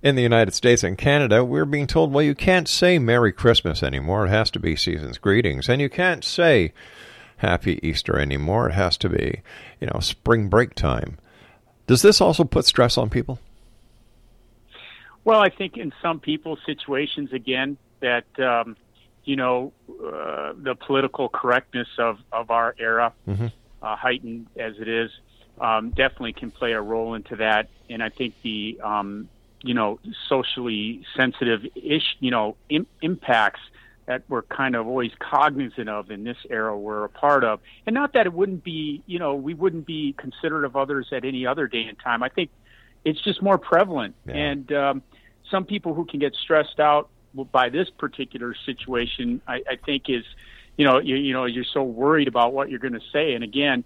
in 0.04 0.16
the 0.16 0.22
United 0.22 0.54
States 0.54 0.84
and 0.84 0.98
Canada, 0.98 1.44
we're 1.44 1.66
being 1.66 1.88
told, 1.88 2.14
well, 2.14 2.24
you 2.24 2.36
can't 2.36 2.68
say 2.68 3.00
Merry 3.00 3.32
Christmas 3.32 3.82
anymore. 3.82 4.26
It 4.26 4.30
has 4.30 4.52
to 4.52 4.60
be 4.60 4.76
season's 4.76 5.18
greetings, 5.18 5.68
and 5.68 5.82
you 5.82 5.90
can't 5.90 6.24
say 6.24 6.72
Happy 7.38 7.80
Easter 7.84 8.20
anymore. 8.20 8.70
It 8.70 8.74
has 8.74 8.98
to 8.98 9.10
be, 9.10 9.42
you 9.80 9.88
know, 9.88 10.00
spring 10.00 10.50
break 10.50 10.76
time. 10.76 11.18
Does 11.86 12.02
this 12.02 12.20
also 12.20 12.44
put 12.44 12.66
stress 12.66 12.98
on 12.98 13.10
people? 13.10 13.40
Well, 15.24 15.40
I 15.40 15.50
think 15.50 15.78
in 15.78 15.94
some 16.02 16.20
people's 16.20 16.60
situations, 16.66 17.34
again, 17.34 17.78
that 18.00 18.26
um, 18.40 18.78
you 19.26 19.36
know 19.36 19.74
uh, 19.90 20.54
the 20.56 20.76
political 20.76 21.30
correctness 21.30 21.88
of 21.98 22.20
of 22.32 22.50
our 22.50 22.76
era, 22.80 23.14
mm-hmm. 23.28 23.48
uh, 23.82 23.96
heightened 23.96 24.48
as 24.58 24.80
it 24.80 24.88
is, 24.88 25.12
um, 25.60 25.90
definitely 25.90 26.34
can 26.34 26.50
play 26.52 26.74
a 26.74 26.82
role 26.82 27.14
into 27.14 27.36
that. 27.38 27.70
And 27.90 28.02
I 28.02 28.10
think 28.10 28.36
the 28.42 28.80
um, 28.84 29.30
you 29.62 29.74
know 29.74 30.00
socially 30.28 31.06
sensitive 31.16 31.66
ish 31.76 32.16
you 32.20 32.32
know 32.32 32.56
Im- 32.70 32.88
impacts 33.02 33.62
that 34.08 34.24
we're 34.30 34.42
kind 34.44 34.76
of 34.76 34.88
always 34.88 35.12
cognizant 35.20 35.90
of 35.90 36.10
in 36.10 36.24
this 36.24 36.38
era 36.50 36.78
we're 36.78 37.04
a 37.04 37.10
part 37.10 37.44
of. 37.44 37.60
And 37.86 37.94
not 37.94 38.14
that 38.14 38.26
it 38.26 38.34
wouldn't 38.34 38.64
be, 38.64 39.04
you 39.06 39.20
know, 39.20 39.36
we 39.36 39.54
wouldn't 39.54 39.86
be 39.86 40.16
considerate 40.18 40.64
of 40.64 40.76
others 40.76 41.08
at 41.12 41.26
any 41.26 41.46
other 41.46 41.68
day 41.68 41.84
and 41.84 41.98
time. 42.00 42.24
I 42.24 42.30
think 42.30 42.50
it's 43.04 43.22
just 43.22 43.42
more 43.42 43.58
prevalent. 43.58 44.16
Yeah. 44.26 44.36
And 44.36 44.72
um, 44.72 45.04
some 45.52 45.66
people 45.66 45.94
who 45.94 46.06
can 46.06 46.20
get 46.20 46.34
stressed 46.36 46.80
out 46.80 47.10
by 47.52 47.70
this 47.70 47.90
particular 47.90 48.56
situation, 48.66 49.42
I, 49.46 49.56
I 49.70 49.76
think 49.86 50.04
is, 50.08 50.24
you 50.78 50.86
know, 50.86 51.00
you, 51.00 51.18
you 51.18 51.34
know, 51.34 51.44
you're 51.44 51.66
so 51.66 51.84
worried 51.84 52.30
about 52.30 52.54
what 52.54 52.70
you're 52.70 52.80
going 52.80 52.94
to 52.94 53.06
say. 53.12 53.34
And 53.34 53.44
again, 53.44 53.84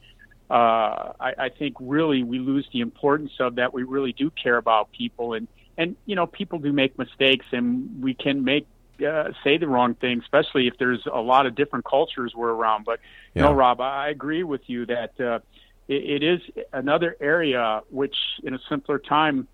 uh, 0.52 1.14
I, 1.20 1.34
I 1.38 1.50
think 1.50 1.78
really 1.80 2.22
we 2.22 2.38
lose 2.38 2.68
the 2.72 2.82
importance 2.82 3.32
of 3.40 3.56
that. 3.56 3.74
We 3.74 3.84
really 3.84 4.14
do 4.14 4.30
care 4.30 4.58
about 4.58 4.92
people 4.92 5.34
and, 5.34 5.48
and, 5.78 5.96
you 6.06 6.16
know, 6.16 6.28
people 6.28 6.60
do 6.60 6.72
make 6.72 7.00
mistakes 7.00 7.46
and 7.52 8.04
we 8.04 8.14
can 8.14 8.44
make 8.44 8.68
uh, 9.06 9.32
say 9.44 9.58
the 9.58 9.68
wrong 9.68 9.96
thing, 9.96 10.20
especially 10.20 10.68
if 10.68 10.78
there's 10.78 11.06
a 11.12 11.20
lot 11.20 11.46
of 11.46 11.56
different 11.56 11.86
cultures 11.86 12.34
we're 12.36 12.52
around. 12.52 12.86
But 12.86 13.00
yeah. 13.34 13.44
no, 13.44 13.54
Rob, 13.54 13.82
I 13.82 14.10
agree 14.10 14.44
with 14.44 14.62
you 14.68 14.86
that 14.88 15.20
uh, 15.20 15.40
it, 15.88 16.22
it 16.22 16.24
is 16.24 16.42
another 16.74 17.16
area 17.20 17.82
which, 17.90 18.16
in 18.44 18.54
a 18.54 18.60
simpler 18.70 19.00
time, 19.00 19.48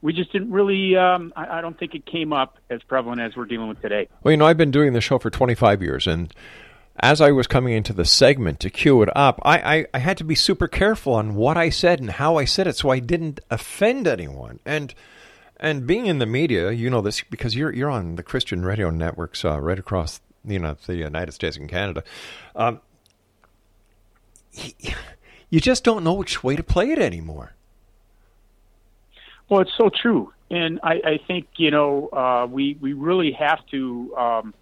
we 0.00 0.12
just 0.12 0.32
didn't 0.32 0.52
really. 0.52 0.96
Um, 0.96 1.32
I, 1.36 1.58
I 1.58 1.60
don't 1.60 1.78
think 1.78 1.94
it 1.94 2.06
came 2.06 2.32
up 2.32 2.58
as 2.70 2.82
prevalent 2.82 3.20
as 3.20 3.36
we're 3.36 3.46
dealing 3.46 3.68
with 3.68 3.80
today. 3.82 4.08
Well, 4.22 4.32
you 4.32 4.36
know, 4.36 4.46
I've 4.46 4.56
been 4.56 4.70
doing 4.70 4.92
the 4.92 5.00
show 5.00 5.18
for 5.18 5.30
25 5.30 5.82
years, 5.82 6.06
and 6.06 6.32
as 7.00 7.20
I 7.20 7.30
was 7.30 7.46
coming 7.46 7.74
into 7.74 7.92
the 7.92 8.04
segment 8.04 8.60
to 8.60 8.70
cue 8.70 9.02
it 9.02 9.08
up, 9.16 9.40
I, 9.44 9.58
I, 9.58 9.86
I, 9.94 9.98
had 9.98 10.18
to 10.18 10.24
be 10.24 10.34
super 10.34 10.66
careful 10.66 11.14
on 11.14 11.36
what 11.36 11.56
I 11.56 11.68
said 11.68 12.00
and 12.00 12.10
how 12.10 12.36
I 12.36 12.44
said 12.44 12.66
it 12.66 12.76
so 12.76 12.90
I 12.90 12.98
didn't 12.98 13.38
offend 13.50 14.08
anyone. 14.08 14.58
And 14.66 14.92
and 15.60 15.86
being 15.86 16.06
in 16.06 16.18
the 16.18 16.26
media, 16.26 16.70
you 16.70 16.90
know 16.90 17.00
this 17.00 17.22
because 17.22 17.54
you're 17.54 17.72
you're 17.72 17.90
on 17.90 18.16
the 18.16 18.22
Christian 18.22 18.64
radio 18.64 18.90
networks 18.90 19.44
uh, 19.44 19.60
right 19.60 19.78
across 19.78 20.20
you 20.44 20.58
know 20.58 20.76
the 20.86 20.96
United 20.96 21.32
States 21.32 21.56
and 21.56 21.68
Canada. 21.68 22.04
Um, 22.54 22.80
you 25.50 25.60
just 25.60 25.84
don't 25.84 26.04
know 26.04 26.14
which 26.14 26.42
way 26.42 26.56
to 26.56 26.62
play 26.62 26.90
it 26.90 26.98
anymore. 26.98 27.54
Well, 29.48 29.60
it's 29.60 29.72
so 29.76 29.90
true, 29.90 30.32
and 30.50 30.78
I, 30.82 31.00
I 31.04 31.20
think 31.26 31.48
you 31.56 31.70
know 31.70 32.08
uh, 32.08 32.46
we 32.50 32.76
we 32.80 32.92
really 32.92 33.32
have 33.32 33.64
to 33.70 34.16
um, 34.16 34.54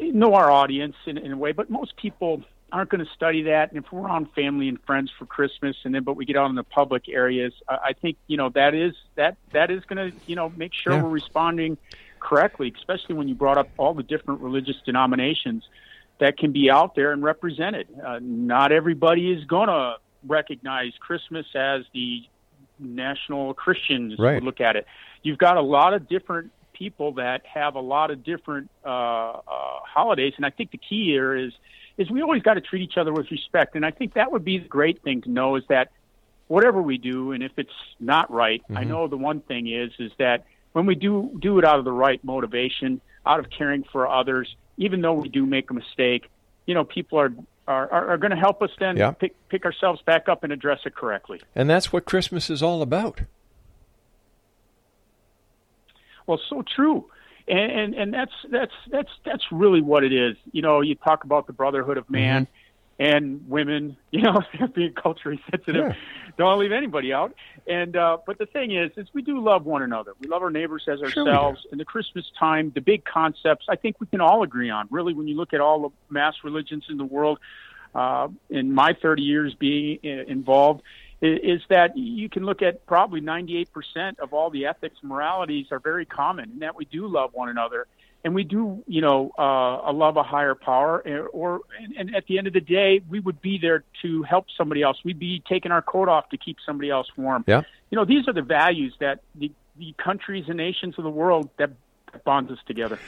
know 0.00 0.34
our 0.34 0.50
audience 0.50 0.96
in, 1.06 1.18
in 1.18 1.32
a 1.32 1.36
way. 1.36 1.52
But 1.52 1.70
most 1.70 1.96
people 1.96 2.42
aren't 2.74 2.90
going 2.90 3.04
to 3.04 3.10
study 3.12 3.44
that. 3.44 3.70
And 3.72 3.84
if 3.84 3.92
we're 3.92 4.00
around 4.00 4.32
family 4.32 4.68
and 4.68 4.82
friends 4.82 5.10
for 5.16 5.26
Christmas, 5.26 5.76
and 5.84 5.94
then 5.94 6.02
but 6.02 6.16
we 6.16 6.24
get 6.24 6.36
out 6.36 6.50
in 6.50 6.56
the 6.56 6.64
public 6.64 7.08
areas, 7.08 7.52
I, 7.68 7.74
I 7.74 7.92
think 7.92 8.16
you 8.26 8.36
know 8.36 8.48
that 8.50 8.74
is 8.74 8.94
that 9.14 9.36
that 9.52 9.70
is 9.70 9.84
going 9.84 10.10
to 10.10 10.16
you 10.26 10.34
know 10.34 10.52
make 10.56 10.72
sure 10.74 10.94
yeah. 10.94 11.02
we're 11.02 11.10
responding 11.10 11.78
correctly, 12.18 12.72
especially 12.76 13.14
when 13.14 13.28
you 13.28 13.34
brought 13.34 13.58
up 13.58 13.68
all 13.76 13.94
the 13.94 14.02
different 14.02 14.40
religious 14.40 14.76
denominations 14.84 15.62
that 16.18 16.36
can 16.36 16.52
be 16.52 16.68
out 16.70 16.96
there 16.96 17.12
and 17.12 17.22
represented. 17.22 17.86
Uh, 18.04 18.18
not 18.20 18.72
everybody 18.72 19.30
is 19.30 19.44
going 19.44 19.68
to 19.68 19.96
recognize 20.26 20.92
Christmas 20.98 21.46
as 21.54 21.82
the 21.92 22.22
national 22.80 23.54
Christians 23.54 24.18
right. 24.18 24.34
would 24.34 24.44
look 24.44 24.60
at 24.60 24.74
it. 24.74 24.86
You've 25.22 25.38
got 25.38 25.56
a 25.56 25.62
lot 25.62 25.94
of 25.94 26.08
different 26.08 26.50
people 26.72 27.12
that 27.14 27.46
have 27.46 27.76
a 27.76 27.80
lot 27.80 28.10
of 28.10 28.24
different 28.24 28.68
uh, 28.84 28.88
uh, 28.88 29.40
holidays, 29.46 30.32
and 30.36 30.44
I 30.44 30.50
think 30.50 30.72
the 30.72 30.78
key 30.78 31.04
here 31.04 31.36
is 31.36 31.52
is 31.96 32.10
we 32.10 32.22
always 32.22 32.42
got 32.42 32.54
to 32.54 32.60
treat 32.60 32.82
each 32.82 32.96
other 32.96 33.12
with 33.12 33.30
respect. 33.30 33.76
And 33.76 33.86
I 33.86 33.90
think 33.90 34.14
that 34.14 34.32
would 34.32 34.44
be 34.44 34.58
the 34.58 34.68
great 34.68 35.02
thing 35.02 35.22
to 35.22 35.30
know 35.30 35.56
is 35.56 35.64
that 35.68 35.90
whatever 36.48 36.82
we 36.82 36.98
do, 36.98 37.32
and 37.32 37.42
if 37.42 37.52
it's 37.56 37.70
not 38.00 38.30
right, 38.30 38.62
mm-hmm. 38.64 38.76
I 38.76 38.84
know 38.84 39.06
the 39.08 39.16
one 39.16 39.40
thing 39.40 39.68
is 39.68 39.92
is 39.98 40.12
that 40.18 40.44
when 40.72 40.86
we 40.86 40.94
do 40.94 41.36
do 41.40 41.58
it 41.58 41.64
out 41.64 41.78
of 41.78 41.84
the 41.84 41.92
right 41.92 42.22
motivation, 42.24 43.00
out 43.24 43.38
of 43.38 43.46
caring 43.50 43.84
for 43.92 44.08
others, 44.08 44.54
even 44.76 45.00
though 45.00 45.14
we 45.14 45.28
do 45.28 45.46
make 45.46 45.70
a 45.70 45.74
mistake, 45.74 46.28
you 46.66 46.74
know, 46.74 46.84
people 46.84 47.18
are 47.18 47.32
are, 47.66 47.90
are, 47.90 48.08
are 48.10 48.18
going 48.18 48.30
to 48.30 48.36
help 48.36 48.60
us 48.62 48.70
then 48.78 48.96
yeah. 48.96 49.12
pick, 49.12 49.34
pick 49.48 49.64
ourselves 49.64 50.02
back 50.02 50.28
up 50.28 50.44
and 50.44 50.52
address 50.52 50.80
it 50.84 50.94
correctly. 50.94 51.40
And 51.54 51.70
that's 51.70 51.92
what 51.92 52.04
Christmas 52.04 52.50
is 52.50 52.62
all 52.62 52.82
about. 52.82 53.22
Well, 56.26 56.40
so 56.48 56.62
true. 56.62 57.06
And, 57.46 57.72
and 57.72 57.94
and 57.94 58.14
that's 58.14 58.32
that's 58.50 58.72
that's 58.90 59.10
that's 59.24 59.44
really 59.52 59.82
what 59.82 60.02
it 60.02 60.12
is. 60.12 60.36
You 60.52 60.62
know, 60.62 60.80
you 60.80 60.94
talk 60.94 61.24
about 61.24 61.46
the 61.46 61.52
brotherhood 61.52 61.98
of 61.98 62.08
man 62.08 62.46
mm-hmm. 62.46 63.16
and 63.16 63.48
women. 63.48 63.96
You 64.14 64.22
know, 64.22 64.42
being 64.74 64.92
culturally 64.92 65.40
sensitive, 65.50 65.88
yeah. 65.88 65.94
don't 66.38 66.60
leave 66.60 66.70
anybody 66.70 67.12
out. 67.12 67.34
And 67.66 67.96
uh, 67.96 68.18
but 68.24 68.38
the 68.38 68.46
thing 68.46 68.70
is, 68.70 68.92
is 68.96 69.08
we 69.12 69.22
do 69.22 69.40
love 69.40 69.64
one 69.66 69.82
another. 69.82 70.12
We 70.20 70.28
love 70.28 70.40
our 70.42 70.50
neighbors 70.50 70.84
as 70.86 71.02
ourselves. 71.02 71.62
Sure 71.62 71.70
and 71.72 71.80
the 71.80 71.84
Christmas 71.84 72.24
time, 72.38 72.70
the 72.72 72.80
big 72.80 73.04
concepts, 73.04 73.66
I 73.68 73.74
think 73.74 73.96
we 74.00 74.06
can 74.06 74.20
all 74.20 74.44
agree 74.44 74.70
on. 74.70 74.86
Really, 74.90 75.14
when 75.14 75.26
you 75.26 75.34
look 75.34 75.52
at 75.52 75.60
all 75.60 75.80
the 75.80 76.14
mass 76.14 76.36
religions 76.44 76.84
in 76.88 76.96
the 76.96 77.04
world, 77.04 77.40
uh, 77.94 78.28
in 78.50 78.72
my 78.72 78.96
30 79.00 79.22
years 79.22 79.54
being 79.54 79.98
uh, 80.04 80.30
involved, 80.30 80.82
is 81.24 81.62
that 81.68 81.96
you 81.96 82.28
can 82.28 82.44
look 82.44 82.62
at 82.62 82.84
probably 82.86 83.20
98% 83.20 84.18
of 84.18 84.32
all 84.32 84.50
the 84.50 84.66
ethics 84.66 84.96
and 85.00 85.10
moralities 85.10 85.66
are 85.70 85.78
very 85.78 86.04
common 86.04 86.50
in 86.52 86.58
that 86.60 86.76
we 86.76 86.84
do 86.84 87.06
love 87.06 87.30
one 87.32 87.48
another 87.48 87.86
and 88.24 88.34
we 88.34 88.42
do, 88.42 88.82
you 88.86 89.02
know, 89.02 89.30
uh, 89.38 89.92
love 89.92 90.16
a 90.16 90.22
higher 90.22 90.54
power, 90.54 91.02
eh, 91.06 91.18
or 91.18 91.60
and, 91.78 91.94
and 91.96 92.16
at 92.16 92.26
the 92.26 92.38
end 92.38 92.46
of 92.46 92.54
the 92.54 92.60
day, 92.60 93.02
we 93.08 93.20
would 93.20 93.40
be 93.42 93.58
there 93.58 93.84
to 94.00 94.22
help 94.22 94.46
somebody 94.56 94.82
else. 94.82 94.96
We'd 95.04 95.18
be 95.18 95.42
taking 95.46 95.70
our 95.70 95.82
coat 95.82 96.08
off 96.08 96.30
to 96.30 96.38
keep 96.38 96.56
somebody 96.64 96.88
else 96.88 97.06
warm. 97.16 97.44
Yeah. 97.46 97.62
You 97.90 97.96
know, 97.96 98.06
these 98.06 98.26
are 98.26 98.32
the 98.32 98.42
values 98.42 98.94
that 99.00 99.20
the, 99.34 99.52
the 99.78 99.94
countries 100.02 100.46
and 100.48 100.56
nations 100.56 100.94
of 100.96 101.04
the 101.04 101.10
world 101.10 101.50
that 101.58 101.70
bonds 102.24 102.50
us 102.50 102.58
together. 102.66 102.98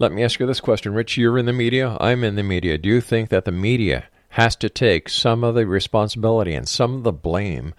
Let 0.00 0.10
me 0.10 0.24
ask 0.24 0.40
you 0.40 0.46
this 0.46 0.60
question, 0.60 0.92
Rich. 0.92 1.16
You're 1.16 1.38
in 1.38 1.46
the 1.46 1.52
media. 1.52 1.96
I'm 2.00 2.24
in 2.24 2.34
the 2.34 2.42
media. 2.42 2.76
Do 2.76 2.88
you 2.88 3.00
think 3.00 3.28
that 3.28 3.44
the 3.44 3.52
media 3.52 4.08
has 4.34 4.56
to 4.56 4.68
take 4.68 5.08
some 5.08 5.44
of 5.44 5.54
the 5.54 5.64
responsibility 5.64 6.54
and 6.54 6.68
some 6.68 6.94
of 6.96 7.02
the 7.04 7.12
blame 7.12 7.72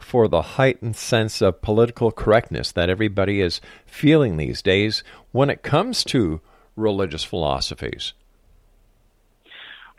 for 0.00 0.26
the 0.26 0.42
heightened 0.42 0.96
sense 0.96 1.40
of 1.40 1.62
political 1.62 2.10
correctness 2.10 2.72
that 2.72 2.90
everybody 2.90 3.40
is 3.40 3.60
feeling 3.86 4.36
these 4.36 4.62
days 4.62 5.04
when 5.30 5.48
it 5.48 5.62
comes 5.62 6.02
to 6.02 6.40
religious 6.74 7.22
philosophies? 7.22 8.14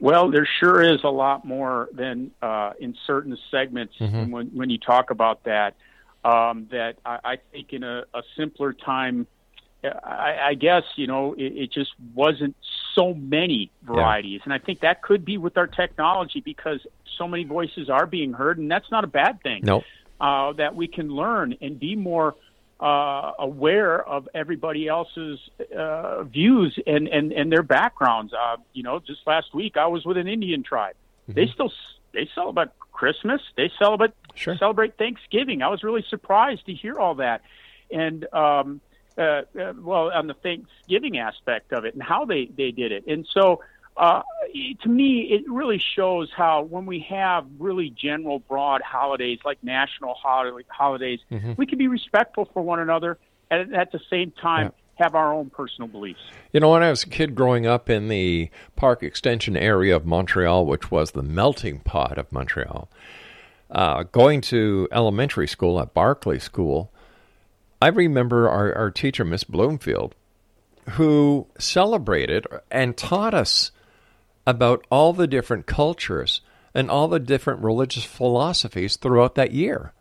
Well, 0.01 0.29
there 0.29 0.45
sure 0.59 0.81
is 0.81 1.05
a 1.05 1.09
lot 1.09 1.45
more 1.45 1.87
than 1.93 2.31
uh, 2.41 2.73
in 2.81 2.97
certain 3.07 3.37
segments 3.49 3.93
mm-hmm. 3.97 4.29
when, 4.29 4.47
when 4.47 4.69
you 4.69 4.79
talk 4.79 5.09
about 5.09 5.45
that. 5.45 5.75
Um, 6.25 6.67
that 6.71 6.97
I, 7.05 7.19
I 7.23 7.37
think 7.53 7.71
in 7.71 7.83
a, 7.83 8.03
a 8.13 8.23
simpler 8.35 8.73
time, 8.73 9.25
I, 9.83 10.37
I 10.47 10.53
guess 10.53 10.83
you 10.97 11.07
know 11.07 11.33
it, 11.33 11.53
it 11.53 11.71
just 11.71 11.91
wasn't 12.13 12.55
so 12.95 13.13
many 13.13 13.71
varieties, 13.83 14.39
yeah. 14.39 14.43
and 14.45 14.53
I 14.53 14.59
think 14.59 14.81
that 14.81 15.01
could 15.01 15.25
be 15.25 15.37
with 15.37 15.57
our 15.57 15.67
technology 15.67 16.41
because 16.41 16.79
so 17.17 17.27
many 17.27 17.43
voices 17.43 17.89
are 17.89 18.05
being 18.05 18.33
heard, 18.33 18.57
and 18.57 18.69
that's 18.69 18.89
not 18.91 19.03
a 19.03 19.07
bad 19.07 19.41
thing. 19.41 19.61
No, 19.63 19.83
uh, 20.19 20.53
that 20.53 20.75
we 20.75 20.87
can 20.87 21.09
learn 21.09 21.55
and 21.61 21.79
be 21.79 21.95
more 21.95 22.35
uh, 22.79 23.31
aware 23.39 24.01
of 24.07 24.27
everybody 24.33 24.87
else's 24.87 25.39
uh, 25.77 26.23
views 26.23 26.77
and, 26.85 27.07
and, 27.07 27.31
and 27.31 27.51
their 27.51 27.63
backgrounds. 27.63 28.33
Uh, 28.33 28.57
you 28.73 28.83
know, 28.83 28.99
just 28.99 29.21
last 29.25 29.53
week 29.53 29.77
I 29.77 29.87
was 29.87 30.05
with 30.05 30.17
an 30.17 30.27
Indian 30.27 30.63
tribe. 30.63 30.95
Mm-hmm. 31.23 31.33
They 31.33 31.47
still 31.47 31.71
they 32.13 32.29
celebrate 32.35 32.69
Christmas. 32.91 33.41
They 33.57 33.71
celebrate 33.79 34.11
sure. 34.35 34.57
celebrate 34.57 34.97
Thanksgiving. 34.97 35.61
I 35.61 35.69
was 35.69 35.83
really 35.83 36.05
surprised 36.09 36.65
to 36.67 36.73
hear 36.73 36.99
all 36.99 37.15
that, 37.15 37.41
and 37.91 38.31
um, 38.33 38.81
uh, 39.17 39.41
uh, 39.59 39.73
well, 39.77 40.11
on 40.11 40.27
the 40.27 40.33
Thanksgiving 40.33 41.17
aspect 41.17 41.73
of 41.73 41.85
it 41.85 41.93
and 41.93 42.03
how 42.03 42.25
they 42.25 42.45
they 42.45 42.71
did 42.71 42.91
it. 42.91 43.05
And 43.07 43.27
so, 43.31 43.61
uh, 43.97 44.21
to 44.81 44.89
me, 44.89 45.21
it 45.31 45.43
really 45.49 45.79
shows 45.79 46.31
how 46.35 46.63
when 46.63 46.85
we 46.85 46.99
have 47.09 47.45
really 47.59 47.89
general, 47.89 48.39
broad 48.39 48.81
holidays 48.81 49.39
like 49.45 49.63
national 49.63 50.15
holidays, 50.15 51.19
mm-hmm. 51.31 51.53
we 51.57 51.65
can 51.65 51.77
be 51.77 51.87
respectful 51.87 52.49
for 52.53 52.61
one 52.61 52.79
another 52.79 53.17
and 53.51 53.75
at 53.75 53.91
the 53.91 54.01
same 54.09 54.31
time. 54.31 54.65
Yeah 54.67 54.79
have 54.95 55.15
our 55.15 55.33
own 55.33 55.49
personal 55.49 55.87
beliefs. 55.87 56.21
You 56.51 56.59
know, 56.59 56.69
when 56.69 56.83
I 56.83 56.89
was 56.91 57.03
a 57.03 57.09
kid 57.09 57.33
growing 57.33 57.65
up 57.65 57.89
in 57.89 58.09
the 58.09 58.49
park 58.75 59.01
extension 59.01 59.57
area 59.57 59.95
of 59.95 60.05
Montreal, 60.05 60.67
which 60.67 60.91
was 60.91 61.11
the 61.11 61.23
melting 61.23 61.79
pot 61.79 62.17
of 62.17 62.31
Montreal, 62.31 62.87
uh, 63.71 64.03
going 64.03 64.41
to 64.41 64.87
elementary 64.91 65.47
school 65.47 65.79
at 65.79 65.93
Barclay 65.93 66.39
School, 66.39 66.92
I 67.83 67.87
remember 67.87 68.47
our, 68.47 68.73
our 68.77 68.91
teacher, 68.91 69.25
Miss 69.25 69.43
Bloomfield, 69.43 70.15
who 70.91 71.47
celebrated 71.59 72.47
and 72.71 72.95
taught 72.95 73.33
us 73.33 73.71
about 74.47 74.87
all 74.89 75.11
the 75.11 75.27
different 75.27 75.65
cultures 75.65 76.39
and 76.73 76.89
all 76.89 77.09
the 77.09 77.19
different 77.19 77.61
religious 77.61 78.05
philosophies 78.05 78.95
throughout 78.95 79.35
that 79.35 79.51
year. 79.51 79.91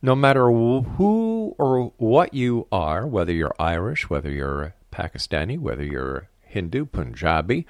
No 0.00 0.14
matter 0.14 0.46
who 0.46 1.54
or 1.58 1.92
what 1.98 2.32
you 2.32 2.66
are, 2.72 3.06
whether 3.06 3.34
you're 3.34 3.54
Irish, 3.58 4.08
whether 4.08 4.30
you're 4.30 4.72
Pakistani, 4.90 5.58
whether 5.58 5.84
you're 5.84 6.30
Hindu, 6.44 6.86
Punjabi, 6.86 7.66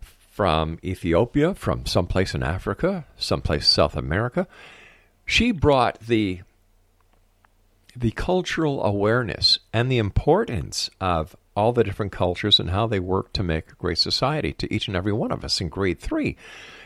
from 0.00 0.80
Ethiopia, 0.82 1.54
from 1.54 1.86
someplace 1.86 2.34
in 2.34 2.42
Africa, 2.42 3.06
someplace 3.16 3.68
South 3.68 3.96
America, 3.96 4.48
she 5.24 5.52
brought 5.52 6.00
the 6.00 6.40
the 7.96 8.10
cultural 8.10 8.84
awareness 8.84 9.58
and 9.72 9.90
the 9.90 9.98
importance 9.98 10.90
of 11.00 11.34
all 11.56 11.72
the 11.72 11.84
different 11.84 12.12
cultures 12.12 12.60
and 12.60 12.70
how 12.70 12.86
they 12.86 13.00
work 13.00 13.32
to 13.32 13.42
make 13.42 13.70
a 13.70 13.76
great 13.76 13.96
society 13.96 14.52
to 14.52 14.72
each 14.72 14.86
and 14.86 14.96
every 14.96 15.12
one 15.12 15.32
of 15.32 15.42
us 15.42 15.60
in 15.60 15.68
grade 15.68 15.98
three. 15.98 16.36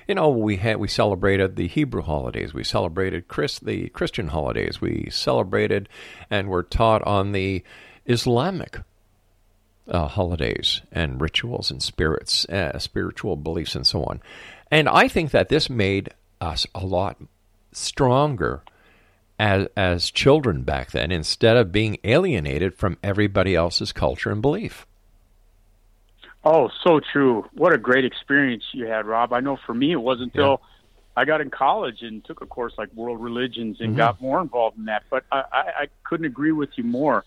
You 0.07 0.15
know, 0.15 0.29
we 0.29 0.57
had 0.57 0.77
we 0.77 0.89
celebrated 0.89 1.57
the 1.57 1.67
Hebrew 1.67 2.03
holidays, 2.03 2.55
we 2.55 2.63
celebrated 2.63 3.29
Chris 3.29 3.59
the 3.59 3.89
Christian 3.89 4.29
holidays, 4.29 4.81
we 4.81 5.09
celebrated 5.11 5.89
and 6.31 6.49
were 6.49 6.63
taught 6.63 7.03
on 7.03 7.33
the 7.33 7.65
Islamic 8.07 8.79
uh, 9.89 10.07
holidays 10.07 10.83
and 10.93 11.21
rituals 11.21 11.71
and 11.71 11.83
spirits, 11.83 12.45
uh, 12.49 12.79
spiritual 12.79 13.35
beliefs, 13.37 13.75
and 13.75 13.87
so 13.87 14.05
on. 14.05 14.21
And 14.71 14.89
I 14.89 15.09
think 15.09 15.33
that 15.33 15.49
this 15.49 15.69
made 15.69 16.11
us 16.41 16.67
a 16.75 16.87
lot 16.87 17.17
stronger 17.73 18.63
as, 19.41 19.69
as 19.75 20.11
children 20.11 20.63
back 20.65 20.91
then 20.91 21.11
instead 21.11 21.57
of 21.57 21.73
being 21.73 21.97
alienated 22.05 22.75
from 22.75 22.99
everybody 23.03 23.57
else's 23.57 23.91
culture 23.91 24.31
and 24.31 24.43
belief. 24.43 24.87
Oh, 26.45 26.69
so 26.85 27.01
true. 27.13 27.47
What 27.55 27.73
a 27.73 27.79
great 27.79 28.05
experience 28.05 28.65
you 28.73 28.87
had, 28.87 29.07
Rob. 29.07 29.33
I 29.33 29.41
know 29.41 29.59
for 29.65 29.73
me, 29.75 29.93
it 29.93 30.01
wasn't 30.01 30.35
until 30.35 30.61
yeah. 30.61 30.67
I 31.17 31.25
got 31.25 31.41
in 31.41 31.51
college 31.51 32.03
and 32.03 32.23
took 32.23 32.43
a 32.43 32.47
course 32.47 32.75
like 32.77 32.93
world 32.95 33.23
religions 33.23 33.79
and 33.81 33.91
mm-hmm. 33.91 33.97
got 33.97 34.21
more 34.21 34.43
involved 34.43 34.77
in 34.77 34.85
that. 34.85 35.05
But 35.09 35.25
I, 35.33 35.39
I, 35.51 35.59
I 35.59 35.87
couldn't 36.05 36.27
agree 36.27 36.53
with 36.53 36.71
you 36.77 36.85
more 36.85 37.25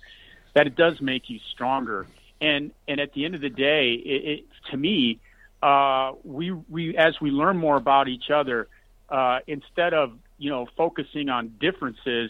that 0.54 0.68
it 0.68 0.76
does 0.76 1.02
make 1.02 1.32
you 1.32 1.40
stronger. 1.52 2.06
And 2.40 2.72
and 2.88 3.00
at 3.00 3.14
the 3.14 3.26
end 3.26 3.34
of 3.34 3.42
the 3.42 3.50
day, 3.50 3.94
it, 3.94 4.26
it, 4.26 4.46
to 4.70 4.78
me, 4.78 5.20
uh, 5.64 6.12
we 6.24 6.52
we 6.52 6.96
as 6.96 7.20
we 7.20 7.32
learn 7.32 7.58
more 7.58 7.78
about 7.78 8.08
each 8.08 8.30
other, 8.30 8.68
uh, 9.10 9.40
instead 9.48 9.94
of 9.94 10.12
you 10.44 10.50
know 10.54 10.64
focusing 10.84 11.28
on 11.30 11.44
differences, 11.68 12.28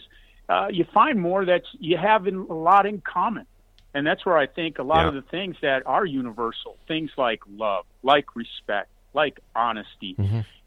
uh, 0.52 0.68
you 0.78 0.84
find 1.00 1.16
more 1.20 1.42
that 1.52 1.62
you 1.88 1.96
have 2.10 2.26
in, 2.30 2.36
a 2.36 2.58
lot 2.70 2.84
in 2.86 3.02
common, 3.02 3.46
and 3.94 4.06
that's 4.06 4.24
where 4.26 4.38
I 4.44 4.46
think 4.46 4.78
a 4.78 4.82
lot 4.94 5.02
Yeah. 5.02 5.08
of 5.08 5.14
the 5.14 5.22
things 5.36 5.56
that 5.62 5.80
are 5.86 6.06
universal, 6.06 6.72
things 6.86 7.10
like 7.16 7.40
love, 7.48 7.84
like 8.02 8.26
respect, 8.42 8.88
like 9.12 9.36
honesty, 9.54 10.12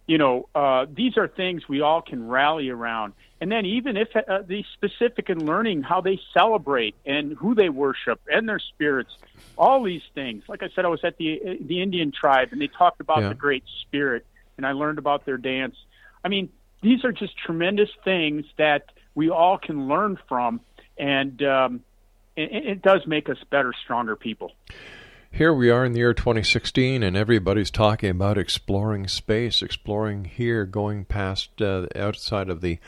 you 0.07 0.17
know, 0.17 0.47
uh, 0.55 0.85
these 1.01 1.17
are 1.17 1.27
things 1.27 1.63
we 1.67 1.81
all 1.81 2.01
can 2.01 2.27
rally 2.27 2.69
around. 2.69 3.13
And 3.41 3.51
then 3.51 3.65
even 3.65 3.97
if 3.97 4.07
uh, 4.15 4.39
the 4.47 4.63
specific 4.75 5.29
in 5.29 5.45
learning 5.45 5.83
how 5.83 5.99
they 6.01 6.17
celebrate 6.37 6.95
and 7.05 7.35
who 7.37 7.53
they 7.55 7.69
worship 7.69 8.19
and 8.27 8.47
their 8.47 8.59
spirits, 8.73 9.11
all 9.57 9.83
these 9.83 10.01
things. 10.15 10.43
Like 10.47 10.63
I 10.63 10.69
said, 10.73 10.85
I 10.85 10.87
was 10.87 11.01
at 11.03 11.17
the 11.17 11.39
uh, 11.45 11.53
the 11.67 11.81
Indian 11.81 12.11
tribe 12.11 12.49
and 12.51 12.61
they 12.61 12.69
talked 12.69 13.01
about 13.01 13.21
Yeah. 13.23 13.29
the 13.29 13.35
Great 13.35 13.65
Spirit, 13.85 14.23
and 14.57 14.65
I 14.65 14.71
learned 14.71 14.99
about 14.99 15.25
their 15.25 15.37
dance. 15.37 15.75
I 16.23 16.29
mean, 16.29 16.49
these 16.81 17.03
are 17.03 17.11
just 17.11 17.37
tremendous 17.37 17.89
things 18.03 18.45
that 18.57 18.85
we 19.15 19.29
all 19.29 19.57
can 19.57 19.87
learn 19.87 20.17
from, 20.27 20.61
and 20.97 21.41
um, 21.43 21.81
it, 22.35 22.65
it 22.65 22.81
does 22.81 23.05
make 23.07 23.29
us 23.29 23.37
better, 23.49 23.73
stronger 23.83 24.15
people. 24.15 24.53
Here 25.31 25.53
we 25.53 25.69
are 25.69 25.85
in 25.85 25.91
the 25.91 25.99
year 25.99 26.13
2016, 26.13 27.03
and 27.03 27.17
everybody's 27.17 27.69
talking 27.69 28.09
about 28.09 28.37
exploring 28.37 29.07
space, 29.07 29.61
exploring 29.61 30.25
here, 30.25 30.65
going 30.65 31.05
past 31.05 31.61
uh, 31.61 31.87
outside 31.95 32.49
of 32.49 32.61
the 32.61 32.79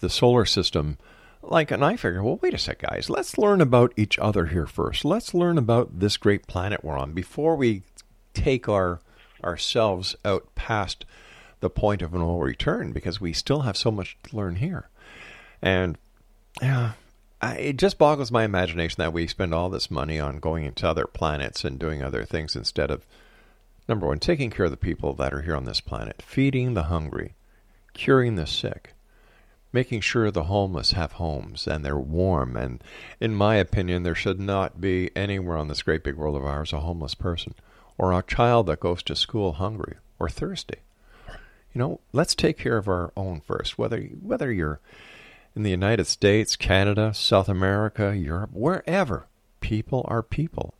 the 0.00 0.10
solar 0.10 0.44
system. 0.44 0.96
Like, 1.42 1.70
and 1.70 1.84
I 1.84 1.96
figure, 1.96 2.22
well, 2.22 2.38
wait 2.42 2.54
a 2.54 2.58
sec, 2.58 2.82
guys. 2.82 3.08
Let's 3.08 3.38
learn 3.38 3.60
about 3.60 3.92
each 3.96 4.18
other 4.18 4.46
here 4.46 4.66
first. 4.66 5.04
Let's 5.04 5.34
learn 5.34 5.58
about 5.58 5.98
this 5.98 6.16
great 6.16 6.46
planet 6.46 6.84
we're 6.84 6.98
on 6.98 7.12
before 7.12 7.56
we 7.56 7.82
take 8.34 8.68
our 8.68 9.00
ourselves 9.42 10.14
out 10.24 10.54
past 10.54 11.04
the 11.60 11.70
point 11.70 12.02
of 12.02 12.12
no 12.12 12.38
return, 12.38 12.92
because 12.92 13.20
we 13.20 13.32
still 13.32 13.60
have 13.60 13.76
so 13.76 13.90
much 13.90 14.16
to 14.24 14.36
learn 14.36 14.56
here. 14.56 14.88
And 15.60 15.98
yeah, 16.62 16.92
I, 17.40 17.54
it 17.56 17.76
just 17.76 17.98
boggles 17.98 18.30
my 18.30 18.44
imagination 18.44 18.96
that 18.98 19.12
we 19.12 19.26
spend 19.26 19.54
all 19.54 19.70
this 19.70 19.90
money 19.90 20.18
on 20.18 20.38
going 20.38 20.64
into 20.64 20.88
other 20.88 21.06
planets 21.06 21.64
and 21.64 21.78
doing 21.78 22.02
other 22.02 22.24
things 22.24 22.56
instead 22.56 22.90
of 22.90 23.06
number 23.88 24.06
one, 24.06 24.18
taking 24.18 24.50
care 24.50 24.66
of 24.66 24.70
the 24.70 24.76
people 24.76 25.14
that 25.14 25.32
are 25.32 25.42
here 25.42 25.56
on 25.56 25.64
this 25.64 25.80
planet, 25.80 26.20
feeding 26.20 26.74
the 26.74 26.84
hungry, 26.84 27.34
curing 27.94 28.34
the 28.34 28.46
sick, 28.46 28.94
making 29.72 30.00
sure 30.00 30.30
the 30.30 30.44
homeless 30.44 30.92
have 30.92 31.12
homes 31.12 31.66
and 31.66 31.84
they're 31.84 31.98
warm. 31.98 32.56
And 32.56 32.82
in 33.20 33.34
my 33.34 33.56
opinion, 33.56 34.02
there 34.02 34.14
should 34.14 34.40
not 34.40 34.80
be 34.80 35.10
anywhere 35.16 35.56
on 35.56 35.68
this 35.68 35.82
great 35.82 36.04
big 36.04 36.16
world 36.16 36.36
of 36.36 36.44
ours 36.44 36.72
a 36.72 36.80
homeless 36.80 37.14
person 37.14 37.54
or 37.96 38.12
a 38.12 38.22
child 38.22 38.66
that 38.66 38.80
goes 38.80 39.02
to 39.04 39.16
school 39.16 39.54
hungry 39.54 39.96
or 40.18 40.28
thirsty. 40.28 40.78
You 41.72 41.78
know, 41.78 42.00
let's 42.12 42.34
take 42.34 42.58
care 42.58 42.76
of 42.76 42.88
our 42.88 43.12
own 43.16 43.40
first. 43.40 43.78
Whether 43.78 44.00
whether 44.00 44.50
you're 44.50 44.80
in 45.54 45.62
the 45.62 45.70
United 45.70 46.06
States, 46.06 46.56
Canada, 46.56 47.12
South 47.14 47.48
America, 47.48 48.16
Europe, 48.16 48.50
wherever, 48.52 49.26
people 49.60 50.04
are 50.08 50.22
people. 50.22 50.74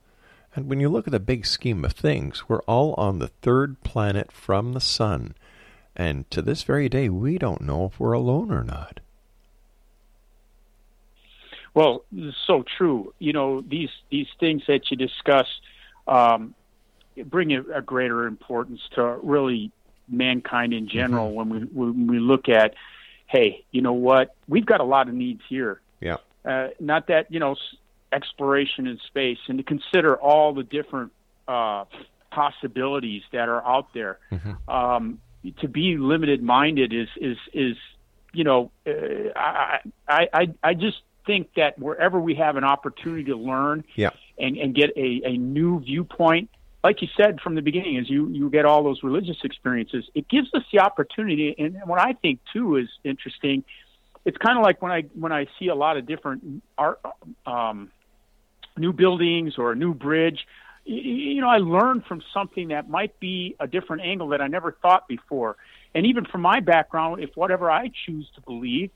And 0.55 0.68
when 0.68 0.80
you 0.80 0.89
look 0.89 1.07
at 1.07 1.12
the 1.12 1.20
big 1.20 1.47
scheme 1.47 1.84
of 1.84 1.93
things, 1.93 2.49
we're 2.49 2.62
all 2.62 2.95
on 2.95 3.18
the 3.18 3.28
third 3.28 3.82
planet 3.82 4.32
from 4.32 4.72
the 4.72 4.80
sun. 4.80 5.34
And 5.95 6.30
to 6.30 6.43
this 6.43 6.62
very 6.62 6.89
day, 6.89 7.09
we 7.09 7.39
don't 7.39 7.61
know 7.61 7.86
if 7.86 8.01
we're 8.01 8.12
alone 8.12 8.51
or 8.51 8.64
not. 8.64 9.01
Well, 11.74 12.05
so 12.47 12.64
true. 12.76 13.14
You 13.18 13.32
know, 13.32 13.61
these 13.61 13.91
these 14.11 14.28
things 14.41 14.62
that 14.66 14.91
you 14.91 14.97
discuss 14.97 15.47
um, 16.07 16.55
bring 17.26 17.53
a, 17.53 17.62
a 17.74 17.82
greater 17.82 18.26
importance 18.26 18.80
to 18.95 19.18
really 19.22 19.70
mankind 20.09 20.72
in 20.72 20.88
general 20.88 21.32
when 21.32 21.48
we 21.48 21.59
when 21.61 22.06
we 22.06 22.18
look 22.18 22.48
at, 22.48 22.74
hey, 23.26 23.64
you 23.70 23.82
know 23.82 23.92
what? 23.92 24.34
We've 24.46 24.66
got 24.66 24.80
a 24.80 24.84
lot 24.84 25.09
of 25.09 25.14
needs 25.14 25.42
here. 25.48 25.80
Yeah. 26.00 26.16
Uh, 26.44 26.68
not 26.80 27.09
that 27.09 27.30
you 27.30 27.40
know 27.40 27.56
exploration 28.12 28.86
in 28.86 28.98
space, 29.06 29.38
and 29.48 29.59
to 29.59 29.64
consider 29.64 30.16
all 30.16 30.54
the 30.54 30.62
different 30.62 31.12
uh, 31.46 31.84
possibilities 32.30 33.22
that 33.32 33.48
are 33.48 33.64
out 33.66 33.92
there. 33.94 34.18
Um, 34.68 35.20
to 35.61 35.68
be 35.68 35.96
limited 35.96 36.42
minded 36.42 36.92
is 36.92 37.09
is 37.16 37.36
is 37.52 37.76
you 38.32 38.44
know 38.44 38.70
uh, 38.86 38.90
I, 39.36 39.78
I 40.09 40.28
I 40.32 40.48
I 40.62 40.74
just 40.74 40.98
think 41.26 41.50
that 41.56 41.78
wherever 41.78 42.18
we 42.18 42.34
have 42.36 42.56
an 42.56 42.64
opportunity 42.64 43.24
to 43.24 43.36
learn 43.36 43.84
Yeah. 43.96 44.11
and 44.38 44.56
and 44.56 44.74
get 44.74 44.90
a, 44.96 45.22
a 45.24 45.36
new 45.36 45.80
viewpoint 45.80 46.50
like 46.84 47.02
you 47.02 47.08
said 47.16 47.40
from 47.40 47.54
the 47.54 47.62
beginning 47.62 47.98
as 47.98 48.08
you 48.08 48.28
you 48.28 48.48
get 48.50 48.64
all 48.64 48.82
those 48.82 49.02
religious 49.02 49.36
experiences 49.44 50.04
it 50.14 50.28
gives 50.28 50.48
us 50.54 50.62
the 50.72 50.78
opportunity 50.80 51.54
and 51.58 51.76
what 51.86 51.98
i 51.98 52.12
think 52.12 52.40
too 52.52 52.76
is 52.76 52.88
interesting 53.04 53.64
it's 54.24 54.36
kind 54.38 54.58
of 54.58 54.62
like 54.62 54.80
when 54.80 54.92
i 54.92 55.02
when 55.14 55.32
i 55.32 55.46
see 55.58 55.68
a 55.68 55.74
lot 55.74 55.96
of 55.96 56.06
different 56.06 56.62
art 56.76 57.00
um 57.46 57.90
new 58.76 58.92
buildings 58.92 59.54
or 59.58 59.72
a 59.72 59.76
new 59.76 59.92
bridge 59.94 60.46
you 60.84 61.40
know 61.40 61.48
i 61.48 61.58
learn 61.58 62.00
from 62.06 62.22
something 62.32 62.68
that 62.68 62.88
might 62.88 63.18
be 63.20 63.56
a 63.60 63.66
different 63.66 64.02
angle 64.02 64.28
that 64.28 64.40
i 64.40 64.46
never 64.46 64.72
thought 64.80 65.06
before 65.08 65.56
and 65.94 66.06
even 66.06 66.24
from 66.24 66.40
my 66.40 66.60
background 66.60 67.22
if 67.22 67.30
whatever 67.34 67.70
i 67.70 67.90
choose 68.06 68.28
to 68.34 68.40
believe 68.42 68.90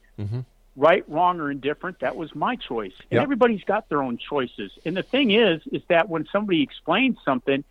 right, 0.75 1.07
wrong, 1.07 1.39
or 1.39 1.51
indifferent. 1.51 1.99
That 1.99 2.15
was 2.15 2.33
my 2.33 2.55
choice. 2.55 2.93
And 3.11 3.17
Yeah. 3.17 3.21
everybody's 3.21 3.63
got 3.63 3.89
their 3.89 4.01
own 4.01 4.17
choices. 4.17 4.71
And 4.85 4.97
the 4.97 5.03
thing 5.03 5.31
is, 5.31 5.61
is 5.71 5.83
that 5.87 6.09
when 6.09 6.25
somebody 6.31 6.61
explains 6.61 7.17
something, 7.23 7.63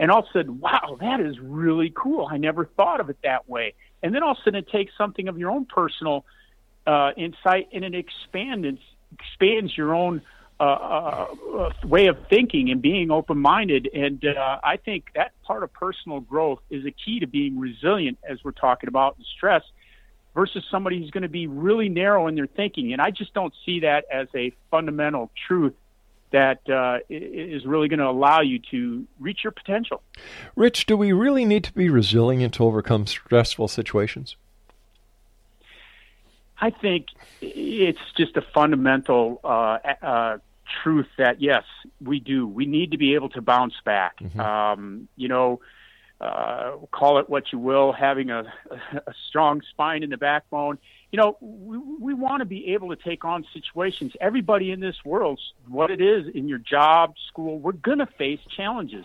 and 0.00 0.10
all 0.10 0.20
of 0.20 0.24
a 0.30 0.38
sudden, 0.38 0.60
wow, 0.60 0.96
that 0.98 1.20
is 1.20 1.38
really 1.38 1.92
cool. 1.94 2.26
I 2.28 2.38
never 2.38 2.64
thought 2.64 3.00
of 3.00 3.10
it 3.10 3.18
that 3.22 3.48
way. 3.48 3.74
And 4.02 4.14
then 4.14 4.22
all 4.22 4.32
of 4.32 4.38
a 4.38 4.44
sudden, 4.44 4.58
it 4.58 4.68
takes 4.70 4.92
something 4.96 5.28
of 5.28 5.38
your 5.38 5.50
own 5.50 5.66
personal 5.66 6.24
uh, 6.86 7.12
insight 7.18 7.68
and 7.72 7.84
it 7.84 7.94
expands 7.94 8.80
expands 9.12 9.76
your 9.76 9.94
own 9.94 10.22
uh, 10.58 10.62
uh, 10.62 11.26
uh, 11.58 11.70
way 11.86 12.06
of 12.06 12.16
thinking 12.30 12.70
and 12.70 12.80
being 12.80 13.10
open 13.10 13.36
minded. 13.36 13.90
And 13.92 14.24
uh, 14.24 14.60
I 14.64 14.78
think 14.78 15.06
that 15.14 15.32
part 15.42 15.62
of 15.62 15.72
personal 15.74 16.20
growth 16.20 16.60
is 16.70 16.86
a 16.86 16.90
key 16.92 17.20
to 17.20 17.26
being 17.26 17.58
resilient, 17.58 18.18
as 18.26 18.42
we're 18.42 18.52
talking 18.52 18.88
about 18.88 19.16
in 19.18 19.24
stress 19.36 19.62
versus 20.34 20.64
somebody 20.70 20.98
who's 20.98 21.10
going 21.10 21.24
to 21.24 21.28
be 21.28 21.46
really 21.46 21.90
narrow 21.90 22.26
in 22.26 22.36
their 22.36 22.46
thinking. 22.46 22.92
And 22.94 23.02
I 23.02 23.10
just 23.10 23.34
don't 23.34 23.52
see 23.66 23.80
that 23.80 24.06
as 24.10 24.28
a 24.34 24.52
fundamental 24.70 25.30
truth 25.46 25.74
that 26.32 26.68
uh, 26.68 26.98
is 27.08 27.64
really 27.66 27.88
going 27.88 27.98
to 27.98 28.08
allow 28.08 28.40
you 28.40 28.60
to 28.70 29.06
reach 29.18 29.40
your 29.42 29.50
potential. 29.50 30.02
Rich, 30.56 30.86
do 30.86 30.96
we 30.96 31.12
really 31.12 31.44
need 31.44 31.64
to 31.64 31.72
be 31.72 31.88
resilient 31.88 32.54
to 32.54 32.64
overcome 32.64 33.06
stressful 33.06 33.68
situations? 33.68 34.36
I 36.60 36.70
think 36.70 37.06
it's 37.40 37.98
just 38.16 38.36
a 38.36 38.42
fundamental 38.42 39.40
uh, 39.42 39.78
uh, 40.02 40.38
truth 40.82 41.08
that 41.18 41.40
yes, 41.40 41.64
we 42.02 42.20
do. 42.20 42.46
We 42.46 42.66
need 42.66 42.92
to 42.92 42.98
be 42.98 43.14
able 43.14 43.30
to 43.30 43.40
bounce 43.40 43.74
back. 43.84 44.16
Um, 44.38 45.08
you 45.16 45.28
know, 45.28 45.60
uh, 46.20 46.72
call 46.90 47.18
it 47.18 47.30
what 47.30 47.52
you 47.52 47.58
will, 47.58 47.92
having 47.92 48.30
a, 48.30 48.52
a 49.06 49.14
strong 49.28 49.62
spine 49.70 50.02
in 50.02 50.10
the 50.10 50.18
backbone. 50.18 50.78
You 51.12 51.16
know, 51.16 51.36
we, 51.40 51.78
we 52.00 52.14
want 52.14 52.40
to 52.40 52.44
be 52.44 52.72
able 52.72 52.94
to 52.94 52.96
take 52.96 53.24
on 53.24 53.44
situations. 53.52 54.12
Everybody 54.20 54.70
in 54.70 54.78
this 54.80 54.96
world, 55.04 55.40
what 55.66 55.90
it 55.90 56.00
is 56.00 56.26
in 56.34 56.48
your 56.48 56.58
job, 56.58 57.14
school, 57.28 57.58
we're 57.58 57.72
going 57.72 57.98
to 57.98 58.06
face 58.06 58.38
challenges. 58.56 59.04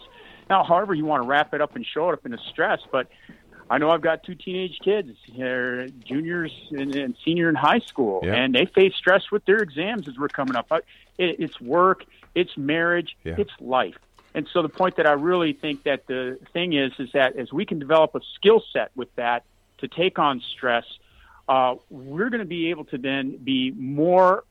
Now, 0.50 0.64
however, 0.64 0.94
you 0.94 1.06
want 1.06 1.24
to 1.24 1.28
wrap 1.28 1.54
it 1.56 1.62
up 1.62 1.76
and 1.76 1.86
show 1.86 2.10
it 2.10 2.14
up 2.14 2.26
in 2.26 2.34
a 2.34 2.38
stress, 2.52 2.80
but 2.92 3.08
I 3.72 3.80
know 3.80 3.90
I've 3.90 4.02
got 4.02 4.24
two 4.24 4.36
teenage 4.36 4.78
kids. 4.84 5.10
They're 5.36 5.88
juniors 5.90 6.52
and, 6.70 6.96
and 6.96 7.16
senior 7.26 7.50
in 7.50 7.56
high 7.56 7.80
school, 7.80 8.22
Yeah. 8.24 8.36
and 8.36 8.54
they 8.54 8.66
face 8.68 8.94
stress 8.96 9.32
with 9.32 9.44
their 9.46 9.58
exams 9.58 10.08
as 10.08 10.16
we're 10.20 10.28
coming 10.28 10.56
up. 10.56 10.72
It, 10.72 10.84
it's 11.40 11.60
work, 11.60 12.06
it's 12.36 12.56
marriage, 12.56 13.18
Yeah. 13.24 13.36
it's 13.40 13.52
life. 13.60 13.96
And 14.36 14.48
so 14.54 14.62
the 14.62 14.70
point 14.70 14.98
that 14.98 15.08
I 15.08 15.14
really 15.14 15.54
think 15.54 15.84
that 15.86 16.06
the 16.06 16.38
thing 16.54 16.74
is 16.74 16.92
is 17.00 17.10
that 17.14 17.38
as 17.38 17.52
we 17.52 17.66
can 17.66 17.80
develop 17.80 18.14
a 18.14 18.20
skill 18.36 18.62
set 18.72 18.92
with 18.96 19.08
that 19.16 19.44
to 19.80 19.88
take 19.88 20.20
on 20.20 20.42
stress, 20.56 20.84
uh, 21.48 21.76
we're 21.90 22.30
going 22.30 22.40
to 22.40 22.46
be 22.46 22.70
able 22.70 22.86
to 22.86 22.98
then 22.98 23.38
be 23.38 23.72
more 23.72 24.44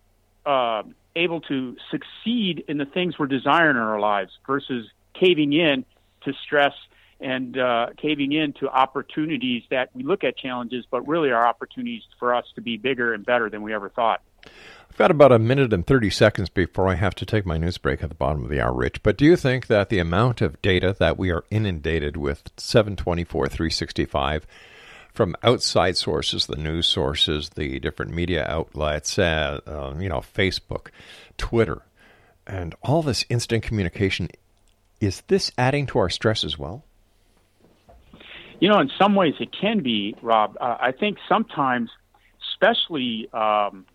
uh, 0.47 0.83
able 1.17 1.41
to 1.43 1.77
succeed 1.91 2.65
in 2.69 2.79
the 2.79 2.85
things 2.85 3.19
we're 3.19 3.27
desiring 3.27 3.77
in 3.77 3.83
our 3.83 4.01
lives 4.01 4.33
versus 4.47 4.87
caving 5.15 5.53
in 5.53 5.85
to 6.25 6.33
stress 6.45 6.73
and 7.21 7.57
uh, 7.57 7.87
caving 7.97 8.33
in 8.33 8.53
to 8.55 8.69
opportunities 8.69 9.63
that 9.71 9.91
we 9.95 10.03
look 10.03 10.25
at 10.25 10.37
challenges, 10.37 10.85
but 10.91 11.07
really 11.07 11.31
are 11.31 11.47
opportunities 11.47 12.03
for 12.19 12.35
us 12.35 12.45
to 12.55 12.61
be 12.61 12.77
bigger 12.77 13.15
and 13.15 13.25
better 13.25 13.49
than 13.49 13.63
we 13.63 13.73
ever 13.73 13.89
thought. 13.89 14.21
I've 14.91 14.99
got 14.99 15.11
about 15.11 15.33
a 15.33 15.39
minute 15.39 15.73
and 15.73 15.87
30 15.87 16.11
seconds 16.11 16.49
before 16.49 16.89
I 16.89 16.95
have 16.95 17.15
to 17.17 17.27
take 17.27 17.47
my 17.47 17.57
news 17.57 17.79
break 17.79 18.03
at 18.03 18.11
the 18.11 18.15
bottom 18.15 18.45
of 18.45 18.51
the 18.51 18.61
hour, 18.61 18.73
Rich. 18.73 19.03
But 19.03 19.17
do 19.17 19.25
you 19.25 19.37
think 19.37 19.69
that 19.69 19.89
the 19.89 19.99
amount 19.99 20.41
of 20.41 20.61
data 20.61 20.95
that 20.99 21.19
we 21.19 21.31
are 21.31 21.45
inundated 21.51 22.17
with 22.17 22.51
724, 22.57 23.49
365 23.49 24.47
from 25.15 25.37
outside 25.45 25.97
sources, 25.97 26.47
the 26.47 26.57
news 26.57 26.87
sources, 26.87 27.51
the 27.51 27.79
different 27.79 28.13
media 28.13 28.45
outlets, 28.49 29.19
uh, 29.19 29.61
uh, 29.67 29.95
you 29.99 30.09
know, 30.09 30.19
Facebook, 30.19 30.89
Twitter, 31.39 31.83
and 32.47 32.75
all 32.83 33.01
this 33.03 33.25
instant 33.31 33.63
communication, 33.63 34.29
is 35.01 35.23
this 35.29 35.53
adding 35.57 35.87
to 35.87 35.99
our 36.01 36.11
stress 36.11 36.45
as 36.45 36.59
well? 36.59 36.85
You 38.61 38.69
know, 38.69 38.81
in 38.81 38.91
some 38.99 39.15
ways 39.15 39.35
it 39.39 39.51
can 39.53 39.81
be, 39.81 40.17
Rob. 40.21 40.57
Uh, 40.61 40.77
I 40.81 40.93
think 40.93 41.19
sometimes, 41.29 41.91
especially 42.53 43.29
um, 43.33 43.87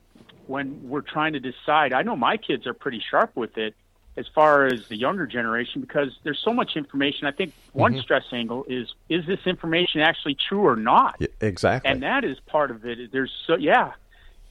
when 0.47 0.87
we're 0.87 1.01
trying 1.01 1.33
to 1.33 1.39
decide, 1.39 1.91
I 1.91 2.01
know 2.01 2.15
my 2.15 2.37
kids 2.37 2.65
are 2.65 2.73
pretty 2.73 3.01
sharp 3.11 3.35
with 3.35 3.57
it 3.57 3.75
as 4.19 4.27
far 4.27 4.65
as 4.65 4.87
the 4.87 4.95
younger 4.95 5.25
generation 5.25 5.81
because 5.81 6.17
there's 6.23 6.39
so 6.43 6.53
much 6.53 6.75
information. 6.75 7.25
I 7.25 7.31
think 7.31 7.53
one 7.73 7.93
mm-hmm. 7.93 8.01
stress 8.01 8.25
angle 8.31 8.65
is 8.67 8.93
is 9.07 9.25
this 9.25 9.39
information 9.45 10.01
actually 10.01 10.35
true 10.35 10.65
or 10.65 10.75
not? 10.75 11.15
Yeah, 11.19 11.27
exactly. 11.41 11.89
And 11.89 12.03
that 12.03 12.23
is 12.23 12.39
part 12.41 12.71
of 12.71 12.85
it. 12.85 13.11
There's 13.11 13.31
so 13.47 13.55
yeah. 13.55 13.93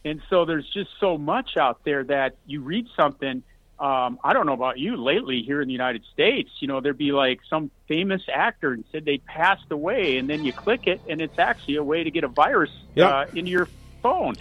And 0.05 0.23
so 0.31 0.45
there's 0.45 0.69
just 0.73 0.91
so 1.01 1.19
much 1.19 1.57
out 1.57 1.85
there 1.85 2.05
that 2.05 2.37
you 2.47 2.63
read 2.63 2.87
something 2.97 3.43
um, 3.81 4.19
I 4.25 4.33
don't 4.33 4.47
know 4.47 4.55
about 4.55 4.79
you 4.79 4.97
lately 4.97 5.43
here 5.43 5.63
in 5.63 5.69
the 5.69 5.73
United 5.73 6.03
States, 6.13 6.51
you 6.59 6.67
know, 6.67 6.81
there'd 6.81 6.99
be 6.99 7.13
like 7.13 7.41
some 7.49 7.71
famous 7.87 8.23
actor 8.33 8.73
and 8.73 8.85
said 8.91 9.05
they 9.05 9.19
passed 9.19 9.71
away, 9.71 10.19
and 10.19 10.29
then 10.29 10.45
you 10.45 10.53
click 10.53 10.89
it, 10.89 11.01
and 11.09 11.21
it's 11.21 11.39
actually 11.39 11.77
a 11.77 11.85
way 11.85 12.03
to 12.03 12.11
get 12.11 12.25
a 12.25 12.29
virus 12.29 12.71
yep. 12.97 13.11
uh, 13.11 13.27
into 13.35 13.51
your 13.51 13.69
phone. 14.03 14.35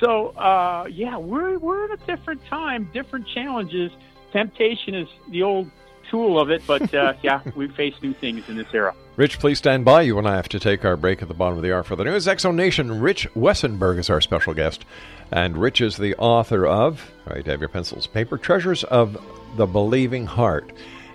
So, 0.00 0.30
uh, 0.30 0.88
yeah, 0.90 1.18
we're, 1.18 1.56
we're 1.58 1.84
in 1.84 1.92
a 1.92 2.04
different 2.04 2.44
time, 2.46 2.90
different 2.92 3.28
challenges. 3.28 3.92
Temptation 4.34 4.94
is 4.96 5.08
the 5.28 5.44
old 5.44 5.70
tool 6.10 6.40
of 6.40 6.50
it, 6.50 6.60
but 6.66 6.92
uh, 6.92 7.12
yeah, 7.22 7.40
we 7.54 7.68
face 7.68 7.94
new 8.02 8.12
things 8.12 8.42
in 8.48 8.56
this 8.56 8.66
era. 8.74 8.92
Rich, 9.14 9.38
please 9.38 9.58
stand 9.58 9.84
by. 9.84 10.02
You 10.02 10.18
and 10.18 10.26
I 10.26 10.34
have 10.34 10.48
to 10.48 10.58
take 10.58 10.84
our 10.84 10.96
break 10.96 11.22
at 11.22 11.28
the 11.28 11.34
bottom 11.34 11.56
of 11.56 11.62
the 11.62 11.72
hour 11.72 11.84
for 11.84 11.94
the 11.94 12.02
news. 12.02 12.24
Zone 12.24 12.56
Nation, 12.56 13.00
Rich 13.00 13.32
Wessenberg 13.34 13.98
is 13.98 14.10
our 14.10 14.20
special 14.20 14.52
guest. 14.52 14.84
And 15.30 15.56
Rich 15.56 15.80
is 15.80 15.96
the 15.96 16.16
author 16.16 16.66
of, 16.66 17.12
right, 17.26 17.46
have 17.46 17.60
your 17.60 17.68
pencils, 17.68 18.08
paper, 18.08 18.36
Treasures 18.36 18.82
of 18.82 19.16
the 19.56 19.66
Believing 19.66 20.26
Heart. 20.26 20.72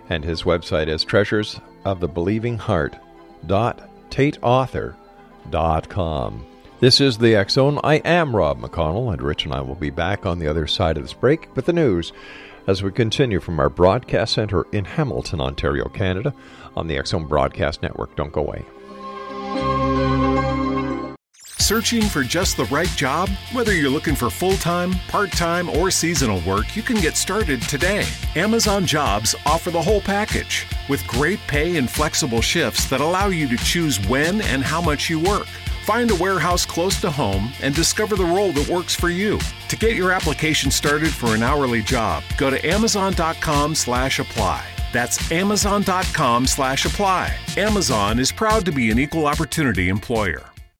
And 0.07 0.24
his 0.24 0.43
website 0.43 0.88
is 0.88 1.03
treasures 1.03 1.59
of 1.84 1.99
the 1.99 2.07
believing 2.07 2.57
heart 2.57 2.95
dot 3.45 3.89
tateauthor.com. 4.11 6.45
This 6.80 7.01
is 7.01 7.17
the 7.17 7.45
Zone. 7.49 7.82
I 7.84 7.95
am 7.95 8.34
Rob 8.34 8.61
McConnell, 8.61 9.11
and 9.11 9.22
Rich 9.22 9.43
and 9.43 9.53
I 9.53 9.59
will 9.59 9.76
be 9.76 9.89
back 9.89 10.26
on 10.26 10.39
the 10.39 10.47
other 10.47 10.65
side 10.65 10.95
of 10.95 11.03
this 11.03 11.11
break 11.11 11.53
with 11.53 11.65
the 11.65 11.74
news 11.74 12.13
as 12.70 12.84
we 12.84 12.91
continue 12.91 13.39
from 13.39 13.59
our 13.59 13.67
broadcast 13.67 14.36
center 14.36 14.63
in 14.74 14.86
Hamilton, 14.86 15.41
Ontario, 15.41 15.89
Canada, 15.89 16.32
on 16.78 16.86
the 16.86 17.01
Zone 17.03 17.26
Broadcast 17.26 17.82
Network. 17.82 18.15
Don't 18.15 18.32
go 18.32 18.41
away. 18.41 18.63
Searching 21.57 22.03
for 22.03 22.22
just 22.22 22.57
the 22.57 22.65
right 22.65 22.88
job? 22.89 23.28
Whether 23.53 23.74
you're 23.74 23.89
looking 23.89 24.15
for 24.15 24.30
full 24.30 24.55
time, 24.57 24.91
part 25.07 25.32
time, 25.32 25.67
or 25.67 25.89
seasonal 25.89 26.41
work, 26.41 26.76
you 26.76 26.84
can 26.84 26.97
get 26.97 27.17
started 27.17 27.59
today. 27.63 28.05
Amazon 28.36 28.86
Jobs 28.86 29.34
offer 29.47 29.72
the 29.72 29.82
whole 29.82 30.01
package 30.01 30.67
with 30.89 31.05
great 31.07 31.39
pay 31.47 31.78
and 31.78 31.89
flexible 31.89 32.41
shifts 32.41 32.88
that 32.89 33.01
allow 33.01 33.28
you 33.28 33.47
to 33.47 33.57
choose 33.57 33.99
when 34.07 34.41
and 34.41 34.63
how 34.63 34.80
much 34.80 35.09
you 35.09 35.20
work. 35.20 35.47
Find 35.89 36.11
a 36.11 36.15
warehouse 36.15 36.67
close 36.67 37.01
to 37.01 37.09
home 37.09 37.51
and 37.63 37.73
discover 37.73 38.15
the 38.15 38.23
role 38.23 38.51
that 38.51 38.69
works 38.69 38.93
for 38.93 39.09
you. 39.09 39.39
To 39.69 39.75
get 39.75 39.95
your 39.95 40.11
application 40.11 40.69
started 40.69 41.09
for 41.09 41.33
an 41.33 41.41
hourly 41.41 41.81
job, 41.81 42.21
go 42.37 42.51
to 42.51 42.63
amazon.com/apply. 42.63 44.65
That's 44.93 45.31
amazon.com/apply. 45.31 47.33
Amazon 47.57 48.19
is 48.19 48.31
proud 48.31 48.65
to 48.65 48.71
be 48.71 48.91
an 48.91 48.99
equal 48.99 49.25
opportunity 49.25 49.89
employer. 49.89 50.51